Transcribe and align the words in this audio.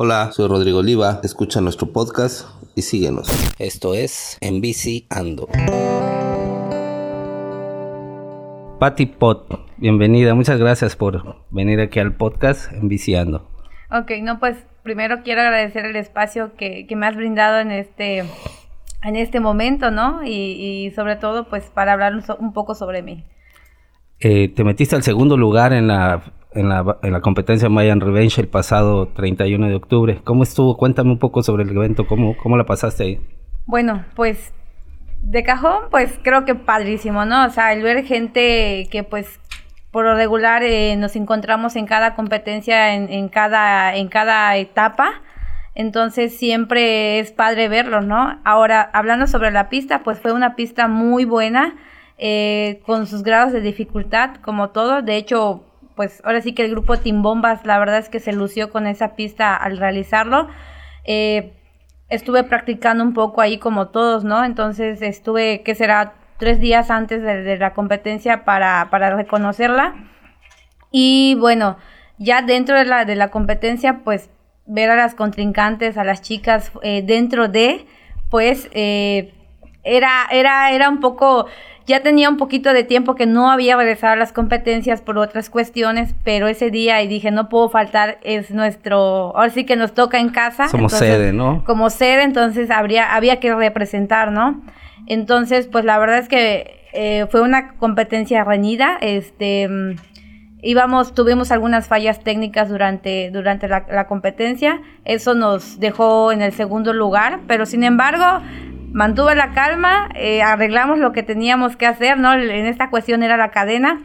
Hola, 0.00 0.30
soy 0.30 0.46
Rodrigo 0.46 0.78
Oliva, 0.78 1.18
escucha 1.24 1.60
nuestro 1.60 1.88
podcast 1.92 2.46
y 2.76 2.82
síguenos. 2.82 3.28
Esto 3.58 3.94
es 3.94 4.38
En 4.40 4.60
Bici 4.60 5.08
Ando. 5.10 5.48
Patty 8.78 9.06
Pot, 9.06 9.60
bienvenida, 9.76 10.34
muchas 10.36 10.60
gracias 10.60 10.94
por 10.94 11.38
venir 11.50 11.80
aquí 11.80 11.98
al 11.98 12.14
podcast 12.14 12.72
En 12.72 12.86
Bici 12.86 13.16
Ando. 13.16 13.48
Ok, 13.90 14.12
no, 14.22 14.38
pues 14.38 14.56
primero 14.84 15.24
quiero 15.24 15.40
agradecer 15.40 15.84
el 15.84 15.96
espacio 15.96 16.54
que, 16.56 16.86
que 16.86 16.94
me 16.94 17.06
has 17.08 17.16
brindado 17.16 17.58
en 17.58 17.72
este, 17.72 18.18
en 19.02 19.16
este 19.16 19.40
momento, 19.40 19.90
¿no? 19.90 20.22
Y, 20.24 20.30
y 20.30 20.90
sobre 20.92 21.16
todo, 21.16 21.48
pues 21.48 21.64
para 21.74 21.94
hablar 21.94 22.14
un, 22.14 22.22
so- 22.22 22.36
un 22.38 22.52
poco 22.52 22.76
sobre 22.76 23.02
mí. 23.02 23.24
Eh, 24.20 24.48
te 24.48 24.62
metiste 24.62 24.94
al 24.94 25.02
segundo 25.02 25.36
lugar 25.36 25.72
en 25.72 25.88
la, 25.88 26.22
en 26.58 26.68
la, 26.68 26.98
en 27.02 27.12
la 27.12 27.20
competencia 27.20 27.68
Mayan 27.68 28.00
Revenge 28.00 28.40
el 28.40 28.48
pasado 28.48 29.08
31 29.08 29.68
de 29.68 29.74
octubre. 29.74 30.20
¿Cómo 30.24 30.42
estuvo? 30.42 30.76
Cuéntame 30.76 31.10
un 31.10 31.18
poco 31.18 31.42
sobre 31.42 31.62
el 31.62 31.70
evento, 31.70 32.06
cómo, 32.06 32.36
cómo 32.36 32.56
la 32.56 32.64
pasaste 32.64 33.04
ahí. 33.04 33.20
Bueno, 33.66 34.04
pues 34.14 34.52
de 35.22 35.42
cajón, 35.44 35.84
pues 35.90 36.18
creo 36.22 36.44
que 36.44 36.54
padrísimo, 36.54 37.24
¿no? 37.24 37.46
O 37.46 37.50
sea, 37.50 37.72
el 37.72 37.82
ver 37.82 38.04
gente 38.04 38.88
que 38.90 39.04
pues 39.04 39.40
por 39.90 40.04
lo 40.04 40.14
regular 40.14 40.62
eh, 40.62 40.96
nos 40.96 41.16
encontramos 41.16 41.76
en 41.76 41.86
cada 41.86 42.14
competencia, 42.14 42.94
en, 42.94 43.10
en, 43.10 43.28
cada, 43.28 43.94
en 43.96 44.08
cada 44.08 44.56
etapa. 44.56 45.22
Entonces 45.74 46.36
siempre 46.36 47.20
es 47.20 47.30
padre 47.30 47.68
verlos, 47.68 48.04
¿no? 48.04 48.40
Ahora, 48.44 48.90
hablando 48.92 49.26
sobre 49.28 49.52
la 49.52 49.68
pista, 49.68 50.02
pues 50.02 50.18
fue 50.18 50.32
una 50.32 50.56
pista 50.56 50.88
muy 50.88 51.24
buena, 51.24 51.76
eh, 52.18 52.80
con 52.84 53.06
sus 53.06 53.22
grados 53.22 53.52
de 53.52 53.60
dificultad, 53.60 54.36
como 54.42 54.70
todo. 54.70 55.02
De 55.02 55.16
hecho, 55.16 55.67
pues 55.98 56.22
ahora 56.24 56.40
sí 56.40 56.52
que 56.52 56.64
el 56.64 56.70
grupo 56.70 56.96
Timbombas, 56.96 57.66
la 57.66 57.76
verdad 57.76 57.98
es 57.98 58.08
que 58.08 58.20
se 58.20 58.32
lució 58.32 58.70
con 58.70 58.86
esa 58.86 59.16
pista 59.16 59.56
al 59.56 59.78
realizarlo. 59.78 60.46
Eh, 61.02 61.54
estuve 62.08 62.44
practicando 62.44 63.02
un 63.02 63.14
poco 63.14 63.40
ahí 63.40 63.58
como 63.58 63.88
todos, 63.88 64.22
¿no? 64.22 64.44
Entonces 64.44 65.02
estuve, 65.02 65.62
¿qué 65.64 65.74
será? 65.74 66.14
Tres 66.38 66.60
días 66.60 66.92
antes 66.92 67.20
de, 67.20 67.56
la 67.58 67.74
competencia 67.74 68.44
para, 68.44 68.90
para, 68.92 69.16
reconocerla. 69.16 69.96
Y 70.92 71.34
bueno, 71.40 71.78
ya 72.16 72.42
dentro 72.42 72.78
de 72.78 72.84
la, 72.84 73.04
de 73.04 73.16
la 73.16 73.32
competencia, 73.32 74.02
pues 74.04 74.30
ver 74.66 74.90
a 74.90 74.94
las 74.94 75.16
contrincantes, 75.16 75.98
a 75.98 76.04
las 76.04 76.22
chicas 76.22 76.70
eh, 76.82 77.02
dentro 77.02 77.48
de, 77.48 77.86
pues 78.30 78.68
eh, 78.70 79.34
era, 79.88 80.26
era, 80.30 80.72
era 80.72 80.88
un 80.88 81.00
poco, 81.00 81.46
ya 81.86 82.02
tenía 82.02 82.28
un 82.28 82.36
poquito 82.36 82.72
de 82.72 82.84
tiempo 82.84 83.14
que 83.14 83.26
no 83.26 83.50
había 83.50 83.76
regresado 83.76 84.12
a 84.12 84.16
las 84.16 84.32
competencias 84.32 85.00
por 85.00 85.18
otras 85.18 85.50
cuestiones, 85.50 86.14
pero 86.22 86.48
ese 86.48 86.70
día 86.70 87.02
y 87.02 87.08
dije, 87.08 87.30
no 87.30 87.48
puedo 87.48 87.68
faltar, 87.68 88.18
es 88.22 88.50
nuestro, 88.50 89.36
ahora 89.36 89.50
sí 89.50 89.64
que 89.64 89.76
nos 89.76 89.94
toca 89.94 90.20
en 90.20 90.28
casa. 90.28 90.66
Entonces, 90.72 90.98
sede, 90.98 91.32
¿no? 91.32 91.64
Como 91.64 91.90
sede, 91.90 92.22
entonces 92.22 92.70
habría, 92.70 93.14
había 93.14 93.40
que 93.40 93.54
representar, 93.54 94.32
¿no? 94.32 94.62
Entonces, 95.06 95.66
pues 95.66 95.84
la 95.84 95.98
verdad 95.98 96.18
es 96.18 96.28
que 96.28 96.78
eh, 96.92 97.26
fue 97.30 97.40
una 97.40 97.74
competencia 97.76 98.44
reñida, 98.44 98.98
este 99.00 99.68
íbamos, 100.60 101.14
tuvimos 101.14 101.52
algunas 101.52 101.86
fallas 101.86 102.20
técnicas 102.24 102.68
durante, 102.68 103.30
durante 103.30 103.68
la, 103.68 103.86
la, 103.90 104.06
competencia, 104.06 104.80
eso 105.04 105.34
nos 105.34 105.78
dejó 105.78 106.32
en 106.32 106.42
el 106.42 106.52
segundo 106.52 106.92
lugar, 106.92 107.40
pero 107.46 107.64
sin 107.64 107.84
embargo 107.84 108.42
mantuve 108.92 109.34
la 109.34 109.52
calma, 109.52 110.08
eh, 110.14 110.42
arreglamos 110.42 110.98
lo 110.98 111.12
que 111.12 111.22
teníamos 111.22 111.76
que 111.76 111.86
hacer, 111.86 112.18
¿no? 112.18 112.32
En 112.34 112.66
esta 112.66 112.90
cuestión 112.90 113.22
era 113.22 113.36
la 113.36 113.50
cadena 113.50 114.00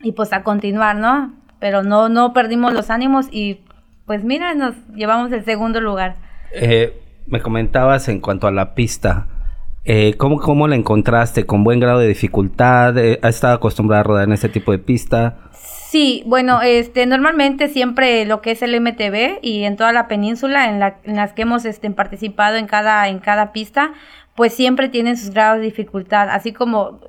y 0.00 0.12
pues 0.12 0.32
a 0.32 0.42
continuar, 0.42 0.96
¿no? 0.96 1.32
Pero 1.58 1.82
no, 1.82 2.08
no 2.08 2.32
perdimos 2.32 2.72
los 2.72 2.90
ánimos 2.90 3.28
y 3.30 3.60
pues 4.06 4.24
mira, 4.24 4.54
nos 4.54 4.74
llevamos 4.94 5.32
el 5.32 5.44
segundo 5.44 5.80
lugar. 5.80 6.16
Eh, 6.52 7.00
me 7.26 7.40
comentabas 7.40 8.08
en 8.08 8.20
cuanto 8.20 8.46
a 8.46 8.50
la 8.50 8.74
pista, 8.74 9.26
eh, 9.84 10.14
¿cómo, 10.16 10.38
¿cómo, 10.38 10.68
la 10.68 10.76
encontraste? 10.76 11.44
¿Con 11.44 11.64
buen 11.64 11.80
grado 11.80 11.98
de 11.98 12.08
dificultad? 12.08 12.96
Eh, 12.98 13.18
¿Has 13.22 13.36
estado 13.36 13.54
acostumbrada 13.54 14.00
a 14.00 14.04
rodar 14.04 14.24
en 14.24 14.32
este 14.32 14.48
tipo 14.48 14.70
de 14.70 14.78
pista? 14.78 15.50
Sí, 15.92 16.22
bueno, 16.24 16.62
este, 16.62 17.04
normalmente 17.04 17.68
siempre 17.68 18.24
lo 18.24 18.40
que 18.40 18.52
es 18.52 18.62
el 18.62 18.80
MTV 18.80 19.40
y 19.42 19.64
en 19.64 19.76
toda 19.76 19.92
la 19.92 20.08
península 20.08 20.70
en, 20.70 20.80
la, 20.80 20.96
en 21.04 21.16
las 21.16 21.34
que 21.34 21.42
hemos 21.42 21.66
este, 21.66 21.90
participado 21.90 22.56
en 22.56 22.66
cada, 22.66 23.08
en 23.08 23.18
cada 23.18 23.52
pista, 23.52 23.92
pues 24.34 24.54
siempre 24.54 24.88
tienen 24.88 25.18
sus 25.18 25.32
grados 25.34 25.58
de 25.58 25.66
dificultad, 25.66 26.30
así 26.30 26.54
como 26.54 27.00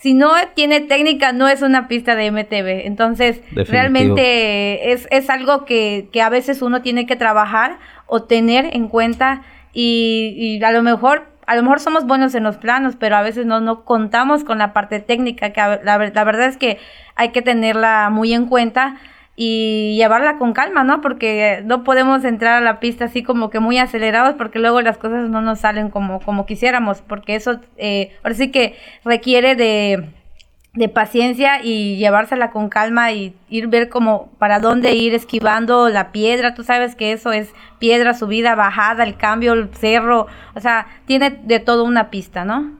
si 0.00 0.14
no 0.14 0.32
tiene 0.54 0.80
técnica 0.80 1.32
no 1.32 1.48
es 1.48 1.60
una 1.60 1.86
pista 1.86 2.16
de 2.16 2.30
MTV, 2.30 2.86
entonces 2.86 3.42
Definitivo. 3.42 3.72
realmente 3.72 4.92
es, 4.92 5.06
es 5.10 5.28
algo 5.28 5.66
que, 5.66 6.08
que, 6.10 6.22
a 6.22 6.30
veces 6.30 6.62
uno 6.62 6.80
tiene 6.80 7.04
que 7.04 7.16
trabajar 7.16 7.78
o 8.06 8.22
tener 8.22 8.74
en 8.74 8.88
cuenta 8.88 9.42
y, 9.74 10.32
y 10.38 10.64
a 10.64 10.70
lo 10.70 10.82
mejor 10.82 11.26
a 11.48 11.56
lo 11.56 11.62
mejor 11.62 11.80
somos 11.80 12.06
buenos 12.06 12.34
en 12.34 12.44
los 12.44 12.58
planos, 12.58 12.94
pero 12.96 13.16
a 13.16 13.22
veces 13.22 13.46
no, 13.46 13.58
no 13.58 13.86
contamos 13.86 14.44
con 14.44 14.58
la 14.58 14.74
parte 14.74 15.00
técnica, 15.00 15.50
que 15.50 15.60
la, 15.60 15.80
la, 15.82 16.24
verdad 16.24 16.46
es 16.46 16.58
que 16.58 16.78
hay 17.16 17.30
que 17.30 17.40
tenerla 17.40 18.10
muy 18.10 18.34
en 18.34 18.44
cuenta 18.44 18.96
y 19.34 19.96
llevarla 19.96 20.36
con 20.36 20.52
calma, 20.52 20.84
¿no? 20.84 21.00
Porque 21.00 21.62
no 21.64 21.84
podemos 21.84 22.22
entrar 22.24 22.56
a 22.56 22.60
la 22.60 22.80
pista 22.80 23.06
así 23.06 23.22
como 23.22 23.48
que 23.48 23.60
muy 23.60 23.78
acelerados 23.78 24.34
porque 24.34 24.58
luego 24.58 24.82
las 24.82 24.98
cosas 24.98 25.30
no 25.30 25.40
nos 25.40 25.60
salen 25.60 25.88
como, 25.88 26.20
como 26.20 26.44
quisiéramos, 26.44 27.00
porque 27.00 27.34
eso 27.34 27.60
eh, 27.78 28.14
ahora 28.22 28.34
sí 28.34 28.50
que 28.50 28.76
requiere 29.06 29.54
de, 29.54 30.06
de 30.74 30.88
paciencia 30.88 31.62
y 31.62 31.96
llevársela 31.96 32.50
con 32.50 32.68
calma 32.68 33.12
y 33.12 33.34
ir 33.48 33.68
ver 33.68 33.88
como 33.88 34.30
para 34.38 34.60
dónde 34.60 34.94
ir 34.94 35.14
esquivando 35.14 35.88
la 35.88 36.12
piedra, 36.12 36.54
tú 36.54 36.62
sabes 36.62 36.94
que 36.94 37.12
eso 37.12 37.32
es 37.32 37.52
piedra, 37.78 38.14
subida, 38.14 38.54
bajada, 38.54 39.02
el 39.04 39.16
cambio, 39.16 39.54
el 39.54 39.70
cerro, 39.74 40.26
o 40.54 40.60
sea, 40.60 40.86
tiene 41.06 41.30
de 41.30 41.60
todo 41.60 41.84
una 41.84 42.10
pista, 42.10 42.44
¿no? 42.44 42.78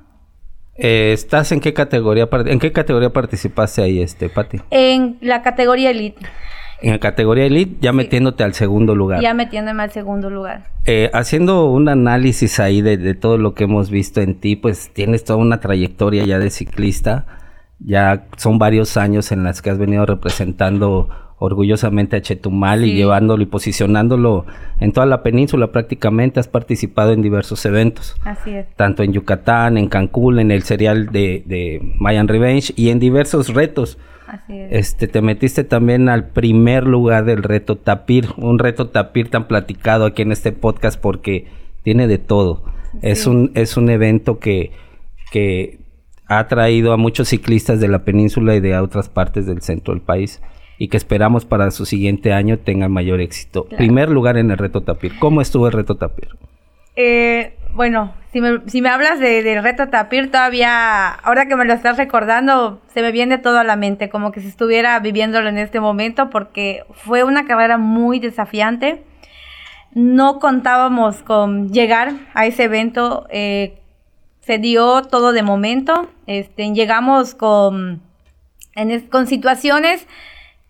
Eh, 0.76 1.10
¿Estás 1.12 1.50
en 1.50 1.60
qué 1.60 1.74
categoría 1.74 2.28
en 2.30 2.60
qué 2.60 2.72
categoría 2.72 3.12
participaste 3.12 3.82
ahí, 3.82 4.00
este, 4.00 4.28
Pati? 4.28 4.60
En 4.70 5.18
la 5.20 5.42
categoría 5.42 5.90
elite. 5.90 6.24
En 6.80 6.92
la 6.92 6.98
categoría 7.00 7.46
elite, 7.46 7.78
ya 7.80 7.90
sí. 7.90 7.96
metiéndote 7.96 8.44
al 8.44 8.54
segundo 8.54 8.94
lugar. 8.94 9.20
Ya 9.20 9.34
metiéndome 9.34 9.82
al 9.82 9.90
segundo 9.90 10.30
lugar. 10.30 10.68
Eh, 10.84 11.10
haciendo 11.12 11.64
un 11.66 11.88
análisis 11.88 12.60
ahí 12.60 12.80
de, 12.80 12.96
de, 12.96 13.14
todo 13.14 13.38
lo 13.38 13.54
que 13.54 13.64
hemos 13.64 13.90
visto 13.90 14.20
en 14.20 14.36
ti, 14.36 14.54
pues 14.54 14.90
tienes 14.92 15.24
toda 15.24 15.40
una 15.40 15.58
trayectoria 15.58 16.24
ya 16.24 16.38
de 16.38 16.50
ciclista. 16.50 17.26
Ya 17.80 18.26
son 18.36 18.58
varios 18.58 18.96
años 18.96 19.30
en 19.32 19.44
las 19.44 19.62
que 19.62 19.70
has 19.70 19.78
venido 19.78 20.04
representando 20.04 21.08
orgullosamente 21.38 22.16
a 22.16 22.22
Chetumal 22.22 22.82
sí. 22.82 22.90
y 22.90 22.94
llevándolo 22.94 23.42
y 23.42 23.46
posicionándolo 23.46 24.44
en 24.80 24.92
toda 24.92 25.06
la 25.06 25.22
península 25.22 25.70
prácticamente. 25.70 26.40
Has 26.40 26.48
participado 26.48 27.12
en 27.12 27.22
diversos 27.22 27.64
eventos. 27.64 28.16
Así 28.24 28.50
es. 28.50 28.66
Tanto 28.76 29.02
en 29.02 29.12
Yucatán, 29.12 29.78
en 29.78 29.88
Cancún, 29.88 30.40
en 30.40 30.50
el 30.50 30.62
serial 30.62 31.06
de, 31.12 31.42
de 31.46 31.80
Mayan 31.98 32.28
Revenge 32.28 32.72
y 32.76 32.90
en 32.90 32.98
diversos 32.98 33.54
retos. 33.54 33.98
Así 34.26 34.58
es. 34.58 34.68
Este, 34.72 35.08
te 35.08 35.22
metiste 35.22 35.64
también 35.64 36.08
al 36.08 36.26
primer 36.28 36.84
lugar 36.84 37.24
del 37.24 37.42
reto 37.42 37.76
Tapir, 37.76 38.28
un 38.36 38.58
reto 38.58 38.88
Tapir 38.88 39.30
tan 39.30 39.46
platicado 39.46 40.04
aquí 40.04 40.22
en 40.22 40.32
este 40.32 40.52
podcast 40.52 41.00
porque 41.00 41.46
tiene 41.82 42.08
de 42.08 42.18
todo. 42.18 42.64
Sí. 42.92 42.98
Es 43.02 43.26
un 43.26 43.52
es 43.54 43.76
un 43.76 43.88
evento 43.88 44.38
que 44.38 44.72
que 45.30 45.78
ha 46.28 46.46
traído 46.46 46.92
a 46.92 46.96
muchos 46.96 47.28
ciclistas 47.28 47.80
de 47.80 47.88
la 47.88 48.00
península 48.00 48.54
y 48.54 48.60
de 48.60 48.78
otras 48.78 49.08
partes 49.08 49.46
del 49.46 49.62
centro 49.62 49.94
del 49.94 50.02
país 50.02 50.40
y 50.78 50.88
que 50.88 50.96
esperamos 50.96 51.44
para 51.44 51.70
su 51.70 51.86
siguiente 51.86 52.32
año 52.32 52.58
tengan 52.58 52.92
mayor 52.92 53.20
éxito. 53.20 53.64
Claro. 53.64 53.78
Primer 53.78 54.10
lugar 54.10 54.36
en 54.36 54.50
el 54.50 54.58
reto 54.58 54.82
Tapir. 54.82 55.18
¿Cómo 55.18 55.40
estuvo 55.40 55.66
el 55.66 55.72
reto 55.72 55.96
Tapir? 55.96 56.28
Eh, 56.94 57.54
bueno, 57.74 58.12
si 58.32 58.40
me, 58.40 58.60
si 58.66 58.82
me 58.82 58.90
hablas 58.90 59.18
del 59.18 59.42
de 59.42 59.60
reto 59.60 59.88
Tapir, 59.88 60.30
todavía, 60.30 61.08
ahora 61.08 61.46
que 61.46 61.56
me 61.56 61.64
lo 61.64 61.72
estás 61.72 61.96
recordando, 61.96 62.80
se 62.92 63.02
me 63.02 63.10
viene 63.10 63.38
todo 63.38 63.58
a 63.58 63.64
la 63.64 63.76
mente, 63.76 64.08
como 64.08 64.30
que 64.30 64.40
si 64.40 64.48
estuviera 64.48 64.98
viviéndolo 65.00 65.48
en 65.48 65.58
este 65.58 65.80
momento, 65.80 66.30
porque 66.30 66.84
fue 66.92 67.24
una 67.24 67.46
carrera 67.46 67.78
muy 67.78 68.20
desafiante. 68.20 69.02
No 69.94 70.38
contábamos 70.38 71.22
con 71.22 71.72
llegar 71.72 72.12
a 72.34 72.46
ese 72.46 72.64
evento. 72.64 73.26
Eh, 73.30 73.78
se 74.48 74.56
dio 74.56 75.02
todo 75.02 75.32
de 75.32 75.42
momento. 75.42 76.08
Este, 76.26 76.72
llegamos 76.72 77.34
con, 77.34 78.00
en, 78.74 79.00
con 79.08 79.26
situaciones 79.26 80.06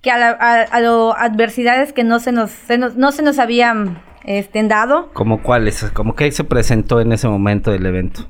que 0.02 0.10
a, 0.10 0.19
la, 0.19 0.30
a, 0.30 0.62
a 0.62 0.80
lo, 0.80 1.16
adversidades 1.16 1.92
que 1.92 2.02
no 2.02 2.19
se 2.19 2.32
nos, 2.32 2.50
se 2.50 2.76
nos, 2.76 2.96
no 2.96 3.12
se 3.12 3.22
nos 3.22 3.38
habían 3.38 4.02
este, 4.25 4.60
dado. 4.64 5.12
¿Como 5.12 5.44
cuáles? 5.44 5.84
¿Cómo 5.92 6.16
que 6.16 6.32
se 6.32 6.42
presentó 6.42 7.00
en 7.00 7.12
ese 7.12 7.28
momento 7.28 7.70
del 7.70 7.86
evento? 7.86 8.26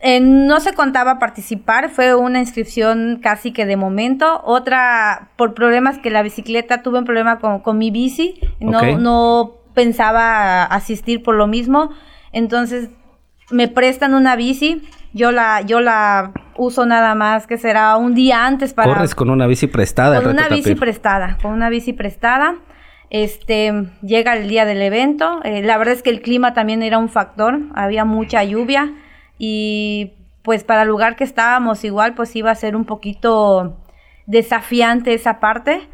Eh, 0.00 0.18
no 0.18 0.58
se 0.58 0.72
contaba 0.72 1.20
participar, 1.20 1.90
fue 1.90 2.16
una 2.16 2.40
inscripción 2.40 3.20
casi 3.22 3.52
que 3.52 3.66
de 3.66 3.76
momento. 3.76 4.40
Otra, 4.42 5.30
por 5.36 5.54
problemas 5.54 5.98
que 5.98 6.10
la 6.10 6.24
bicicleta, 6.24 6.82
tuve 6.82 6.98
un 6.98 7.04
problema 7.04 7.38
con, 7.38 7.60
con 7.60 7.78
mi 7.78 7.92
bici, 7.92 8.40
no, 8.58 8.78
okay. 8.78 8.96
no 8.96 9.52
pensaba 9.72 10.64
asistir 10.64 11.22
por 11.22 11.36
lo 11.36 11.46
mismo. 11.46 11.90
Entonces 12.32 12.90
me 13.50 13.68
prestan 13.68 14.14
una 14.14 14.36
bici, 14.36 14.82
yo 15.12 15.32
la, 15.32 15.62
yo 15.62 15.80
la 15.80 16.32
uso 16.56 16.86
nada 16.86 17.14
más 17.14 17.46
que 17.46 17.58
será 17.58 17.96
un 17.96 18.14
día 18.14 18.46
antes 18.46 18.74
para... 18.74 18.92
Corres 18.92 19.14
con 19.14 19.30
una 19.30 19.46
bici 19.46 19.66
prestada. 19.66 20.22
Con 20.22 20.32
una 20.32 20.48
bici 20.48 20.74
prestada, 20.74 21.38
con 21.42 21.52
una 21.52 21.68
bici 21.68 21.92
prestada. 21.92 22.56
Este, 23.08 23.72
llega 24.02 24.36
el 24.36 24.48
día 24.48 24.64
del 24.64 24.82
evento. 24.82 25.40
Eh, 25.42 25.62
la 25.62 25.78
verdad 25.78 25.94
es 25.94 26.02
que 26.02 26.10
el 26.10 26.22
clima 26.22 26.54
también 26.54 26.82
era 26.82 26.98
un 26.98 27.08
factor. 27.08 27.58
Había 27.74 28.04
mucha 28.04 28.44
lluvia 28.44 28.92
y 29.38 30.12
pues 30.42 30.64
para 30.64 30.82
el 30.82 30.88
lugar 30.88 31.16
que 31.16 31.24
estábamos 31.24 31.84
igual 31.84 32.14
pues 32.14 32.34
iba 32.36 32.50
a 32.50 32.54
ser 32.54 32.76
un 32.76 32.84
poquito 32.84 33.78
desafiante 34.26 35.12
esa 35.14 35.40
parte. 35.40 35.88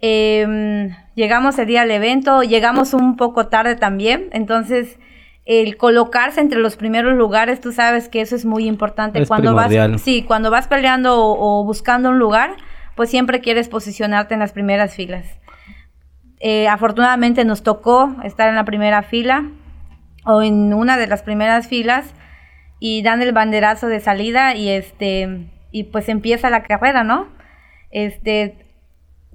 Em, 0.00 0.90
llegamos 1.14 1.58
el 1.58 1.66
día 1.66 1.82
del 1.82 1.92
evento, 1.92 2.42
llegamos 2.42 2.94
un 2.94 3.16
poco 3.16 3.46
tarde 3.46 3.76
también, 3.76 4.28
entonces 4.32 4.98
el 5.46 5.76
colocarse 5.76 6.40
entre 6.40 6.58
los 6.58 6.76
primeros 6.76 7.14
lugares, 7.14 7.60
tú 7.60 7.72
sabes 7.72 8.08
que 8.08 8.20
eso 8.20 8.34
es 8.34 8.44
muy 8.44 8.66
importante. 8.66 9.24
cuando 9.26 9.54
vas, 9.54 9.72
sí, 10.02 10.24
cuando 10.24 10.50
vas 10.50 10.66
peleando 10.66 11.16
o, 11.16 11.64
buscando 11.64 12.10
un 12.10 12.18
lugar, 12.18 12.56
pues 12.96 13.10
siempre 13.10 13.40
quieres 13.40 13.68
posicionarte 13.68 14.34
en 14.34 14.40
las 14.40 14.52
primeras 14.52 14.94
filas. 14.94 15.24
Eh, 16.40 16.68
afortunadamente 16.68 17.44
nos 17.44 17.62
tocó 17.62 18.14
estar 18.24 18.48
en 18.48 18.56
la 18.56 18.64
primera 18.64 19.02
fila 19.02 19.48
o 20.24 20.42
en 20.42 20.74
una 20.74 20.98
de 20.98 21.06
las 21.06 21.22
primeras 21.22 21.68
filas 21.68 22.12
y 22.80 23.02
dan 23.02 23.22
el 23.22 23.32
banderazo 23.32 23.86
de 23.86 24.00
salida 24.00 24.54
y 24.54 24.68
este 24.68 25.48
y 25.70 25.84
pues 25.84 26.08
empieza 26.08 26.50
la 26.50 26.62
carrera, 26.64 27.04
¿no? 27.04 27.28
Este 27.90 28.65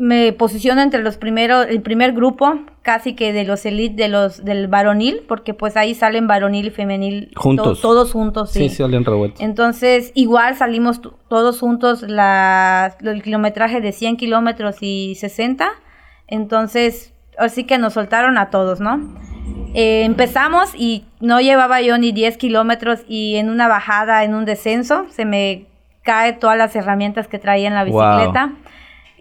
me 0.01 0.33
posiciono 0.33 0.81
entre 0.81 1.03
los 1.03 1.18
primeros, 1.18 1.68
el 1.68 1.83
primer 1.83 2.13
grupo, 2.13 2.56
casi 2.81 3.13
que 3.13 3.33
de 3.33 3.44
los 3.44 3.68
elite 3.68 4.01
de 4.01 4.09
los 4.09 4.44
del 4.44 4.68
varonil, 4.68 5.21
porque 5.27 5.53
pues 5.53 5.77
ahí 5.77 5.94
salen 5.94 6.25
varonil 6.25 6.65
y 6.65 6.69
femenil 6.71 7.31
juntos, 7.36 7.81
todos 7.81 8.12
juntos, 8.12 8.50
sí. 8.50 8.68
Sí, 8.68 8.75
salen 8.77 9.06
revueltos. 9.06 9.39
Entonces 9.39 10.12
igual 10.15 10.56
salimos 10.56 11.01
todos 11.27 11.59
juntos 11.59 12.01
la, 12.01 12.98
el 13.03 13.21
kilometraje 13.21 13.80
de 13.80 13.92
100 13.92 14.18
kilómetros 14.18 14.77
y 14.81 15.13
60, 15.19 15.69
entonces 16.25 17.13
así 17.38 17.65
que 17.65 17.77
nos 17.77 17.94
soltaron 17.94 18.39
a 18.39 18.50
todos, 18.50 18.80
¿no? 18.80 19.00
Eh, 19.75 20.01
empezamos 20.03 20.74
y 20.75 21.06
no 21.19 21.42
llevaba 21.42 21.80
yo 21.81 22.00
ni 22.00 22.12
10 22.12 22.38
kilómetros 22.38 23.01
y 23.07 23.36
en 23.36 23.51
una 23.51 23.68
bajada, 23.68 24.24
en 24.24 24.33
un 24.33 24.45
descenso, 24.45 25.06
se 25.12 25.25
me 25.25 25.68
cae 26.01 26.33
todas 26.33 26.57
las 26.57 26.75
herramientas 26.75 27.27
que 27.27 27.38
traía 27.38 27.68
en 27.68 27.75
la 27.75 27.83
bicicleta. 27.83 28.56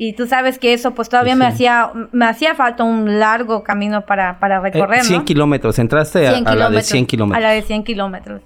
Y 0.02 0.14
tú 0.14 0.26
sabes 0.26 0.58
que 0.58 0.73
eso 0.73 0.93
pues 0.93 1.11
todavía 1.11 1.37
me 1.37 1.44
hacía 1.44 1.93
me 2.11 2.25
hacía 2.25 2.55
falta 2.55 2.85
un 2.85 3.19
largo 3.19 3.62
camino 3.62 4.06
para, 4.06 4.41
para 4.41 4.56
eh, 4.56 4.61
recorrer, 4.61 5.05
100 5.05 5.26
kilómetros, 5.26 5.79
entraste 5.79 6.26
a, 6.26 6.41
la 6.41 6.70
de 6.70 6.81
100 6.81 7.05
kilómetros. 7.05 7.37
A 7.37 7.47
la 7.47 7.52
de 7.52 7.61
100 7.61 7.85
kilómetros. 7.85 8.41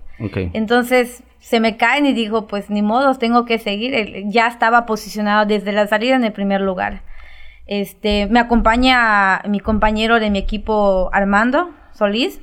Entonces 0.53 1.23
se 1.39 1.61
me 1.61 1.77
caen 1.77 2.07
y 2.07 2.13
digo, 2.13 2.49
pues 2.49 2.71
ni 2.71 2.83
modo, 2.83 3.15
tengo 3.15 3.45
que 3.45 3.61
seguir. 3.61 4.25
Ya 4.27 4.49
estaba 4.49 4.85
posicionado 4.85 5.47
desde 5.47 5.71
la 5.71 5.87
salida 5.87 6.17
en 6.17 6.25
el 6.25 6.33
primer 6.33 6.61
lugar. 6.61 7.03
Este, 7.67 8.27
me 8.27 8.41
acompaña 8.41 9.41
mi 9.47 9.61
compañero 9.61 10.19
de 10.19 10.31
mi 10.31 10.41
equipo 10.41 11.09
Armando 11.13 11.71
Solís. 11.93 12.41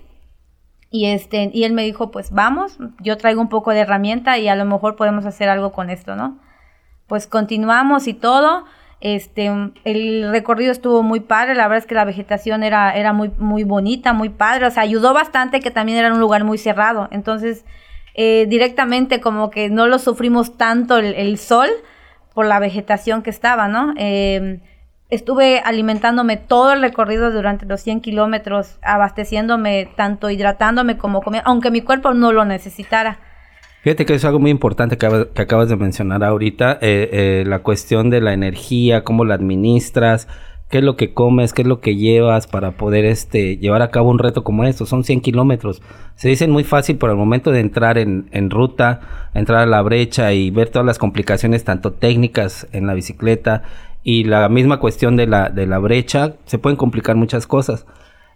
Y 0.90 1.08
este, 1.08 1.52
y 1.54 1.66
él 1.66 1.74
me 1.74 1.84
dijo, 1.84 2.12
pues 2.12 2.31
vamos, 2.31 2.78
yo 3.02 3.18
traigo 3.18 3.42
un 3.42 3.50
poco 3.50 3.72
de 3.72 3.81
herramienta 3.81 4.38
y 4.38 4.48
a 4.48 4.56
lo 4.56 4.63
mejor 4.63 4.96
podemos 4.96 5.25
hacer 5.25 5.50
algo 5.50 5.74
con 5.74 5.90
esto, 5.90 6.16
¿no? 6.16 6.40
Pues 7.08 7.28
continuamos 7.28 8.08
y 8.08 8.13
todo. 8.13 8.63
Este, 9.01 9.51
el 9.83 10.30
recorrido 10.30 10.71
estuvo 10.71 11.01
muy 11.01 11.21
padre, 11.21 11.56
la 11.56 11.68
verdad 11.68 11.80
es 11.80 11.88
que 11.88 11.95
la 11.95 12.06
vegetación 12.06 12.62
era, 12.62 12.95
era 12.95 13.13
muy, 13.13 13.31
muy 13.39 13.63
bonita, 13.63 14.13
muy 14.13 14.30
padre, 14.30 14.68
o 14.68 14.71
sea, 14.71 14.83
ayudó 14.83 15.12
bastante 15.12 15.59
que 15.59 15.71
también 15.71 15.98
era 15.98 16.13
un 16.13 16.19
lugar 16.19 16.44
muy 16.44 16.59
cerrado, 16.59 17.07
entonces 17.12 17.65
eh, 18.13 18.45
directamente 18.48 19.19
como 19.19 19.50
que 19.50 19.69
no 19.71 19.88
lo 19.88 19.98
sufrimos 19.98 20.56
tanto 20.56 20.98
el, 20.98 21.38
sol 21.39 21.69
por 22.36 22.45
la 22.45 22.59
vegetación 22.59 23.24
que 23.24 23.31
estaba, 23.31 23.68
¿no? 23.68 23.95
Em, 23.98 24.59
estuve 25.09 25.62
alimentándome 25.65 26.38
todo 26.38 26.74
el 26.74 26.81
recorrido 26.81 27.31
durante 27.31 27.65
los 27.65 27.81
100 27.81 28.01
kilómetros, 28.01 28.77
abasteciéndome, 28.83 29.89
tanto 29.95 30.30
hidratándome 30.30 30.98
como 30.98 31.21
comiendo, 31.24 31.50
aunque 31.50 31.71
mi 31.71 31.81
cuerpo 31.81 32.13
no 32.13 32.31
lo 32.31 32.45
necesitara. 32.45 33.19
Fíjate 33.81 34.06
que 34.06 34.13
es 34.13 34.24
algo 34.25 34.39
muy 34.39 34.51
importante 34.51 35.00
que, 35.00 35.07
acabas 35.07 35.68
de 35.68 35.75
mencionar 35.75 36.24
ahorita, 36.24 36.74
eh, 36.81 37.10
eh, 37.12 37.44
la 37.48 37.63
cuestión 37.63 38.12
de 38.12 38.22
la 38.22 38.31
energía, 38.31 39.04
cómo 39.04 39.25
la 39.25 39.33
administras, 39.33 40.28
qué 40.69 40.78
es 40.78 40.83
lo 40.83 40.95
que 40.95 41.16
comes, 41.16 41.51
qué 41.51 41.63
es 41.63 41.68
lo 41.68 41.81
que 41.81 41.95
llevas 41.95 42.45
para 42.45 42.72
poder 42.74 43.06
este, 43.06 43.57
llevar 43.57 43.81
a 43.81 43.89
cabo 43.89 44.12
un 44.12 44.19
reto 44.19 44.44
como 44.44 44.66
esto. 44.66 44.86
Son 44.86 45.04
100 45.04 45.22
kilómetros. 45.22 45.81
Se 46.16 46.30
dicen 46.30 46.51
muy 46.51 46.63
fácil, 46.63 46.98
por 46.98 47.10
el 47.10 47.16
momento 47.16 47.51
de 47.51 47.60
entrar 47.60 47.98
en, 47.98 48.30
en, 48.31 48.51
ruta, 48.51 49.01
entrar 49.33 49.60
a 49.62 49.66
la 49.66 49.81
brecha 49.81 50.31
y 50.31 50.51
ver 50.51 50.69
todas 50.69 50.86
las 50.86 51.00
complicaciones, 51.00 51.63
tanto 51.63 51.92
técnicas 51.92 52.68
en 52.74 52.86
la 52.86 52.94
bicicleta 52.94 53.63
y 54.04 54.25
la 54.25 54.48
misma 54.48 54.80
cuestión 54.80 55.16
de 55.16 55.25
la, 55.25 55.50
de 55.50 55.66
la 55.66 55.80
brecha, 55.80 56.36
se 56.45 56.60
pueden 56.60 56.77
complicar 56.77 57.16
muchas 57.16 57.48
cosas. 57.48 57.88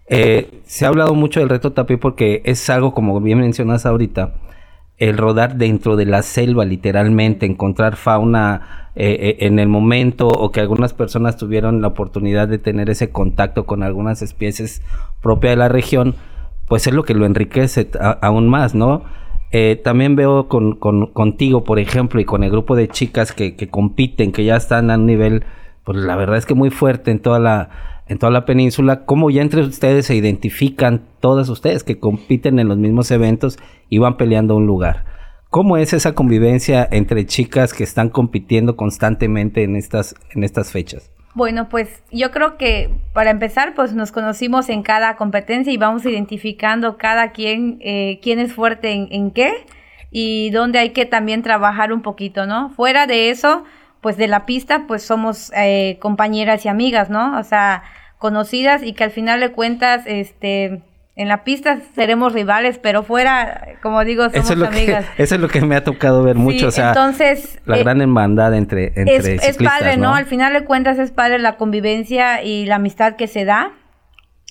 Eh, 0.07 0.61
se 0.65 0.85
ha 0.85 0.87
hablado 0.87 1.13
mucho 1.13 1.39
del 1.39 1.49
reto 1.49 1.71
Tapi 1.73 1.97
porque 1.97 2.41
es 2.45 2.67
algo, 2.69 2.93
como 2.93 3.19
bien 3.21 3.39
mencionas 3.39 3.85
ahorita, 3.85 4.33
el 4.97 5.17
rodar 5.17 5.55
dentro 5.55 5.95
de 5.95 6.05
la 6.05 6.21
selva, 6.21 6.65
literalmente, 6.65 7.45
encontrar 7.45 7.95
fauna 7.95 8.89
eh, 8.95 9.17
eh, 9.19 9.45
en 9.45 9.59
el 9.59 9.67
momento 9.67 10.27
o 10.27 10.51
que 10.51 10.61
algunas 10.61 10.93
personas 10.93 11.35
tuvieron 11.37 11.81
la 11.81 11.89
oportunidad 11.89 12.47
de 12.47 12.59
tener 12.59 12.89
ese 12.89 13.11
contacto 13.11 13.65
con 13.65 13.83
algunas 13.83 14.21
especies 14.21 14.81
propias 15.21 15.51
de 15.51 15.57
la 15.57 15.67
región, 15.67 16.15
pues 16.67 16.87
es 16.87 16.93
lo 16.93 17.03
que 17.03 17.13
lo 17.13 17.25
enriquece 17.25 17.89
aún 18.21 18.47
más, 18.47 18.73
¿no? 18.73 19.03
Eh, 19.51 19.79
también 19.83 20.15
veo 20.15 20.47
con, 20.47 20.75
contigo, 20.75 21.63
por 21.63 21.79
ejemplo, 21.79 22.19
y 22.19 22.25
con 22.25 22.43
el 22.43 22.51
grupo 22.51 22.75
de 22.75 22.87
chicas 22.87 23.31
que 23.33 23.69
compiten, 23.69 24.31
que 24.31 24.45
ya 24.45 24.55
están 24.55 24.91
a 24.91 24.95
un 24.95 25.05
nivel, 25.05 25.43
pues 25.83 25.97
la 25.97 26.15
verdad 26.15 26.37
es 26.37 26.45
que 26.45 26.55
muy 26.55 26.71
fuerte 26.71 27.11
en 27.11 27.19
toda 27.19 27.39
la 27.39 27.94
en 28.07 28.19
toda 28.19 28.31
la 28.31 28.45
península, 28.45 29.05
cómo 29.05 29.29
ya 29.29 29.41
entre 29.41 29.61
ustedes 29.61 30.05
se 30.05 30.15
identifican 30.15 31.03
todas 31.19 31.49
ustedes 31.49 31.83
que 31.83 31.99
compiten 31.99 32.59
en 32.59 32.67
los 32.67 32.77
mismos 32.77 33.09
eventos 33.11 33.57
y 33.89 33.97
van 33.97 34.17
peleando 34.17 34.55
un 34.55 34.67
lugar. 34.67 35.05
¿Cómo 35.49 35.77
es 35.77 35.93
esa 35.93 36.13
convivencia 36.13 36.87
entre 36.91 37.25
chicas 37.25 37.73
que 37.73 37.83
están 37.83 38.09
compitiendo 38.09 38.75
constantemente 38.75 39.63
en 39.63 39.75
estas, 39.75 40.15
en 40.31 40.43
estas 40.43 40.71
fechas? 40.71 41.11
Bueno, 41.35 41.67
pues 41.67 42.01
yo 42.11 42.31
creo 42.31 42.57
que 42.57 42.89
para 43.13 43.29
empezar, 43.29 43.73
pues 43.73 43.93
nos 43.93 44.13
conocimos 44.13 44.69
en 44.69 44.83
cada 44.83 45.17
competencia 45.17 45.71
y 45.71 45.77
vamos 45.77 46.05
identificando 46.05 46.97
cada 46.97 47.31
quien, 47.31 47.77
eh, 47.81 48.19
quién 48.21 48.39
es 48.39 48.53
fuerte 48.53 48.91
en, 48.91 49.31
qué 49.31 49.51
y 50.11 50.49
dónde 50.51 50.79
hay 50.79 50.91
que 50.91 51.05
también 51.05 51.41
trabajar 51.41 51.91
un 51.91 52.01
poquito, 52.01 52.45
¿no? 52.45 52.69
Fuera 52.69 53.05
de 53.05 53.31
eso, 53.31 53.65
pues 54.05 54.17
de 54.17 54.27
la 54.27 54.45
pista, 54.45 54.83
pues 54.87 55.01
somos 55.01 55.51
eh, 55.55 55.97
compañeras 55.99 56.63
y 56.63 56.67
amigas, 56.67 57.09
¿no? 57.09 57.39
O 57.39 57.43
sea, 57.43 57.81
conocidas 58.19 58.83
y 58.83 58.93
que 58.93 59.03
al 59.03 59.09
final 59.09 59.39
de 59.39 59.51
cuentas, 59.51 60.03
este, 60.05 60.83
en 61.15 61.27
la 61.27 61.43
pista 61.43 61.79
seremos 61.95 62.31
rivales, 62.31 62.77
pero 62.77 63.01
fuera, 63.01 63.79
como 63.81 64.05
digo, 64.05 64.29
somos 64.29 64.47
eso 64.47 64.63
amigas. 64.63 65.07
eso 65.17 65.33
es 65.33 65.41
lo 65.41 65.47
que 65.47 65.59
me 65.61 65.75
ha 65.75 65.83
tocado 65.83 66.21
ver 66.21 66.35
mucho, 66.35 66.67
o 66.67 66.71
sea, 66.71 66.89
entonces, 66.89 67.59
la 67.65 67.79
gran 67.79 67.99
hermandad 67.99 68.53
entre, 68.53 68.93
entre 68.95 69.37
es, 69.37 69.43
es 69.43 69.57
padre, 69.57 69.97
¿no? 69.97 70.13
Al 70.13 70.27
final 70.27 70.53
de 70.53 70.65
cuentas 70.65 70.99
es 70.99 71.09
padre 71.09 71.39
la 71.39 71.57
convivencia 71.57 72.43
y 72.43 72.67
la 72.67 72.75
amistad 72.75 73.15
que 73.15 73.25
se 73.25 73.43
da. 73.43 73.71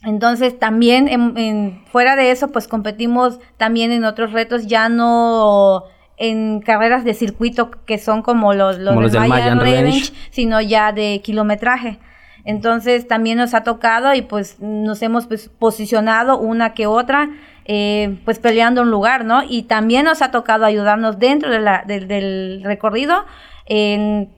Entonces 0.02 0.58
también 0.58 1.06
en, 1.06 1.84
fuera 1.92 2.16
de 2.16 2.32
eso, 2.32 2.48
pues 2.50 2.66
competimos 2.66 3.38
también 3.56 3.92
en 3.92 4.04
otros 4.04 4.32
retos, 4.32 4.66
ya 4.66 4.88
no 4.88 5.84
en 6.16 6.60
carreras 6.60 7.04
de 7.04 7.14
circuito 7.14 7.70
que 7.86 7.98
son 7.98 8.22
como 8.22 8.54
los, 8.54 8.78
los, 8.78 9.12
de 9.12 9.20
Mayan, 9.20 9.60
Revenge, 9.60 10.12
sino 10.30 10.60
ya 10.60 10.92
de 10.92 11.20
kilometraje. 11.22 11.98
Entonces 12.44 13.08
también 13.08 13.38
nos 13.38 13.54
ha 13.54 13.64
tocado 13.64 14.14
y 14.14 14.22
pues 14.22 14.60
nos 14.60 15.00
hemos 15.02 15.26
pues, 15.26 15.48
posicionado 15.48 16.38
una 16.38 16.74
que 16.74 16.86
otra, 16.86 17.30
eh, 17.64 18.18
pues 18.24 18.38
peleando 18.38 18.82
un 18.82 18.90
lugar, 18.90 19.24
¿no? 19.24 19.42
Y 19.48 19.62
también 19.62 20.04
nos 20.04 20.20
ha 20.20 20.30
tocado 20.30 20.66
ayudarnos 20.66 21.18
dentro 21.18 21.50
de 21.50 21.60
la, 21.60 21.84
del 21.86 22.62
recorrido, 22.62 23.24
en, 23.66 24.28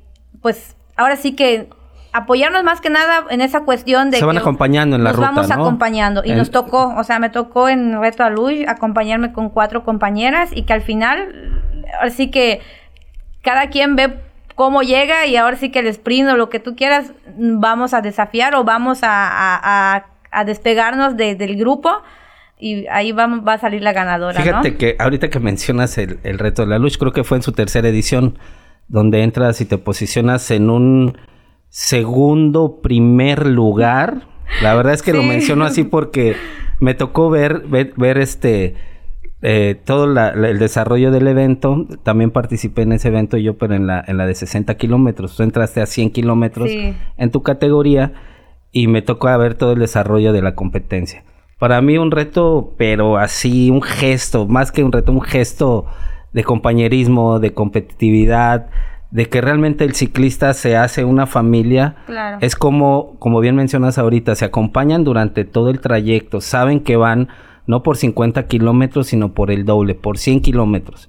pues 0.41 0.77
ahora 0.97 1.17
sí 1.17 1.35
que 1.35 1.69
apoyarnos 2.17 2.65
más 2.65 2.81
que 2.81 2.91
nada 2.91 3.27
en 3.31 3.41
esa 3.41 3.65
cuestión 3.65 4.11
de 4.11 4.19
se 4.19 4.25
van 4.25 4.39
acompañando 4.39 4.97
en 4.97 5.05
la 5.05 5.11
nos 5.11 5.17
ruta, 5.17 5.31
vamos 5.33 5.51
acompañando 5.51 6.23
y 6.25 6.33
nos 6.33 6.51
tocó, 6.51 6.95
o 6.97 7.05
sea, 7.05 7.19
me 7.19 7.31
tocó 7.31 7.69
en 7.69 8.01
Reto 8.01 8.25
a 8.25 8.31
Luz 8.31 8.53
acompañarme 8.67 9.33
con 9.33 9.51
cuatro 9.51 9.85
compañeras 9.85 10.51
y 10.55 10.63
que 10.63 10.73
al 10.73 10.83
final 10.83 11.63
así 12.01 12.31
que 12.31 12.61
cada 13.43 13.69
quien 13.69 13.97
ve 13.97 14.21
cómo 14.55 14.83
llega 14.83 15.27
y 15.27 15.37
ahora 15.37 15.57
sí 15.57 15.71
que 15.71 15.81
el 15.81 15.87
sprint 15.89 16.31
o 16.31 16.37
lo 16.37 16.49
que 16.49 16.59
tú 16.59 16.75
quieras 16.75 17.13
vamos 17.37 17.95
a 17.95 18.01
desafiar 18.01 18.55
o 18.55 18.65
vamos 18.65 19.01
a, 19.03 20.07
despegarnos 20.45 21.17
del 21.17 21.57
grupo 21.57 21.91
y 22.59 22.87
ahí 22.89 23.13
vamos, 23.13 23.47
va 23.47 23.55
a 23.55 23.59
salir 23.59 23.83
la 23.83 23.93
ganadora. 23.93 24.41
Fíjate 24.41 24.77
que 24.77 24.97
ahorita 24.99 25.29
que 25.29 25.41
mencionas 25.41 25.99
el, 25.99 26.19
el 26.25 26.39
reto 26.39 26.63
de 26.63 26.69
la 26.69 26.79
luz, 26.79 26.97
creo 26.97 27.13
que 27.13 27.25
fue 27.25 27.37
en 27.37 27.43
su 27.43 27.53
tercera 27.53 27.89
edición 27.89 28.39
donde 28.89 29.23
entras 29.23 29.61
y 29.61 29.67
te 29.67 29.79
posicionas 29.79 30.51
en 30.51 30.71
un 30.71 31.19
segundo, 31.69 32.81
primer 32.83 33.47
lugar. 33.47 34.29
La 34.63 34.75
verdad 34.75 34.95
es 34.95 35.03
que 35.03 35.13
lo 35.13 35.23
menciono 35.23 35.65
así 35.65 35.85
porque 35.85 36.37
me 36.81 36.95
tocó 36.95 37.31
ver, 37.31 37.65
ver, 37.69 38.19
este, 38.19 38.75
eh, 39.43 39.81
todo 39.85 40.05
el 40.05 40.59
desarrollo 40.59 41.11
del 41.11 41.27
evento. 41.27 41.87
También 42.03 42.31
participé 42.31 42.83
en 42.83 42.93
ese 42.93 43.09
evento 43.09 43.37
yo, 43.37 43.59
pero 43.59 43.75
en 43.75 43.87
la, 43.87 44.05
en 44.07 44.17
la 44.17 44.27
de 44.27 44.35
60 44.35 44.77
kilómetros. 44.77 45.37
Tú 45.37 45.43
entraste 45.43 45.81
a 45.81 45.87
100 45.87 46.11
kilómetros 46.11 46.71
en 47.17 47.31
tu 47.31 47.43
categoría. 47.43 48.13
y 48.73 48.89
me 48.89 49.01
tocó 49.01 49.37
ver 49.39 49.55
todo 49.55 49.73
el 49.73 49.79
desarrollo 49.79 50.33
de 50.33 50.43
la 50.43 50.55
competencia. 50.55 51.25
Para 51.59 51.81
mí 51.81 51.97
un 51.97 52.11
reto, 52.11 52.75
pero 52.77 53.17
así, 53.17 53.71
un 53.71 53.81
gesto, 53.81 54.47
más 54.47 54.71
que 54.71 54.85
un 54.85 54.93
reto, 54.93 55.13
un 55.13 55.23
gesto 55.23 55.87
de 56.35 56.45
compañerismo, 56.45 57.39
de 57.39 57.55
competitividad, 57.55 58.69
de 59.11 59.29
que 59.29 59.41
realmente 59.41 59.85
el 59.85 59.95
ciclista 59.95 60.53
se 60.55 60.77
hace 60.77 61.05
una 61.05 61.27
familia. 61.27 61.97
Claro. 62.07 62.39
Es 62.41 62.57
como, 62.57 63.19
como 63.19 63.41
bien 63.41 63.57
mencionas 63.57 63.99
ahorita, 63.99 64.35
se 64.35 64.45
acompañan 64.45 65.05
durante 65.05 65.45
todo 65.45 65.71
el 65.71 65.81
trayecto, 65.81 66.41
saben 66.41 66.81
que 66.81 66.97
van 66.97 67.29
no 67.67 67.83
por 67.83 67.97
50 67.97 68.47
kilómetros, 68.47 69.09
sino 69.09 69.35
por 69.35 69.51
el 69.51 69.65
doble, 69.65 69.95
por 69.95 70.19
100 70.19 70.41
kilómetros. 70.41 71.09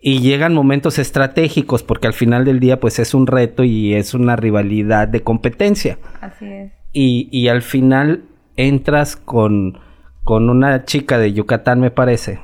Y 0.00 0.20
llegan 0.20 0.54
momentos 0.54 0.98
estratégicos, 0.98 1.82
porque 1.82 2.06
al 2.06 2.12
final 2.12 2.44
del 2.44 2.60
día, 2.60 2.78
pues 2.78 2.98
es 2.98 3.14
un 3.14 3.26
reto 3.26 3.64
y 3.64 3.94
es 3.94 4.12
una 4.12 4.36
rivalidad 4.36 5.08
de 5.08 5.22
competencia. 5.22 5.98
Así 6.20 6.46
es. 6.46 6.72
Y, 6.92 7.28
y 7.32 7.48
al 7.48 7.62
final 7.62 8.24
entras 8.56 9.16
con, 9.16 9.78
con 10.22 10.50
una 10.50 10.84
chica 10.84 11.18
de 11.18 11.32
Yucatán, 11.32 11.80
me 11.80 11.90
parece. 11.90 12.40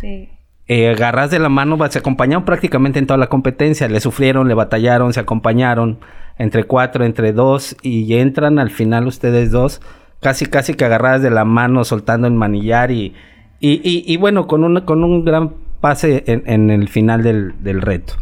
Sí. 0.00 0.30
Eh, 0.68 0.88
agarras 0.88 1.30
de 1.30 1.38
la 1.38 1.48
mano, 1.48 1.78
se 1.90 1.98
acompañaron 1.98 2.44
prácticamente 2.44 2.98
en 2.98 3.06
toda 3.06 3.18
la 3.18 3.28
competencia, 3.28 3.88
le 3.88 4.00
sufrieron, 4.00 4.48
le 4.48 4.54
batallaron, 4.54 5.12
se 5.12 5.20
acompañaron 5.20 5.98
entre 6.38 6.64
cuatro, 6.64 7.04
entre 7.04 7.32
dos, 7.32 7.76
y 7.82 8.14
entran 8.14 8.58
al 8.58 8.70
final 8.70 9.06
ustedes 9.06 9.52
dos, 9.52 9.80
casi 10.20 10.46
casi 10.46 10.74
que 10.74 10.84
agarradas 10.84 11.22
de 11.22 11.30
la 11.30 11.44
mano, 11.44 11.84
soltando 11.84 12.26
el 12.26 12.34
manillar 12.34 12.90
y, 12.90 13.14
y, 13.60 13.80
y, 13.82 14.16
bueno, 14.16 14.46
con 14.46 14.64
un, 14.64 14.80
con 14.80 15.04
un 15.04 15.24
gran 15.24 15.54
pase 15.80 16.24
en, 16.26 16.42
en 16.46 16.70
el 16.70 16.88
final 16.88 17.22
del, 17.22 17.54
del 17.62 17.80
reto 17.80 18.14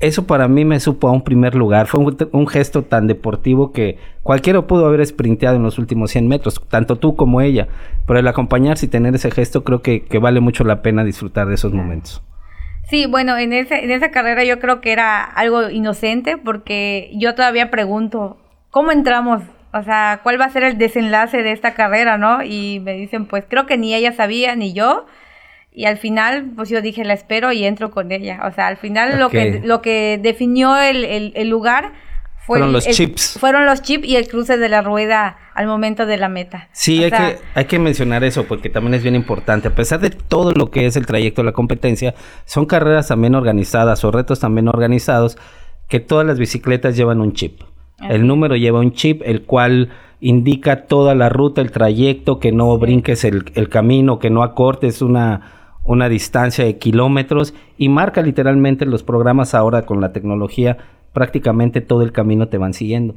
eso 0.00 0.26
para 0.26 0.46
mí 0.46 0.64
me 0.64 0.78
supo 0.80 1.08
a 1.08 1.12
un 1.12 1.22
primer 1.22 1.54
lugar. 1.54 1.86
Fue 1.86 2.00
un, 2.00 2.46
gesto 2.46 2.82
tan 2.84 3.06
deportivo 3.06 3.72
que 3.72 3.98
cualquiera 4.22 4.62
pudo 4.62 4.86
haber 4.86 5.04
sprinteado 5.04 5.56
en 5.56 5.62
los 5.62 5.78
últimos 5.78 6.10
100 6.12 6.28
metros, 6.28 6.60
tanto 6.68 6.96
tú 6.96 7.16
como 7.16 7.40
ella. 7.40 7.68
Pero 8.06 8.18
el 8.20 8.28
acompañarse 8.28 8.86
y 8.86 8.88
tener 8.88 9.14
ese 9.14 9.30
gesto, 9.30 9.64
creo 9.64 9.82
que, 9.82 10.04
que 10.04 10.18
vale 10.18 10.40
mucho 10.40 10.64
la 10.64 10.82
pena 10.82 11.04
disfrutar 11.04 11.48
de 11.48 11.54
esos 11.54 11.72
momentos. 11.72 12.22
Sí, 12.88 13.06
bueno, 13.06 13.36
en, 13.36 13.52
ese, 13.52 13.84
en 13.84 13.90
esa 13.90 14.10
carrera 14.10 14.44
yo 14.44 14.60
creo 14.60 14.80
que 14.80 14.92
era 14.92 15.22
algo 15.22 15.68
inocente 15.68 16.38
porque 16.38 17.10
yo 17.14 17.34
todavía 17.34 17.70
pregunto, 17.70 18.38
¿cómo 18.70 18.92
entramos? 18.92 19.42
O 19.74 19.82
sea, 19.82 20.20
¿cuál 20.22 20.40
va 20.40 20.46
a 20.46 20.50
ser 20.50 20.62
el 20.62 20.78
desenlace 20.78 21.42
de 21.42 21.52
esta 21.52 21.74
carrera, 21.74 22.16
no? 22.16 22.42
Y 22.42 22.80
me 22.80 22.94
dicen, 22.94 23.26
pues 23.26 23.44
creo 23.46 23.66
que 23.66 23.76
ni 23.76 23.94
ella 23.94 24.12
sabía 24.12 24.56
ni 24.56 24.72
yo 24.72 25.04
y 25.78 25.84
al 25.84 25.96
final 25.96 26.50
pues 26.56 26.70
yo 26.70 26.82
dije 26.82 27.04
la 27.04 27.14
espero 27.14 27.52
y 27.52 27.64
entro 27.64 27.92
con 27.92 28.10
ella. 28.10 28.40
O 28.50 28.52
sea 28.52 28.66
al 28.66 28.78
final 28.78 29.22
okay. 29.22 29.52
lo 29.52 29.60
que 29.60 29.66
lo 29.66 29.80
que 29.80 30.18
definió 30.20 30.76
el, 30.76 31.04
el, 31.04 31.32
el 31.36 31.48
lugar 31.48 31.92
fue 32.34 32.58
fueron 32.58 32.72
los 32.72 32.84
el, 32.88 32.94
chips. 32.94 33.36
fueron 33.38 33.64
los 33.64 33.80
chips 33.82 34.04
y 34.04 34.16
el 34.16 34.26
cruce 34.26 34.58
de 34.58 34.68
la 34.68 34.82
rueda 34.82 35.36
al 35.54 35.68
momento 35.68 36.04
de 36.04 36.16
la 36.16 36.28
meta. 36.28 36.68
Sí 36.72 36.98
o 36.98 37.04
hay 37.04 37.10
sea, 37.10 37.18
que 37.18 37.38
hay 37.54 37.64
que 37.66 37.78
mencionar 37.78 38.24
eso 38.24 38.42
porque 38.48 38.70
también 38.70 38.94
es 38.94 39.04
bien 39.04 39.14
importante. 39.14 39.68
A 39.68 39.74
pesar 39.76 40.00
de 40.00 40.10
todo 40.10 40.50
lo 40.50 40.72
que 40.72 40.84
es 40.86 40.96
el 40.96 41.06
trayecto 41.06 41.42
de 41.42 41.46
la 41.46 41.52
competencia 41.52 42.12
son 42.44 42.66
carreras 42.66 43.06
también 43.06 43.36
organizadas 43.36 44.04
o 44.04 44.10
retos 44.10 44.40
también 44.40 44.66
organizados 44.66 45.38
que 45.86 46.00
todas 46.00 46.26
las 46.26 46.40
bicicletas 46.40 46.96
llevan 46.96 47.20
un 47.20 47.34
chip. 47.34 47.60
El 48.00 48.26
número 48.26 48.56
lleva 48.56 48.80
un 48.80 48.94
chip 48.94 49.22
el 49.24 49.42
cual 49.42 49.90
indica 50.20 50.86
toda 50.86 51.14
la 51.14 51.28
ruta, 51.28 51.60
el 51.60 51.70
trayecto, 51.70 52.40
que 52.40 52.50
no 52.50 52.76
brinques 52.78 53.22
el, 53.22 53.44
el, 53.54 53.68
camino, 53.68 54.18
que 54.18 54.30
no 54.30 54.42
acortes 54.42 55.02
una, 55.02 55.57
una 55.88 56.08
distancia 56.08 56.64
de 56.64 56.76
kilómetros 56.76 57.54
y 57.78 57.88
marca 57.88 58.20
literalmente 58.22 58.84
los 58.84 59.02
programas 59.02 59.54
ahora 59.54 59.86
con 59.86 60.00
la 60.00 60.12
tecnología, 60.12 60.76
prácticamente 61.12 61.80
todo 61.80 62.02
el 62.02 62.12
camino 62.12 62.48
te 62.48 62.58
van 62.58 62.74
siguiendo. 62.74 63.14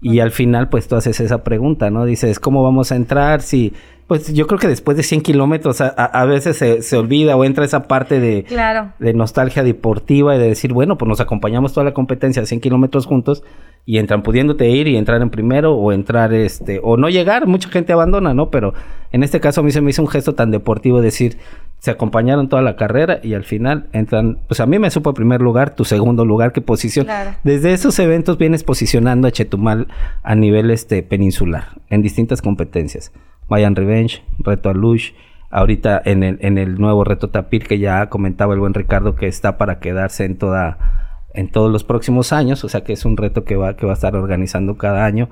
Y 0.00 0.20
al 0.20 0.30
final, 0.30 0.68
pues 0.68 0.86
tú 0.86 0.96
haces 0.96 1.18
esa 1.20 1.42
pregunta, 1.42 1.90
¿no? 1.90 2.04
Dices, 2.04 2.38
¿cómo 2.38 2.62
vamos 2.62 2.92
a 2.92 2.96
entrar? 2.96 3.42
Si, 3.42 3.72
pues 4.06 4.32
yo 4.32 4.46
creo 4.46 4.58
que 4.60 4.68
después 4.68 4.96
de 4.96 5.02
100 5.02 5.22
kilómetros 5.22 5.80
a, 5.80 5.88
a, 5.88 6.24
veces 6.24 6.56
se, 6.56 6.82
se, 6.82 6.96
olvida 6.96 7.36
o 7.36 7.44
entra 7.44 7.64
esa 7.64 7.88
parte 7.88 8.20
de, 8.20 8.44
claro. 8.44 8.92
de 8.98 9.14
nostalgia 9.14 9.64
deportiva 9.64 10.36
y 10.36 10.38
de 10.38 10.48
decir, 10.48 10.72
bueno, 10.72 10.98
pues 10.98 11.08
nos 11.08 11.20
acompañamos 11.20 11.72
toda 11.72 11.84
la 11.84 11.94
competencia 11.94 12.42
a 12.42 12.46
100 12.46 12.60
kilómetros 12.60 13.06
juntos 13.06 13.42
y 13.84 13.98
entran 13.98 14.22
pudiéndote 14.22 14.68
ir 14.68 14.86
y 14.86 14.96
entrar 14.96 15.22
en 15.22 15.30
primero 15.30 15.74
o 15.74 15.92
entrar, 15.92 16.32
este, 16.32 16.80
o 16.82 16.96
no 16.96 17.08
llegar, 17.08 17.46
mucha 17.46 17.70
gente 17.70 17.92
abandona, 17.92 18.34
¿no? 18.34 18.50
Pero 18.50 18.74
en 19.12 19.22
este 19.22 19.40
caso 19.40 19.60
a 19.60 19.64
mí 19.64 19.70
se 19.70 19.80
me 19.80 19.90
hizo 19.90 20.02
un 20.02 20.08
gesto 20.08 20.34
tan 20.34 20.50
deportivo 20.50 21.00
decir, 21.00 21.38
se 21.78 21.90
acompañaron 21.90 22.48
toda 22.48 22.62
la 22.62 22.76
carrera 22.76 23.20
y 23.22 23.34
al 23.34 23.44
final 23.44 23.88
entran, 23.92 24.38
pues 24.48 24.60
a 24.60 24.66
mí 24.66 24.78
me 24.78 24.90
supo 24.90 25.14
primer 25.14 25.40
lugar, 25.40 25.74
tu 25.74 25.84
segundo 25.84 26.24
lugar, 26.24 26.52
qué 26.52 26.60
posición. 26.60 27.06
Claro. 27.06 27.36
Desde 27.44 27.72
esos 27.72 27.98
eventos 27.98 28.36
vienes 28.36 28.64
posicionando 28.64 29.28
a 29.28 29.30
Chetumal 29.30 29.86
a 30.22 30.34
nivel 30.34 30.70
este 30.70 31.02
peninsular, 31.02 31.68
en 31.88 32.02
distintas 32.02 32.42
competencias. 32.42 33.12
Mayan 33.48 33.76
Revenge, 33.76 34.22
Reto 34.38 34.70
a 34.70 34.74
Lush, 34.74 35.12
ahorita 35.50 36.02
en 36.04 36.22
el, 36.24 36.38
en 36.40 36.58
el 36.58 36.78
nuevo 36.80 37.04
Reto 37.04 37.30
Tapir 37.30 37.66
que 37.66 37.78
ya 37.78 38.08
comentaba 38.08 38.54
el 38.54 38.60
buen 38.60 38.74
Ricardo 38.74 39.14
que 39.14 39.28
está 39.28 39.56
para 39.56 39.78
quedarse 39.78 40.24
en 40.24 40.36
toda 40.36 40.98
en 41.34 41.48
todos 41.48 41.70
los 41.70 41.84
próximos 41.84 42.32
años, 42.32 42.64
o 42.64 42.68
sea 42.68 42.82
que 42.82 42.92
es 42.92 43.04
un 43.04 43.16
reto 43.16 43.44
que 43.44 43.54
va, 43.54 43.76
que 43.76 43.86
va 43.86 43.92
a 43.92 43.94
estar 43.94 44.16
organizando 44.16 44.76
cada 44.76 45.04
año. 45.04 45.28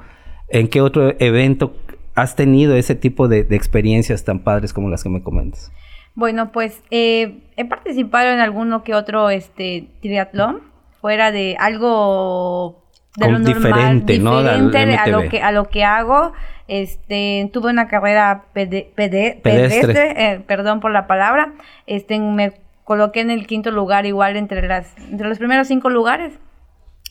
¿En 0.49 0.69
qué 0.69 0.81
otro 0.81 1.15
evento 1.19 1.75
has 2.15 2.37
tenido 2.37 2.77
ese 2.77 2.95
tipo 2.95 3.27
de, 3.27 3.43
de 3.43 3.57
experiencias 3.57 4.23
tan 4.23 4.41
padres 4.41 4.73
como 4.73 4.89
las 4.89 5.03
que 5.03 5.09
me 5.09 5.23
comentas? 5.23 5.73
Bueno, 6.17 6.51
pues 6.51 6.83
eh, 6.91 7.41
he 7.57 7.65
participado 7.67 8.31
en 8.33 8.41
alguno 8.41 8.83
que 8.83 8.95
otro 8.95 9.29
este 9.31 9.89
triatlón, 10.01 10.63
fuera 11.01 11.31
de 11.31 11.57
algo 11.61 12.83
de 13.17 13.31
lo 13.31 13.39
normal, 13.39 13.55
diferente, 13.55 14.19
¿no? 14.19 14.39
diferente 14.43 14.97
a 14.97 15.07
lo 15.09 15.29
que 15.29 15.43
a 15.43 15.53
lo 15.53 15.69
que 15.69 15.85
hago. 15.85 16.33
Este, 16.69 17.49
tuve 17.53 17.71
una 17.71 17.87
carrera 17.87 18.47
pede, 18.53 18.91
pede, 18.97 19.39
pedestre, 19.43 19.81
pedestre 19.83 20.33
eh, 20.33 20.41
perdón 20.41 20.81
por 20.81 20.91
la 20.91 21.07
palabra. 21.07 21.53
Este, 21.87 22.19
me 22.19 22.55
coloqué 22.85 23.21
en 23.21 23.31
el 23.31 23.47
quinto 23.47 23.71
lugar 23.71 24.07
igual 24.07 24.37
entre 24.37 24.67
las 24.67 24.97
entre 25.11 25.29
los 25.29 25.39
primeros 25.39 25.69
cinco 25.69 25.91
lugares. 25.91 26.33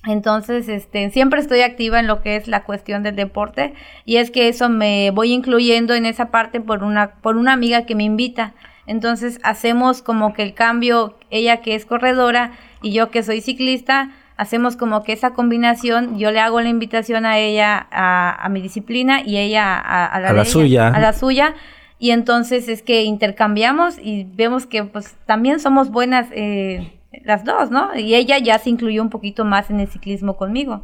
Entonces, 0.07 0.67
este, 0.67 1.09
siempre 1.09 1.39
estoy 1.39 1.61
activa 1.61 1.99
en 1.99 2.07
lo 2.07 2.21
que 2.21 2.35
es 2.35 2.47
la 2.47 2.63
cuestión 2.63 3.03
del 3.03 3.15
deporte 3.15 3.73
y 4.03 4.17
es 4.17 4.31
que 4.31 4.47
eso 4.47 4.67
me 4.69 5.11
voy 5.11 5.31
incluyendo 5.31 5.93
en 5.93 6.05
esa 6.05 6.31
parte 6.31 6.59
por 6.59 6.83
una 6.83 7.15
por 7.21 7.37
una 7.37 7.53
amiga 7.53 7.85
que 7.85 7.93
me 7.93 8.03
invita. 8.03 8.53
Entonces 8.87 9.39
hacemos 9.43 10.01
como 10.01 10.33
que 10.33 10.43
el 10.43 10.53
cambio, 10.53 11.17
ella 11.29 11.57
que 11.57 11.75
es 11.75 11.85
corredora 11.85 12.51
y 12.81 12.91
yo 12.91 13.09
que 13.09 13.23
soy 13.23 13.41
ciclista, 13.41 14.11
hacemos 14.37 14.75
como 14.75 15.03
que 15.03 15.13
esa 15.13 15.31
combinación, 15.31 16.17
yo 16.17 16.31
le 16.31 16.39
hago 16.39 16.61
la 16.61 16.69
invitación 16.69 17.25
a 17.25 17.39
ella 17.39 17.87
a, 17.91 18.45
a 18.45 18.49
mi 18.49 18.61
disciplina 18.61 19.21
y 19.21 19.37
ella 19.37 19.75
a, 19.75 20.05
a 20.05 20.19
la, 20.19 20.29
a 20.29 20.33
la 20.33 20.41
ella, 20.41 20.51
suya. 20.51 20.87
A 20.89 20.99
la 20.99 21.13
suya. 21.13 21.55
Y 21.97 22.11
entonces 22.11 22.67
es 22.67 22.81
que 22.81 23.03
intercambiamos 23.03 23.97
y 23.97 24.27
vemos 24.35 24.65
que 24.65 24.83
pues 24.83 25.15
también 25.25 25.59
somos 25.59 25.89
buenas 25.89 26.27
eh, 26.31 26.91
las 27.23 27.45
dos, 27.45 27.71
¿no? 27.71 27.95
Y 27.95 28.15
ella 28.15 28.37
ya 28.37 28.59
se 28.59 28.69
incluyó 28.69 29.01
un 29.01 29.09
poquito 29.09 29.45
más 29.45 29.69
en 29.69 29.79
el 29.79 29.87
ciclismo 29.87 30.35
conmigo. 30.35 30.83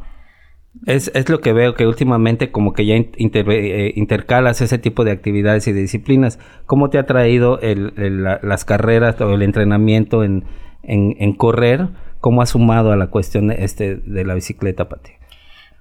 Es, 0.86 1.10
es 1.14 1.28
lo 1.28 1.40
que 1.40 1.52
veo 1.52 1.74
que 1.74 1.86
últimamente 1.86 2.50
como 2.50 2.72
que 2.72 2.86
ya 2.86 2.94
eh, 2.96 3.92
intercalas 3.94 4.60
ese 4.62 4.78
tipo 4.78 5.04
de 5.04 5.12
actividades 5.12 5.68
y 5.68 5.72
disciplinas. 5.72 6.38
¿Cómo 6.66 6.88
te 6.90 6.98
ha 6.98 7.06
traído 7.06 7.60
el, 7.60 7.92
el, 7.96 8.24
la, 8.24 8.40
las 8.42 8.64
carreras 8.64 9.20
o 9.20 9.34
el 9.34 9.42
entrenamiento 9.42 10.24
en, 10.24 10.44
en, 10.82 11.14
en, 11.18 11.34
correr? 11.34 11.90
¿Cómo 12.20 12.42
ha 12.42 12.46
sumado 12.46 12.90
a 12.90 12.96
la 12.96 13.08
cuestión 13.08 13.50
este 13.50 13.96
de 13.96 14.24
la 14.24 14.34
bicicleta, 14.34 14.88
Pati? 14.88 15.12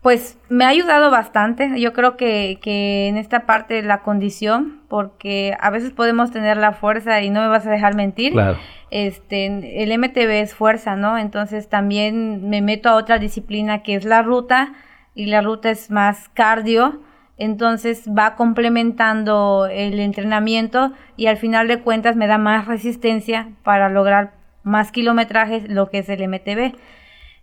Pues 0.02 0.40
me 0.50 0.66
ha 0.66 0.70
ayudado 0.70 1.12
bastante. 1.12 1.80
Yo 1.80 1.94
creo 1.94 2.18
que, 2.18 2.58
que 2.62 3.08
en 3.08 3.18
esta 3.18 3.46
parte 3.46 3.84
la 3.84 4.00
condición, 4.00 4.82
porque 4.88 5.56
a 5.60 5.70
veces 5.70 5.92
podemos 5.92 6.32
tener 6.32 6.58
la 6.58 6.72
fuerza 6.74 7.22
y 7.22 7.30
no 7.30 7.42
me 7.42 7.48
vas 7.48 7.68
a 7.68 7.72
dejar 7.72 7.96
mentir. 7.96 8.34
Claro. 8.34 8.58
Este, 8.90 9.84
el 9.84 9.98
MTB 9.98 10.42
es 10.42 10.56
fuerza, 10.56 10.96
¿no? 10.96 11.18
Entonces 11.20 11.70
también 11.70 12.50
me 12.50 12.62
meto 12.62 12.90
a 12.90 12.96
otra 12.96 13.20
disciplina 13.20 13.84
que 13.84 13.96
es 13.96 14.04
la 14.04 14.24
ruta 14.24 14.74
y 15.14 15.28
la 15.28 15.42
ruta 15.42 15.70
es 15.70 15.92
más 15.92 16.30
cardio. 16.30 17.00
Entonces 17.38 18.08
va 18.08 18.36
complementando 18.36 19.68
el 19.72 20.00
entrenamiento 20.00 20.94
y 21.16 21.28
al 21.28 21.38
final 21.38 21.68
de 21.68 21.80
cuentas 21.80 22.16
me 22.16 22.28
da 22.28 22.40
más 22.40 22.66
resistencia 22.68 23.50
para 23.64 23.90
lograr 23.90 24.34
más 24.64 24.92
kilometrajes, 24.92 25.70
lo 25.70 25.90
que 25.90 26.00
es 26.00 26.10
el 26.10 26.28
MTB. 26.28 26.76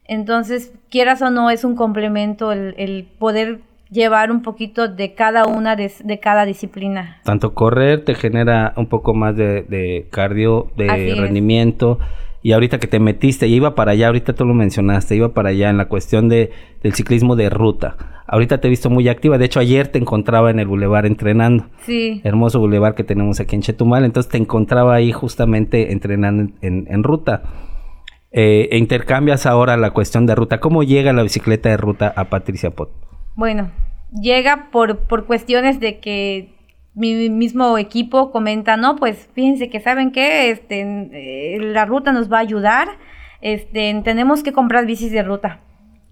Entonces, 0.09 0.73
quieras 0.91 1.23
o 1.23 1.31
no, 1.31 1.50
es 1.50 1.65
un 1.65 1.77
complemento 1.77 2.50
el, 2.50 2.75
el 2.79 3.07
poder 3.19 3.61
llevar 3.91 4.31
un 4.31 4.43
poquito 4.43 4.88
de 4.88 5.15
cada 5.15 5.47
una 5.47 5.77
de, 5.77 5.93
de, 6.03 6.19
cada 6.19 6.45
disciplina. 6.45 7.19
Tanto 7.25 7.55
correr 7.55 8.05
te 8.05 8.15
genera 8.15 8.73
un 8.77 8.87
poco 8.87 9.15
más 9.15 9.37
de, 9.37 9.62
de 9.62 10.07
cardio, 10.11 10.71
de 10.77 10.88
Así 10.88 11.15
rendimiento. 11.15 11.99
Es. 12.00 12.29
Y 12.41 12.53
ahorita 12.53 12.79
que 12.79 12.87
te 12.87 13.00
metiste, 13.00 13.49
y 13.49 13.55
iba 13.55 13.75
para 13.75 13.93
allá, 13.93 14.07
ahorita 14.07 14.33
tú 14.33 14.45
lo 14.45 14.55
mencionaste, 14.55 15.17
iba 15.17 15.35
para 15.35 15.50
allá 15.50 15.71
en 15.71 15.77
la 15.77 15.88
cuestión 15.88 16.29
de, 16.29 16.50
del 16.83 16.95
ciclismo 16.95 17.35
de 17.37 17.50
ruta. 17.50 17.97
Ahorita 18.27 18.59
te 18.59 18.69
he 18.69 18.71
visto 18.71 18.91
muy 18.91 19.09
activa. 19.09 19.38
De 19.38 19.47
hecho, 19.47 19.59
ayer 19.59 19.88
te 19.88 19.99
encontraba 19.99 20.50
en 20.50 20.61
el 20.61 20.67
bulevar 20.67 21.05
entrenando. 21.05 21.65
Sí. 21.81 22.21
Hermoso 22.25 22.61
bulevar 22.61 22.95
que 22.95 23.05
tenemos 23.05 23.41
aquí 23.41 23.57
en 23.57 23.62
Chetumal. 23.62 24.05
Entonces 24.05 24.31
te 24.31 24.38
encontraba 24.38 24.95
ahí 24.95 25.12
justamente 25.12 25.93
entrenando 25.93 26.43
en, 26.43 26.55
en, 26.61 26.87
en 26.88 27.03
ruta. 27.03 27.43
Eh, 28.30 28.68
e 28.73 28.78
intercambias 28.78 29.47
ahora 29.47 29.76
la 29.76 29.92
cuestión 29.92 30.26
de 30.26 30.35
ruta. 30.35 30.61
¿Cómo 30.61 30.82
llega 30.82 31.12
la 31.12 31.23
bicicleta 31.23 31.70
de 31.70 31.78
ruta 31.78 32.12
a 32.14 32.25
Patricia 32.25 32.70
Pot? 32.70 32.90
Bueno, 33.35 33.70
llega 34.12 34.68
por, 34.70 34.99
por 35.06 35.26
cuestiones 35.26 35.80
de 35.80 35.99
que 35.99 36.54
mi 36.94 37.30
mismo 37.30 37.78
equipo 37.78 38.30
comenta, 38.30 38.76
no, 38.76 38.97
pues 38.97 39.30
fíjense 39.32 39.70
que 39.70 39.80
saben 39.80 40.11
que 40.11 40.50
este, 40.50 40.80
eh, 40.80 41.58
la 41.61 41.85
ruta 41.85 42.12
nos 42.12 42.30
va 42.30 42.38
a 42.38 42.40
ayudar, 42.40 42.88
este, 43.40 44.00
tenemos 44.04 44.42
que 44.42 44.52
comprar 44.52 44.85
bicis 44.85 45.12
de 45.12 45.23
ruta, 45.23 45.61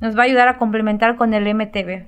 nos 0.01 0.17
va 0.17 0.23
a 0.23 0.27
ayudar 0.27 0.49
a 0.49 0.59
complementar 0.59 1.17
con 1.17 1.35
el 1.35 1.53
MTV. 1.53 2.07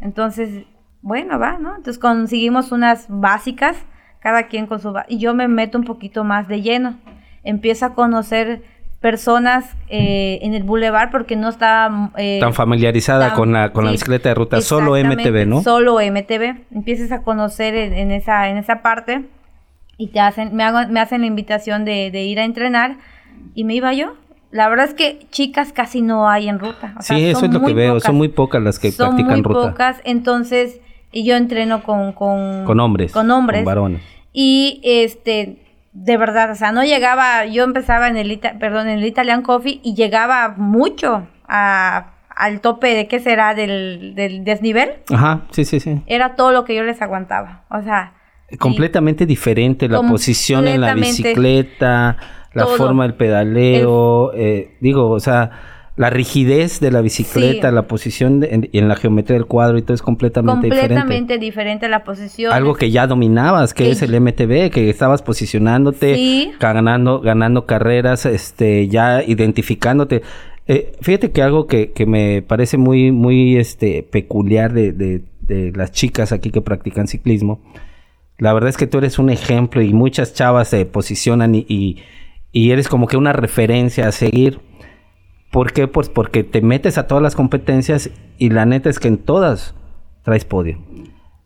Entonces, 0.00 0.64
bueno, 1.02 1.38
va, 1.38 1.58
¿no? 1.58 1.76
Entonces 1.76 1.98
conseguimos 1.98 2.72
unas 2.72 3.06
básicas, 3.08 3.76
cada 4.20 4.44
quien 4.44 4.66
con 4.66 4.80
su... 4.80 4.94
Y 5.06 5.18
yo 5.18 5.34
me 5.34 5.46
meto 5.46 5.76
un 5.76 5.84
poquito 5.84 6.24
más 6.24 6.48
de 6.48 6.62
lleno, 6.62 6.98
empiezo 7.42 7.84
a 7.84 7.94
conocer 7.94 8.62
personas 9.04 9.66
eh, 9.90 10.38
en 10.40 10.54
el 10.54 10.62
bulevar 10.62 11.10
porque 11.10 11.36
no 11.36 11.50
estaba 11.50 12.10
eh, 12.16 12.38
tan 12.40 12.54
familiarizada 12.54 13.34
con 13.34 13.52
la 13.52 13.70
con 13.70 13.84
la 13.84 13.90
bicicleta 13.90 14.30
de 14.30 14.34
ruta 14.34 14.62
solo 14.62 14.92
MTV 14.92 15.46
no 15.46 15.62
solo 15.62 15.96
MTV 15.96 16.56
empiezas 16.74 17.12
a 17.12 17.20
conocer 17.20 17.74
en, 17.74 18.10
esa 18.10 18.48
en 18.48 18.56
esa 18.56 18.80
parte 18.80 19.26
y 19.98 20.06
te 20.06 20.20
hacen 20.20 20.56
me, 20.56 20.64
hago, 20.64 20.90
me 20.90 21.00
hacen 21.00 21.20
la 21.20 21.26
invitación 21.26 21.84
de, 21.84 22.08
ir 22.22 22.40
a 22.40 22.44
entrenar 22.44 22.96
y 23.54 23.64
me 23.64 23.74
iba 23.74 23.92
yo. 23.92 24.14
La 24.50 24.70
verdad 24.70 24.86
es 24.86 24.94
que 24.94 25.26
chicas 25.30 25.74
casi 25.74 26.00
no 26.00 26.30
hay 26.30 26.48
en 26.48 26.58
ruta 26.58 26.94
sí 27.00 27.26
eso 27.26 27.44
es 27.44 27.52
lo 27.52 27.62
que 27.62 27.74
veo 27.74 28.00
son 28.00 28.16
muy 28.16 28.28
pocas 28.28 28.62
las 28.62 28.78
que 28.78 28.90
son 28.90 29.16
practican 29.16 29.42
muy 29.42 29.52
pocas 29.52 30.00
entonces 30.04 30.80
yo 31.12 31.36
entreno 31.36 31.82
con 31.82 32.14
con, 32.14 32.64
con 32.64 32.80
hombres 32.80 33.12
con 33.12 33.30
hombres. 33.30 33.58
con 33.58 33.66
varones. 33.66 34.00
Y 34.32 34.80
este 34.82 35.63
de 35.94 36.16
verdad, 36.16 36.50
o 36.50 36.54
sea, 36.56 36.72
no 36.72 36.82
llegaba, 36.82 37.46
yo 37.46 37.62
empezaba 37.62 38.08
en 38.08 38.16
el, 38.16 38.40
perdón, 38.58 38.88
en 38.88 38.98
el 38.98 39.04
Italian 39.06 39.42
Coffee 39.42 39.80
y 39.82 39.94
llegaba 39.94 40.52
mucho 40.56 41.26
a, 41.46 42.14
al 42.28 42.60
tope 42.60 42.94
de 42.94 43.06
qué 43.06 43.20
será 43.20 43.54
del, 43.54 44.14
del 44.16 44.44
desnivel. 44.44 44.90
Ajá, 45.12 45.42
sí, 45.50 45.64
sí, 45.64 45.78
sí. 45.78 46.02
Era 46.06 46.34
todo 46.34 46.50
lo 46.50 46.64
que 46.64 46.74
yo 46.74 46.82
les 46.82 47.00
aguantaba, 47.00 47.64
o 47.70 47.80
sea. 47.80 48.14
Completamente 48.58 49.24
diferente 49.24 49.88
la 49.88 50.02
posición 50.02 50.66
en 50.68 50.80
la 50.80 50.94
bicicleta, 50.94 52.16
la 52.52 52.66
forma 52.66 53.04
del 53.04 53.14
pedaleo, 53.14 54.32
eh, 54.34 54.76
digo, 54.80 55.10
o 55.10 55.20
sea 55.20 55.73
la 55.96 56.10
rigidez 56.10 56.80
de 56.80 56.90
la 56.90 57.00
bicicleta, 57.00 57.70
la 57.70 57.86
posición 57.86 58.44
y 58.72 58.78
en, 58.78 58.88
la 58.88 58.96
geometría 58.96 59.36
del 59.38 59.46
cuadro 59.46 59.78
y 59.78 59.82
todo 59.82 59.94
es 59.94 60.02
completamente, 60.02 60.66
diferente. 60.66 60.94
Completamente 60.94 61.38
diferente 61.38 61.88
la 61.88 62.02
posición. 62.02 62.52
Algo 62.52 62.74
que 62.74 62.90
ya 62.90 63.06
dominabas, 63.06 63.74
que 63.74 63.90
es 63.90 64.02
el 64.02 64.20
MTB, 64.20 64.70
que 64.70 64.90
estabas 64.90 65.22
posicionándote, 65.22 66.52
ganando, 66.58 67.20
ganando 67.20 67.66
carreras, 67.66 68.26
este, 68.26 68.88
ya 68.88 69.22
identificándote. 69.22 70.22
Eh, 70.66 70.92
fíjate 71.00 71.30
que 71.30 71.42
algo 71.42 71.66
que, 71.68 71.92
que, 71.92 72.06
me 72.06 72.42
parece 72.42 72.76
muy, 72.76 73.12
muy 73.12 73.56
este, 73.56 74.02
peculiar 74.02 74.72
de, 74.72 74.92
de, 74.92 75.22
de 75.42 75.72
las 75.72 75.92
chicas 75.92 76.32
aquí 76.32 76.50
que 76.50 76.62
practican 76.62 77.06
ciclismo, 77.06 77.60
la 78.38 78.52
verdad 78.52 78.70
es 78.70 78.76
que 78.76 78.88
tú 78.88 78.98
eres 78.98 79.18
un 79.18 79.30
ejemplo 79.30 79.80
y 79.80 79.92
muchas 79.92 80.34
chavas 80.34 80.68
se 80.68 80.86
posicionan 80.86 81.54
y, 81.54 81.66
y, 81.68 82.02
y 82.50 82.72
eres 82.72 82.88
como 82.88 83.06
que 83.06 83.16
una 83.16 83.32
referencia 83.32 84.08
a 84.08 84.12
seguir 84.12 84.58
¿Por 85.54 85.72
qué? 85.72 85.86
Pues 85.86 86.08
porque 86.08 86.42
te 86.42 86.62
metes 86.62 86.98
a 86.98 87.06
todas 87.06 87.22
las 87.22 87.36
competencias 87.36 88.10
y 88.38 88.50
la 88.50 88.66
neta 88.66 88.90
es 88.90 88.98
que 88.98 89.06
en 89.06 89.18
todas 89.18 89.76
traes 90.24 90.44
podio. 90.44 90.80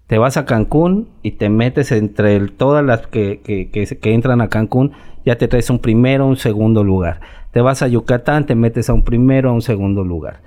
Te 0.07 0.17
vas 0.17 0.39
a 0.39 0.47
Cancún 0.47 1.11
y 1.23 1.33
te 1.33 1.51
metes 1.51 1.93
entre 1.93 2.41
todas 2.49 2.83
las 2.83 3.07
que, 3.07 3.43
que, 3.43 4.15
entran 4.15 4.41
a 4.41 4.49
Cancún, 4.49 4.93
ya 5.27 5.37
te 5.37 5.47
traes 5.47 5.69
un 5.69 5.81
primero, 5.81 6.27
un 6.27 6.39
segundo 6.39 6.85
lugar. 6.85 7.21
Te 7.53 7.61
vas 7.61 7.83
a 7.83 7.89
Yucatán, 7.89 8.47
te 8.47 8.55
metes 8.55 8.89
a 8.89 8.95
un 8.95 9.05
primero, 9.05 9.51
a 9.51 9.53
un 9.53 9.61
segundo 9.61 10.05
lugar. 10.05 10.41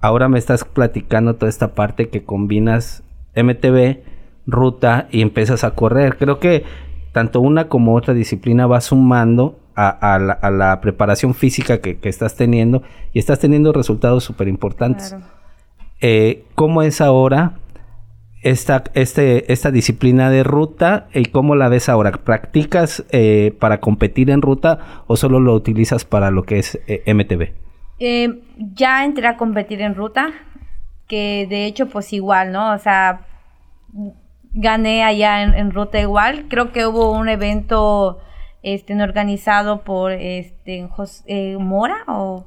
Ahora 0.00 0.28
me 0.28 0.40
estás 0.40 0.64
platicando 0.64 1.36
toda 1.36 1.50
esta 1.50 1.76
parte 1.76 2.08
que 2.08 2.24
combinas 2.24 3.04
MTB, 3.36 3.98
ruta 4.44 5.06
y 5.12 5.22
empiezas 5.22 5.62
a 5.62 5.76
correr. 5.76 6.16
Creo 6.16 6.40
que 6.40 6.64
tanto 7.12 7.40
una 7.40 7.68
como 7.68 7.94
otra 7.94 8.12
disciplina 8.12 8.66
va 8.66 8.80
sumando 8.80 9.60
a, 9.76 10.50
la, 10.50 10.80
preparación 10.80 11.34
física 11.34 11.78
que, 11.78 11.98
estás 12.02 12.36
teniendo 12.36 12.82
y 13.12 13.18
estás 13.18 13.38
teniendo 13.38 13.72
resultados 13.72 14.24
súper 14.24 14.48
importantes. 14.48 15.16
Eh, 16.00 16.44
¿Cómo 16.54 16.82
es 16.82 17.00
ahora 17.00 17.54
esta, 18.42 18.84
este, 18.94 19.52
esta 19.52 19.70
disciplina 19.70 20.30
de 20.30 20.44
ruta 20.44 21.08
y 21.14 21.26
cómo 21.26 21.56
la 21.56 21.68
ves 21.68 21.88
ahora? 21.88 22.12
¿Practicas 22.12 23.04
eh, 23.10 23.54
para 23.58 23.80
competir 23.80 24.30
en 24.30 24.42
ruta 24.42 25.04
o 25.06 25.16
solo 25.16 25.40
lo 25.40 25.54
utilizas 25.54 26.04
para 26.04 26.30
lo 26.30 26.44
que 26.44 26.58
es 26.58 26.80
eh, 26.86 27.02
MTV? 27.12 27.64
ya 28.74 29.04
entré 29.04 29.28
a 29.28 29.38
competir 29.38 29.80
en 29.80 29.94
ruta, 29.94 30.32
que 31.06 31.46
de 31.48 31.64
hecho 31.64 31.88
pues 31.88 32.12
igual, 32.12 32.52
¿no? 32.52 32.74
O 32.74 32.78
sea, 32.78 33.20
gané 34.52 35.04
allá 35.04 35.42
en, 35.42 35.54
en 35.54 35.70
ruta 35.70 36.00
igual. 36.00 36.46
Creo 36.50 36.70
que 36.70 36.86
hubo 36.86 37.12
un 37.12 37.28
evento 37.30 38.20
este, 38.64 39.00
organizado 39.00 39.82
por 39.82 40.10
este, 40.10 40.88
eh, 41.26 41.56
Mora 41.60 41.98
o... 42.08 42.44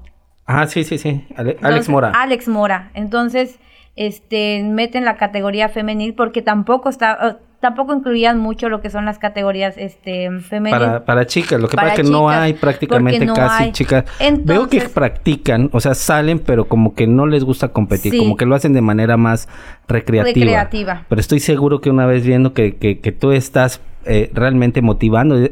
Ah, 0.48 0.66
sí, 0.66 0.84
sí, 0.84 0.98
sí, 0.98 1.26
Alex 1.62 1.88
Mora. 1.90 2.12
Alex 2.16 2.48
Mora. 2.48 2.90
Entonces, 2.96 3.60
este, 3.96 4.64
meten 4.64 5.06
la 5.06 5.16
categoría 5.16 5.70
femenil 5.70 6.14
porque 6.14 6.42
tampoco 6.42 6.90
está... 6.90 7.40
Tampoco 7.60 7.96
incluían 7.96 8.38
mucho 8.38 8.70
lo 8.70 8.82
que 8.82 8.92
son 8.92 9.06
las 9.06 9.18
categorías 9.18 9.78
este 9.78 10.30
femeninas. 10.42 10.80
Para, 10.80 11.06
para 11.06 11.26
chicas, 11.26 11.60
lo 11.60 11.68
que 11.68 11.76
pasa 11.76 11.90
es 11.90 11.96
que 11.96 12.04
no 12.04 12.30
hay 12.30 12.54
prácticamente 12.54 13.26
casi 13.34 13.72
chicas. 13.72 14.06
Veo 14.44 14.68
que 14.68 14.82
practican, 14.82 15.72
o 15.74 15.80
sea, 15.80 15.96
salen, 15.96 16.38
pero 16.38 16.68
como 16.68 16.94
que 16.94 17.08
no 17.08 17.26
les 17.26 17.44
gusta 17.44 17.70
competir, 17.70 18.16
como 18.16 18.38
que 18.38 18.46
lo 18.46 18.54
hacen 18.54 18.74
de 18.74 18.82
manera 18.82 19.18
más 19.18 19.50
recreativa. 19.88 20.36
recreativa. 20.36 21.06
Pero 21.10 21.20
estoy 21.20 21.40
seguro 21.40 21.82
que 21.82 21.90
una 21.90 22.06
vez 22.06 22.24
viendo 22.24 22.54
que, 22.54 22.76
que, 22.76 23.00
que 23.00 23.12
tú 23.12 23.32
estás 23.32 23.82
eh, 24.06 24.30
realmente 24.34 24.84
motivando, 24.84 25.38
eh, 25.38 25.52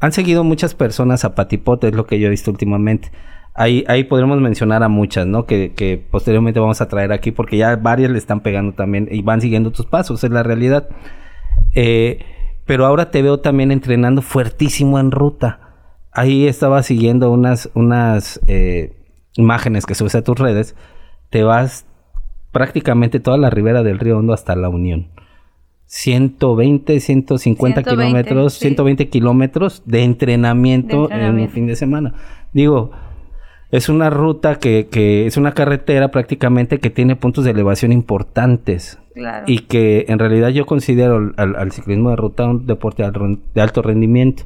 han 0.00 0.12
seguido 0.12 0.44
muchas 0.44 0.74
personas 0.74 1.24
a 1.24 1.34
Patipote, 1.34 1.88
es 1.88 1.94
lo 1.94 2.06
que 2.06 2.18
yo 2.18 2.26
he 2.26 2.30
visto 2.30 2.50
últimamente. 2.50 3.10
Ahí, 3.54 3.84
ahí 3.88 4.04
podremos 4.04 4.38
mencionar 4.40 4.82
a 4.82 4.88
muchas, 4.88 5.26
¿no? 5.26 5.46
Que, 5.46 5.72
que 5.72 5.96
posteriormente 5.96 6.60
vamos 6.60 6.80
a 6.80 6.88
traer 6.88 7.12
aquí 7.12 7.30
porque 7.32 7.56
ya 7.56 7.76
varias 7.76 8.10
le 8.10 8.18
están 8.18 8.40
pegando 8.40 8.72
también 8.74 9.08
y 9.10 9.22
van 9.22 9.40
siguiendo 9.40 9.70
tus 9.70 9.86
pasos, 9.86 10.22
es 10.22 10.30
la 10.30 10.42
realidad. 10.42 10.88
Eh, 11.74 12.20
pero 12.66 12.84
ahora 12.84 13.10
te 13.10 13.22
veo 13.22 13.40
también 13.40 13.70
entrenando 13.72 14.20
fuertísimo 14.20 14.98
en 14.98 15.10
ruta. 15.10 15.60
Ahí 16.12 16.46
estaba 16.46 16.82
siguiendo 16.82 17.30
unas, 17.30 17.70
unas 17.74 18.40
eh, 18.46 18.96
imágenes 19.36 19.86
que 19.86 19.94
subes 19.94 20.14
a 20.16 20.24
tus 20.24 20.38
redes. 20.38 20.74
Te 21.30 21.42
vas 21.42 21.86
prácticamente 22.52 23.20
toda 23.20 23.38
la 23.38 23.50
ribera 23.50 23.82
del 23.82 23.98
río 23.98 24.18
Hondo 24.18 24.32
hasta 24.32 24.56
la 24.56 24.68
Unión. 24.68 25.08
120, 25.86 27.00
150 27.00 27.82
kilómetros, 27.82 28.54
120 28.54 29.08
kilómetros 29.08 29.82
de 29.86 30.02
entrenamiento, 30.02 31.10
en 31.10 31.38
un 31.38 31.48
fin 31.48 31.66
de 31.66 31.76
semana. 31.76 32.14
Digo, 32.52 32.90
es 33.70 33.88
una 33.88 34.10
ruta 34.10 34.56
que, 34.56 34.88
que, 34.90 35.26
es 35.26 35.36
una 35.36 35.52
carretera 35.52 36.10
prácticamente 36.10 36.78
que 36.78 36.90
tiene 36.90 37.16
puntos 37.16 37.44
de 37.44 37.50
elevación 37.52 37.92
importantes. 37.92 38.98
Y 39.46 39.60
que 39.60 40.04
en 40.08 40.18
realidad 40.18 40.50
yo 40.50 40.66
considero 40.66 41.32
al, 41.36 41.72
ciclismo 41.72 42.10
de 42.10 42.16
ruta 42.16 42.44
un 42.44 42.66
deporte 42.66 43.02
de 43.02 43.60
alto 43.62 43.82
rendimiento. 43.82 44.42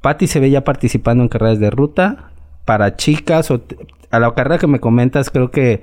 Patti 0.00 0.26
se 0.26 0.40
ve 0.40 0.50
ya 0.50 0.64
participando 0.64 1.22
en 1.22 1.28
carreras 1.28 1.60
de 1.60 1.70
ruta 1.70 2.32
para 2.64 2.96
chicas 2.96 3.50
o 3.50 3.62
a 4.10 4.18
la 4.18 4.34
carrera 4.34 4.58
que 4.58 4.66
me 4.66 4.80
comentas 4.80 5.30
creo 5.30 5.52
que 5.52 5.82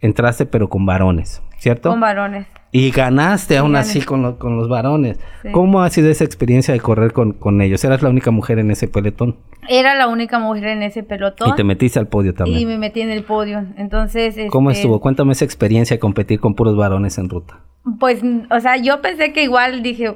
entraste 0.00 0.44
pero 0.44 0.68
con 0.68 0.86
varones, 0.86 1.40
¿cierto? 1.58 1.90
Con 1.90 2.00
varones. 2.00 2.48
Y 2.72 2.92
ganaste 2.92 3.56
aún 3.56 3.74
así 3.74 4.00
con, 4.00 4.36
con, 4.36 4.56
los 4.56 4.68
varones. 4.68 5.18
¿Cómo 5.50 5.82
ha 5.82 5.90
sido 5.90 6.08
esa 6.08 6.22
experiencia 6.22 6.72
de 6.72 6.78
correr 6.78 7.12
con, 7.12 7.32
con, 7.32 7.60
ellos? 7.62 7.82
¿Eras 7.84 8.00
la 8.02 8.08
única 8.08 8.30
mujer 8.30 8.60
en 8.60 8.70
ese 8.70 8.86
pelotón? 8.86 9.36
Era 9.68 9.96
la 9.96 10.06
única 10.06 10.38
mujer 10.38 10.68
en 10.68 10.84
ese 10.84 11.02
pelotón. 11.02 11.48
Y 11.48 11.54
te 11.54 11.64
metiste 11.64 11.98
al 11.98 12.06
podio 12.06 12.32
también. 12.32 12.60
Y 12.60 12.66
me 12.66 12.78
metí 12.78 13.00
en 13.00 13.10
el 13.10 13.24
podio. 13.24 13.64
Entonces... 13.76 14.36
¿Cómo 14.50 14.70
este, 14.70 14.82
estuvo? 14.82 15.00
Cuéntame 15.00 15.32
esa 15.32 15.44
experiencia 15.44 15.96
de 15.96 16.00
competir 16.00 16.38
con 16.38 16.54
puros 16.54 16.76
varones 16.76 17.18
en 17.18 17.28
ruta. 17.28 17.58
Pues, 17.98 18.22
o 18.50 18.60
sea, 18.60 18.76
yo 18.76 19.00
pensé 19.02 19.32
que 19.32 19.42
igual 19.42 19.82
dije, 19.82 20.14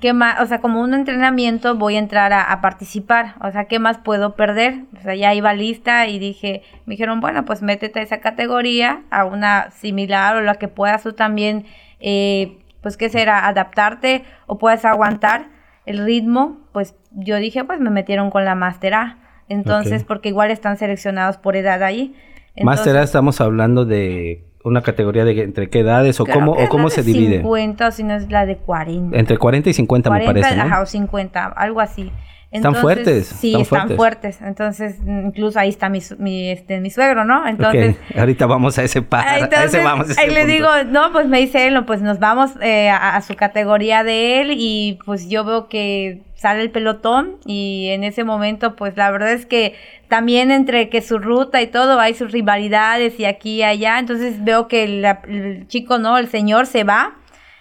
¿qué 0.00 0.12
más? 0.12 0.40
O 0.40 0.46
sea, 0.46 0.60
como 0.60 0.80
un 0.80 0.94
entrenamiento 0.94 1.76
voy 1.76 1.96
a 1.96 1.98
entrar 1.98 2.32
a, 2.32 2.60
participar. 2.60 3.34
O 3.42 3.50
sea, 3.50 3.66
¿qué 3.66 3.78
más 3.78 3.98
puedo 3.98 4.34
perder? 4.34 4.84
O 4.98 5.02
sea, 5.02 5.14
ya 5.14 5.34
iba 5.34 5.52
lista 5.54 6.06
y 6.08 6.18
dije, 6.18 6.62
me 6.86 6.92
dijeron, 6.92 7.20
bueno, 7.20 7.44
pues 7.44 7.62
métete 7.62 8.00
a 8.00 8.02
esa 8.02 8.20
categoría, 8.20 9.02
a 9.10 9.24
una 9.24 9.70
similar 9.70 10.36
o 10.36 10.40
la 10.40 10.56
que 10.56 10.68
puedas 10.68 11.02
tú 11.02 11.12
también, 11.12 11.66
eh, 12.00 12.58
pues, 12.80 12.96
¿qué 12.96 13.08
será? 13.08 13.46
Adaptarte 13.46 14.24
o 14.46 14.58
puedes 14.58 14.84
aguantar 14.84 15.48
el 15.86 16.04
ritmo. 16.04 16.58
Pues 16.72 16.94
yo 17.12 17.36
dije, 17.36 17.64
pues 17.64 17.80
me 17.80 17.90
metieron 17.90 18.30
con 18.30 18.44
la 18.44 18.54
Master 18.54 18.94
A. 18.94 19.18
Entonces, 19.48 20.04
porque 20.04 20.28
igual 20.28 20.50
están 20.50 20.76
seleccionados 20.76 21.36
por 21.36 21.56
edad 21.56 21.82
ahí. 21.82 22.14
Master 22.62 22.96
A 22.96 23.02
estamos 23.02 23.40
hablando 23.40 23.84
de 23.84 24.44
una 24.64 24.82
categoría 24.82 25.24
de 25.24 25.42
entre 25.42 25.70
qué 25.70 25.80
edades 25.80 26.18
o 26.18 26.26
cómo 26.26 26.52
o 26.52 26.68
cómo 26.68 26.90
se 26.90 27.02
divide. 27.02 27.36
50 27.36 27.86
o 27.86 27.90
si 27.92 28.02
no 28.02 28.14
es 28.14 28.30
la 28.30 28.46
de 28.46 28.56
40. 28.56 29.16
Entre 29.16 29.38
40 29.38 29.70
y 29.70 29.72
50 29.72 30.10
me 30.10 30.24
parece, 30.24 30.56
¿no? 30.56 30.62
Ajá, 30.62 30.80
o 30.80 30.86
50, 30.86 31.46
algo 31.46 31.80
así. 31.80 32.10
Están 32.56 32.74
fuertes. 32.74 33.26
Sí, 33.26 33.54
están, 33.54 33.90
fuertes. 33.90 34.40
Entonces, 34.42 34.96
incluso 35.06 35.58
ahí 35.58 35.68
está 35.68 35.88
mi, 35.88 36.00
mi, 36.18 36.50
este, 36.50 36.80
mi 36.80 36.90
suegro, 36.90 37.24
¿no? 37.24 37.46
Entonces, 37.46 37.96
ahorita 38.16 38.46
vamos 38.46 38.78
a 38.78 38.84
ese 38.84 39.02
par. 39.02 39.48
ese 39.64 39.82
vamos, 39.82 40.16
ahí 40.18 40.30
le 40.30 40.46
digo, 40.46 40.68
no, 40.88 41.12
pues 41.12 41.26
me 41.26 41.38
dice 41.38 41.66
él, 41.66 41.84
pues 41.84 42.02
nos 42.02 42.18
vamos 42.18 42.52
eh, 42.60 42.90
a, 42.90 43.20
su 43.22 43.34
categoría 43.34 44.04
de 44.04 44.40
él 44.40 44.54
y 44.56 44.98
pues 45.04 45.28
yo 45.28 45.44
veo 45.44 45.68
que 45.68 46.22
sale 46.34 46.62
el 46.62 46.70
pelotón 46.70 47.36
y 47.46 47.88
en 47.90 48.04
ese 48.04 48.24
momento, 48.24 48.76
pues 48.76 48.96
la 48.96 49.10
verdad 49.10 49.32
es 49.32 49.46
que 49.46 49.74
también 50.08 50.50
entre 50.50 50.88
que 50.88 51.00
su 51.00 51.18
ruta 51.18 51.62
y 51.62 51.66
todo 51.66 51.98
hay 51.98 52.14
sus 52.14 52.32
rivalidades 52.32 53.18
y 53.18 53.24
aquí 53.24 53.56
y 53.56 53.62
allá. 53.62 53.98
Entonces 53.98 54.44
veo 54.44 54.68
que 54.68 54.84
el 54.84 55.66
chico, 55.68 55.98
¿no? 55.98 56.18
El 56.18 56.28
señor 56.28 56.66
se 56.66 56.84
va 56.84 57.14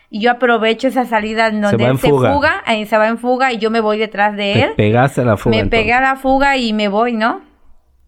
y 0.10 0.22
yo 0.22 0.32
aprovecho 0.32 0.88
esa 0.88 1.06
salida 1.06 1.48
en 1.48 1.62
donde 1.62 1.84
se 1.84 1.90
él 1.90 1.98
se 1.98 2.10
fuga, 2.10 2.62
ahí 2.66 2.86
se 2.86 2.98
va 2.98 3.08
en 3.08 3.18
fuga 3.18 3.52
y 3.52 3.58
yo 3.58 3.70
me 3.72 3.80
voy 3.80 3.98
detrás 3.98 4.36
de 4.36 4.64
él. 4.64 4.72
pegaste 4.76 5.22
a 5.22 5.26
la 5.26 5.38
fuga. 5.38 5.58
Me 5.58 5.66
pegué 5.66 5.94
a 5.94 6.02
la 6.02 6.16
fuga 6.16 6.58
y 6.58 6.74
me 6.74 6.88
voy, 6.88 7.14
¿no? 7.14 7.42